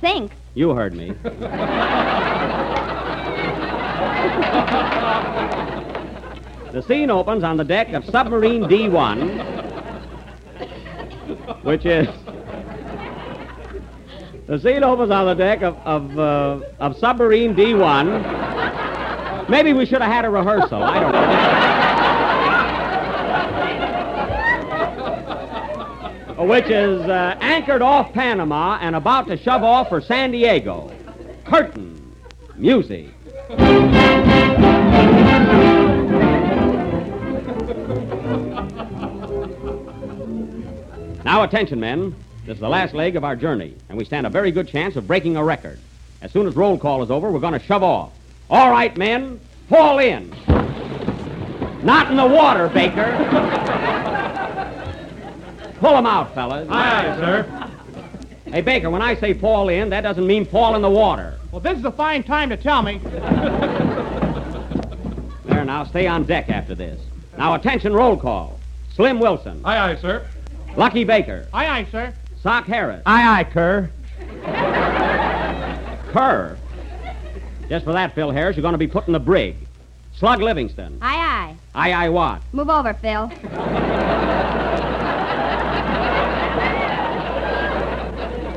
[0.00, 0.34] Sinks?
[0.54, 1.08] You heard me.
[6.72, 9.44] the scene opens on the deck of Submarine D1,
[11.62, 12.08] which is.
[14.52, 19.48] The opens on the deck of, of, uh, of Submarine D1.
[19.48, 20.82] Maybe we should have had a rehearsal.
[20.82, 21.12] I don't
[26.36, 26.52] know.
[26.54, 30.92] Which is uh, anchored off Panama and about to shove off for San Diego.
[31.46, 32.14] Curtain.
[32.54, 33.08] Music.
[41.24, 42.14] Now, attention, men.
[42.44, 44.96] This is the last leg of our journey, and we stand a very good chance
[44.96, 45.78] of breaking a record.
[46.22, 48.12] As soon as roll call is over, we're going to shove off.
[48.50, 49.38] All right, men,
[49.68, 50.30] fall in.
[51.84, 53.04] Not in the water, Baker.
[55.80, 56.68] Pull 'em out, fellas.
[56.68, 57.68] Aye, aye, sir.
[58.46, 61.34] Hey, Baker, when I say fall in, that doesn't mean fall in the water.
[61.52, 62.98] Well, this is a fine time to tell me.
[65.44, 67.00] There, now, stay on deck after this.
[67.38, 68.58] Now, attention, roll call.
[68.94, 69.60] Slim Wilson.
[69.64, 70.26] Aye, aye, sir.
[70.76, 71.46] Lucky Baker.
[71.52, 72.12] Aye, aye, sir.
[72.42, 73.02] Sock Harris.
[73.06, 73.90] Aye, aye, Kerr.
[76.12, 76.58] Kerr.
[77.68, 79.56] Just for that, Phil Harris, you're going to be put in the brig.
[80.16, 80.98] Slug Livingstone.
[81.00, 81.56] Aye, aye.
[81.74, 82.42] Aye, aye, what?
[82.52, 83.30] Move over, Phil.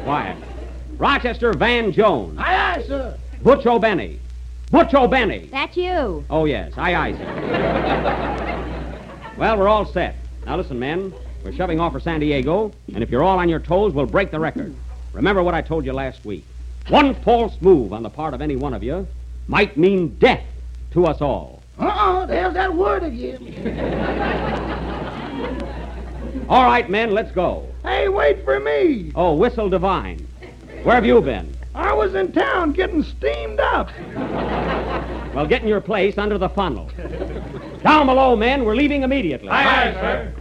[0.03, 0.37] Quiet.
[0.97, 2.37] Rochester Van Jones.
[2.39, 3.17] Aye, aye, sir.
[3.43, 4.19] Butch O'Benny.
[4.71, 5.47] Butch O'Benny.
[5.51, 6.23] That's you.
[6.29, 6.73] Oh, yes.
[6.77, 7.25] Aye, aye, sir.
[9.37, 10.15] well, we're all set.
[10.45, 11.13] Now, listen, men.
[11.45, 14.31] We're shoving off for San Diego, and if you're all on your toes, we'll break
[14.31, 14.73] the record.
[15.13, 16.43] Remember what I told you last week.
[16.87, 19.07] One false move on the part of any one of you
[19.47, 20.43] might mean death
[20.93, 21.61] to us all.
[21.77, 23.43] Uh-uh, there's that word again.
[26.49, 27.67] All right, men, let's go.
[27.83, 29.11] Hey, wait for me.
[29.13, 30.27] Oh, Whistle Divine.
[30.81, 31.55] Where have you been?
[31.75, 33.91] I was in town getting steamed up.
[35.35, 36.89] Well, get in your place under the funnel.
[37.83, 38.65] Down below, men.
[38.65, 39.49] We're leaving immediately.
[39.49, 40.33] Aye, aye, sir.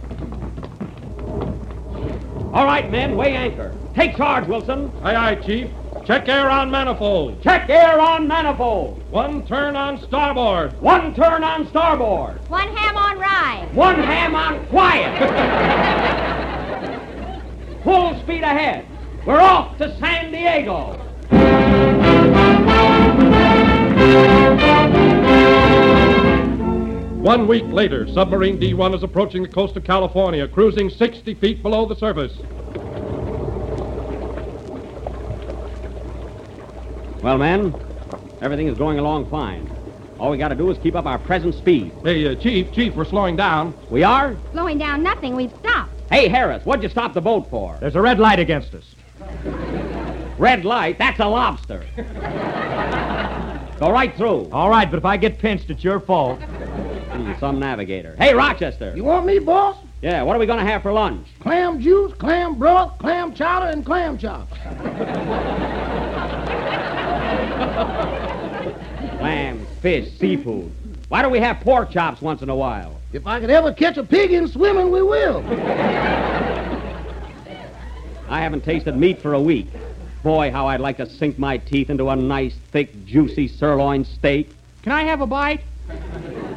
[2.55, 3.75] All right, men, weigh anchor.
[3.95, 4.89] Take charge, Wilson.
[5.03, 5.69] Aye, aye, Chief.
[6.05, 7.43] Check air on manifold.
[7.43, 9.03] Check air on manifold.
[9.11, 10.79] One turn on starboard.
[10.81, 12.39] One turn on starboard.
[12.49, 13.67] One ham on rye.
[13.73, 15.11] One ham on quiet.
[17.83, 18.87] Full speed ahead.
[19.25, 21.01] We're off to San Diego.
[27.25, 31.87] One week later, submarine D1 is approaching the coast of California, cruising 60 feet below
[31.87, 32.37] the surface.
[37.23, 37.73] Well, men,
[38.41, 39.67] everything is going along fine.
[40.19, 41.91] All we got to do is keep up our present speed.
[42.03, 43.73] Hey, uh, Chief, Chief, we're slowing down.
[43.89, 44.37] We are?
[44.51, 45.35] Slowing down nothing.
[45.35, 45.93] We've stopped.
[46.11, 47.75] Hey, Harris, what'd you stop the boat for?
[47.79, 48.85] There's a red light against us.
[50.37, 50.99] Red light?
[50.99, 51.87] That's a lobster.
[53.79, 54.47] Go right through.
[54.51, 56.39] All right, but if I get pinched, it's your fault.
[57.15, 58.15] Hmm, some navigator.
[58.17, 58.93] Hey, Rochester.
[58.95, 59.77] You want me, boss?
[60.01, 61.25] Yeah, what are we going to have for lunch?
[61.39, 64.51] Clam juice, clam broth, clam chowder, and clam chops.
[69.17, 70.71] Clams, fish, seafood.
[71.07, 72.99] Why don't we have pork chops once in a while?
[73.13, 75.37] If I could ever catch a pig in swimming, we will.
[78.27, 79.67] I haven't tasted meat for a week.
[80.21, 84.49] Boy, how I'd like to sink my teeth into a nice, thick, juicy sirloin steak.
[84.81, 85.61] Can I have a bite?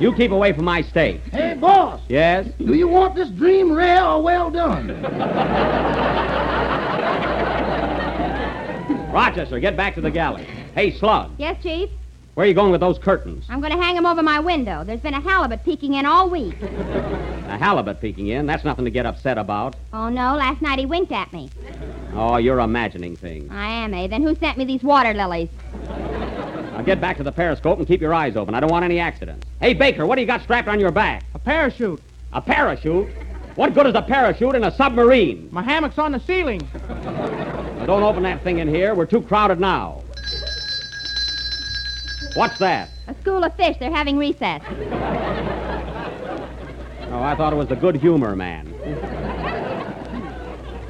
[0.01, 1.21] You keep away from my steak.
[1.33, 2.47] Hey, boss, Yes?
[2.59, 4.89] do you want this dream rare or well done?
[9.13, 10.45] Rochester, get back to the galley.
[10.75, 11.89] Hey, Slug, Yes, Chief?
[12.35, 13.47] where are you going with those curtains?
[13.49, 14.85] I'm going to hang them over my window.
[14.85, 16.61] There's been a halibut peeking in all week.
[16.63, 18.47] A halibut peeking in.
[18.47, 19.75] That's nothing to get upset about.
[19.93, 20.37] Oh, no.
[20.37, 21.51] Last night he winked at me.
[22.15, 23.51] Oh, you're imagining things.
[23.51, 24.07] I am, eh?
[24.07, 25.49] Then who sent me these water lilies?
[26.89, 28.55] Now get back to the periscope and keep your eyes open.
[28.55, 29.47] I don't want any accidents.
[29.61, 31.23] Hey, Baker, what do you got strapped on your back?
[31.35, 32.01] A parachute.
[32.33, 33.11] A parachute?
[33.57, 35.51] What good is a parachute in a submarine?
[35.53, 36.67] My hammock's on the ceiling.
[36.89, 38.95] Now, don't open that thing in here.
[38.95, 40.03] We're too crowded now.
[42.33, 42.89] What's that?
[43.07, 43.77] A school of fish.
[43.79, 44.63] They're having recess.
[47.11, 48.67] Oh, I thought it was the good humor man.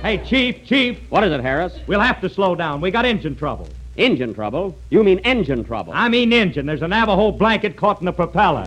[0.01, 1.01] Hey, Chief, Chief.
[1.09, 1.77] What is it, Harris?
[1.89, 2.81] We'll have to slow down.
[2.81, 3.69] We got engine trouble.
[3.99, 4.79] Engine trouble?
[4.91, 5.93] You mean engine trouble?
[5.93, 6.67] I mean engine.
[6.67, 8.65] There's a Navajo blanket caught in the propeller.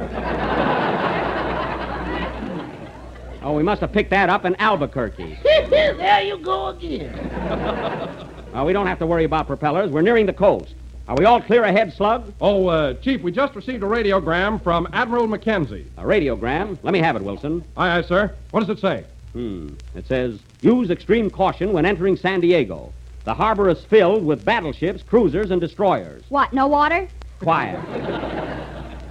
[3.41, 5.39] Oh, we must have picked that up in Albuquerque.
[5.43, 8.27] there you go again.
[8.53, 9.91] Uh, we don't have to worry about propellers.
[9.91, 10.75] We're nearing the coast.
[11.07, 12.33] Are we all clear ahead, Slug?
[12.41, 15.89] Oh, uh, Chief, we just received a radiogram from Admiral Mackenzie.
[15.95, 16.77] A radiogram?
[16.83, 17.63] Let me have it, Wilson.
[17.77, 18.35] Aye, aye, sir.
[18.49, 19.05] What does it say?
[19.31, 19.69] Hmm.
[19.95, 22.91] It says, use extreme caution when entering San Diego.
[23.23, 26.23] The harbor is filled with battleships, cruisers, and destroyers.
[26.29, 27.07] What, no water?
[27.39, 27.79] Quiet.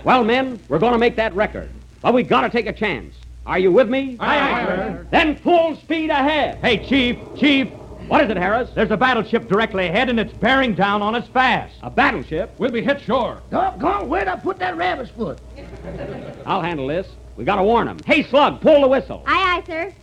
[0.05, 1.71] well, men, we're going to make that record.
[2.03, 3.15] But we got to take a chance.
[3.47, 4.17] Are you with me?
[4.21, 5.07] Aye, aye, sir.
[5.11, 6.59] Then full speed ahead.
[6.59, 7.69] Hey, Chief, Chief.
[8.09, 8.71] What is it, Harris?
[8.75, 11.75] There's a battleship directly ahead, and it's bearing down on us fast.
[11.83, 12.51] A battleship?
[12.59, 13.41] We'll be hit sure.
[13.51, 15.39] Doggone, where'd I put that rabbit's foot?
[16.45, 17.07] I'll handle this.
[17.37, 17.99] We got to warn them.
[18.05, 19.23] Hey, Slug, pull the whistle.
[19.27, 19.95] Aye, aye, sir.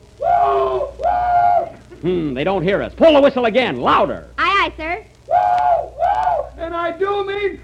[2.02, 2.94] Hmm, they don't hear us.
[2.94, 4.30] Pull the whistle again, louder.
[4.38, 5.06] Aye, aye, sir.
[5.28, 5.36] Woo,
[5.98, 7.60] woo, And I do mean.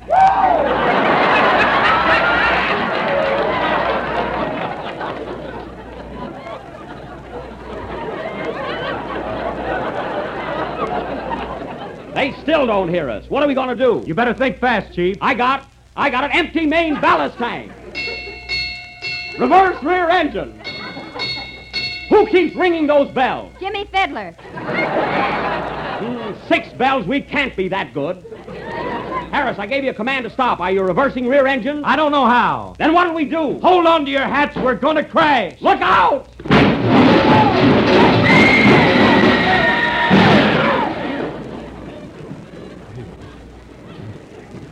[12.16, 13.30] They still don't hear us.
[13.30, 14.04] What are we going to do?
[14.08, 15.18] You better think fast, Chief.
[15.20, 17.72] I got, I got an empty main ballast tank.
[19.38, 20.63] Reverse rear engine.
[22.10, 23.52] Who keeps ringing those bells?
[23.60, 24.36] Jimmie Fidler.
[26.00, 28.24] Hmm, six bells, we can't be that good.
[29.32, 30.60] Harris, I gave you a command to stop.
[30.60, 31.84] Are you reversing rear engine?
[31.84, 32.76] I don't know how.
[32.78, 33.60] Then what'll we do?
[33.60, 34.56] Hold on to your hats.
[34.56, 35.60] We're going to crash.
[35.60, 36.30] Look out!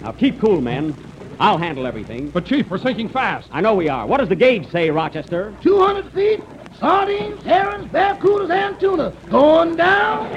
[0.02, 0.96] Now keep cool, men.
[1.40, 2.30] I'll handle everything.
[2.30, 3.48] But, Chief, we're sinking fast.
[3.52, 4.06] I know we are.
[4.06, 5.56] What does the gauge say, Rochester?
[5.64, 6.44] 200 feet,
[6.82, 9.14] sardines, herons, barracudas, and tuna.
[9.30, 10.28] Going down.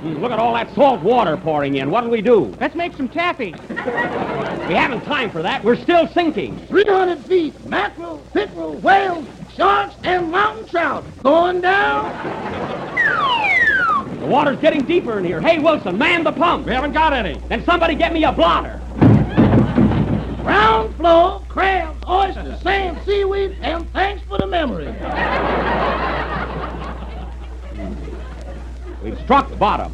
[0.00, 1.90] Hmm, Look at all that salt water pouring in.
[1.90, 2.56] What'll we do?
[2.58, 3.54] Let's make some taffy.
[3.68, 5.62] We haven't time for that.
[5.62, 6.66] We're still sinking.
[6.68, 11.04] 300 feet, mackerel, pickerel, whales, sharks, and mountain trout.
[11.22, 12.10] Going down.
[14.20, 15.40] The water's getting deeper in here.
[15.40, 16.66] Hey, Wilson, man the pump.
[16.66, 17.34] We haven't got any.
[17.48, 18.81] Then somebody get me a blotter.
[20.42, 24.86] Ground floor, crabs, oysters, sand, seaweed, and thanks for the memory.
[29.02, 29.92] We've struck bottom.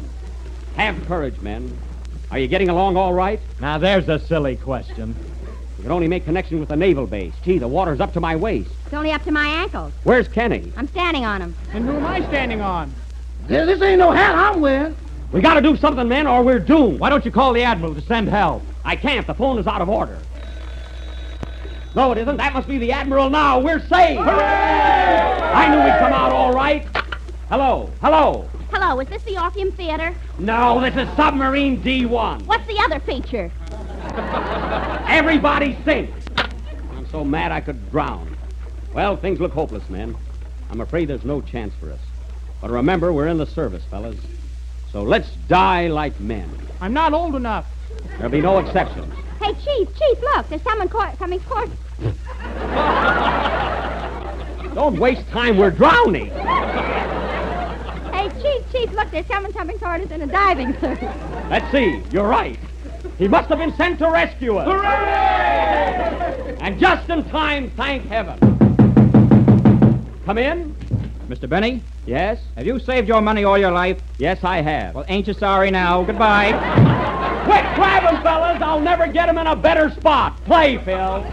[0.75, 1.77] Have courage, men.
[2.31, 3.39] Are you getting along all right?
[3.59, 5.15] Now, there's a silly question.
[5.77, 7.33] We can only make connection with the naval base.
[7.43, 8.71] Gee, the water's up to my waist.
[8.85, 9.93] It's only up to my ankles.
[10.03, 10.73] Where's Kenny?
[10.75, 11.55] I'm standing on him.
[11.73, 12.93] And who am I standing on?
[13.47, 14.95] This this ain't no hat I'm wearing.
[15.31, 16.99] We gotta do something, men, or we're doomed.
[16.99, 18.63] Why don't you call the Admiral to send help?
[18.83, 19.25] I can't.
[19.25, 20.19] The phone is out of order.
[21.95, 22.37] No, it isn't.
[22.37, 23.59] That must be the Admiral now.
[23.59, 24.21] We're saved.
[24.21, 25.39] Hooray!
[25.53, 26.87] I knew we'd come out all right.
[27.49, 27.91] Hello.
[28.01, 28.47] Hello.
[28.71, 30.13] Hello, is this the Orpheum Theater?
[30.37, 32.45] No, this is Submarine D1.
[32.45, 33.51] What's the other feature?
[35.09, 36.11] Everybody sink.
[36.95, 38.37] I'm so mad I could drown.
[38.93, 40.15] Well, things look hopeless, men.
[40.69, 41.99] I'm afraid there's no chance for us.
[42.61, 44.17] But remember, we're in the service, fellas.
[44.91, 46.49] So let's die like men.
[46.81, 47.65] I'm not old enough.
[48.17, 49.13] There'll be no exceptions.
[49.41, 51.71] Hey, Chief, Chief, look, there's someone co- coming toward.
[54.75, 55.57] Don't waste time.
[55.57, 56.29] We're drowning.
[58.11, 61.01] Hey, Chief, Chief, look, there's someone coming toward us in a diving suit.
[61.49, 62.03] Let's see.
[62.11, 62.59] You're right.
[63.17, 64.67] He must have been sent to rescue us.
[64.67, 66.57] Hooray!
[66.59, 68.58] And just in time, thank heaven.
[70.29, 70.75] Come in.
[71.27, 71.49] Mr.
[71.49, 72.39] Benny, Yes?
[72.55, 73.99] have you saved your money all your life?
[74.19, 74.93] Yes, I have.
[74.93, 76.03] Well, ain't you sorry now?
[76.03, 76.51] Goodbye.
[77.45, 78.61] Quick, grab him, fellas.
[78.61, 80.39] I'll never get him in a better spot.
[80.45, 81.25] Play, Phil.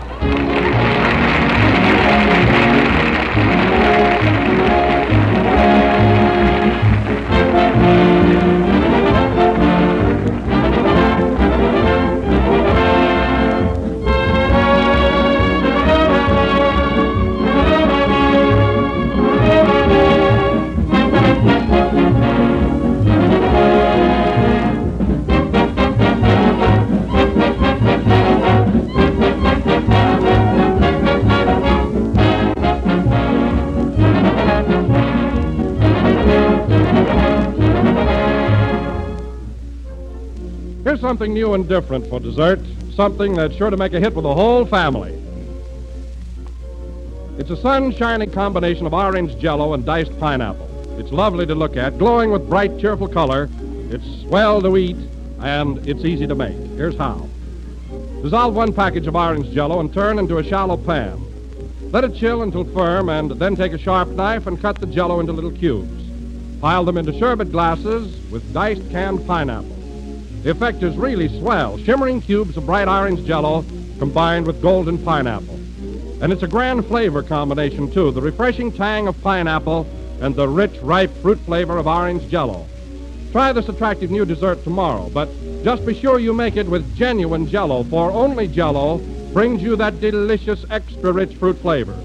[41.07, 42.59] Something new and different for dessert.
[42.97, 45.13] Something that's sure to make a hit with the whole family.
[47.39, 50.69] It's a sun-shining combination of orange jello and diced pineapple.
[50.99, 53.49] It's lovely to look at, glowing with bright, cheerful color.
[53.89, 54.97] It's swell to eat,
[55.39, 56.57] and it's easy to make.
[56.77, 57.29] Here's how.
[58.25, 61.23] Dissolve one package of orange jello and turn into a shallow pan.
[61.93, 65.21] Let it chill until firm, and then take a sharp knife and cut the jello
[65.21, 66.03] into little cubes.
[66.61, 69.76] Pile them into sherbet glasses with diced canned pineapple.
[70.47, 71.77] The effect is really swell.
[71.77, 73.65] Shimmering cubes of bright orange jello
[73.99, 75.59] combined with golden pineapple.
[76.23, 78.13] And it's a grand flavor combination, too.
[78.13, 79.89] The refreshing tang of pineapple
[80.21, 82.65] and the rich, ripe fruit flavor of orange jello.
[83.33, 85.29] Try this attractive new dessert tomorrow, but
[85.65, 88.99] just be sure you make it with genuine jello, for only jello
[89.33, 92.01] brings you that delicious extra rich fruit flavor.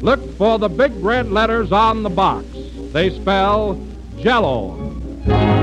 [0.00, 2.46] Look for the big red letters on the box.
[2.92, 3.84] They spell
[4.16, 5.59] jello.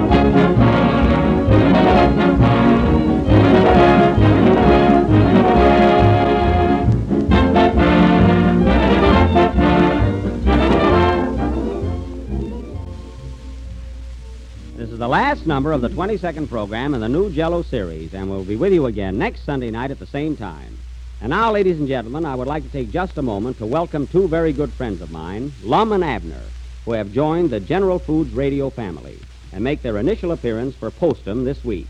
[15.08, 18.58] The last number of the 22nd program in the new Jello series, and we'll be
[18.58, 20.78] with you again next Sunday night at the same time.
[21.22, 24.06] And now, ladies and gentlemen, I would like to take just a moment to welcome
[24.06, 26.42] two very good friends of mine, Lum and Abner,
[26.84, 29.18] who have joined the General Foods radio family
[29.54, 31.88] and make their initial appearance for Postum this week.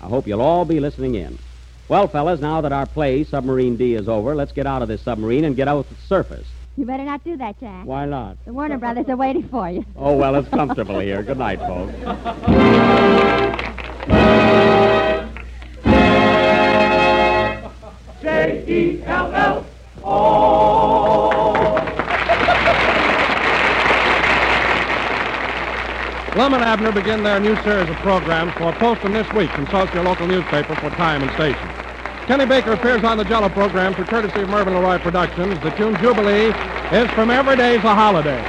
[0.00, 1.38] I hope you'll all be listening in.
[1.86, 5.02] Well, fellas, now that our play, Submarine D, is over, let's get out of this
[5.02, 6.48] submarine and get out to the surface.
[6.76, 7.86] You better not do that, Jack.
[7.86, 8.36] Why not?
[8.44, 9.84] The Warner Brothers are waiting for you.
[9.96, 11.22] Oh, well, it's comfortable here.
[11.22, 11.92] Good night, folks.
[18.20, 19.66] J E L L.
[26.36, 29.48] Lum and Abner begin their new series of programs for Postum this week.
[29.52, 31.75] Consult your local newspaper for time and station.
[32.26, 35.60] Kenny Baker appears on the Jello program for courtesy of Mervyn LeRoy Productions.
[35.60, 36.52] The tune Jubilee
[36.90, 38.42] is from Every Day's a Holiday.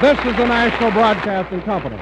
[0.00, 1.98] This is the National Broadcasting Company.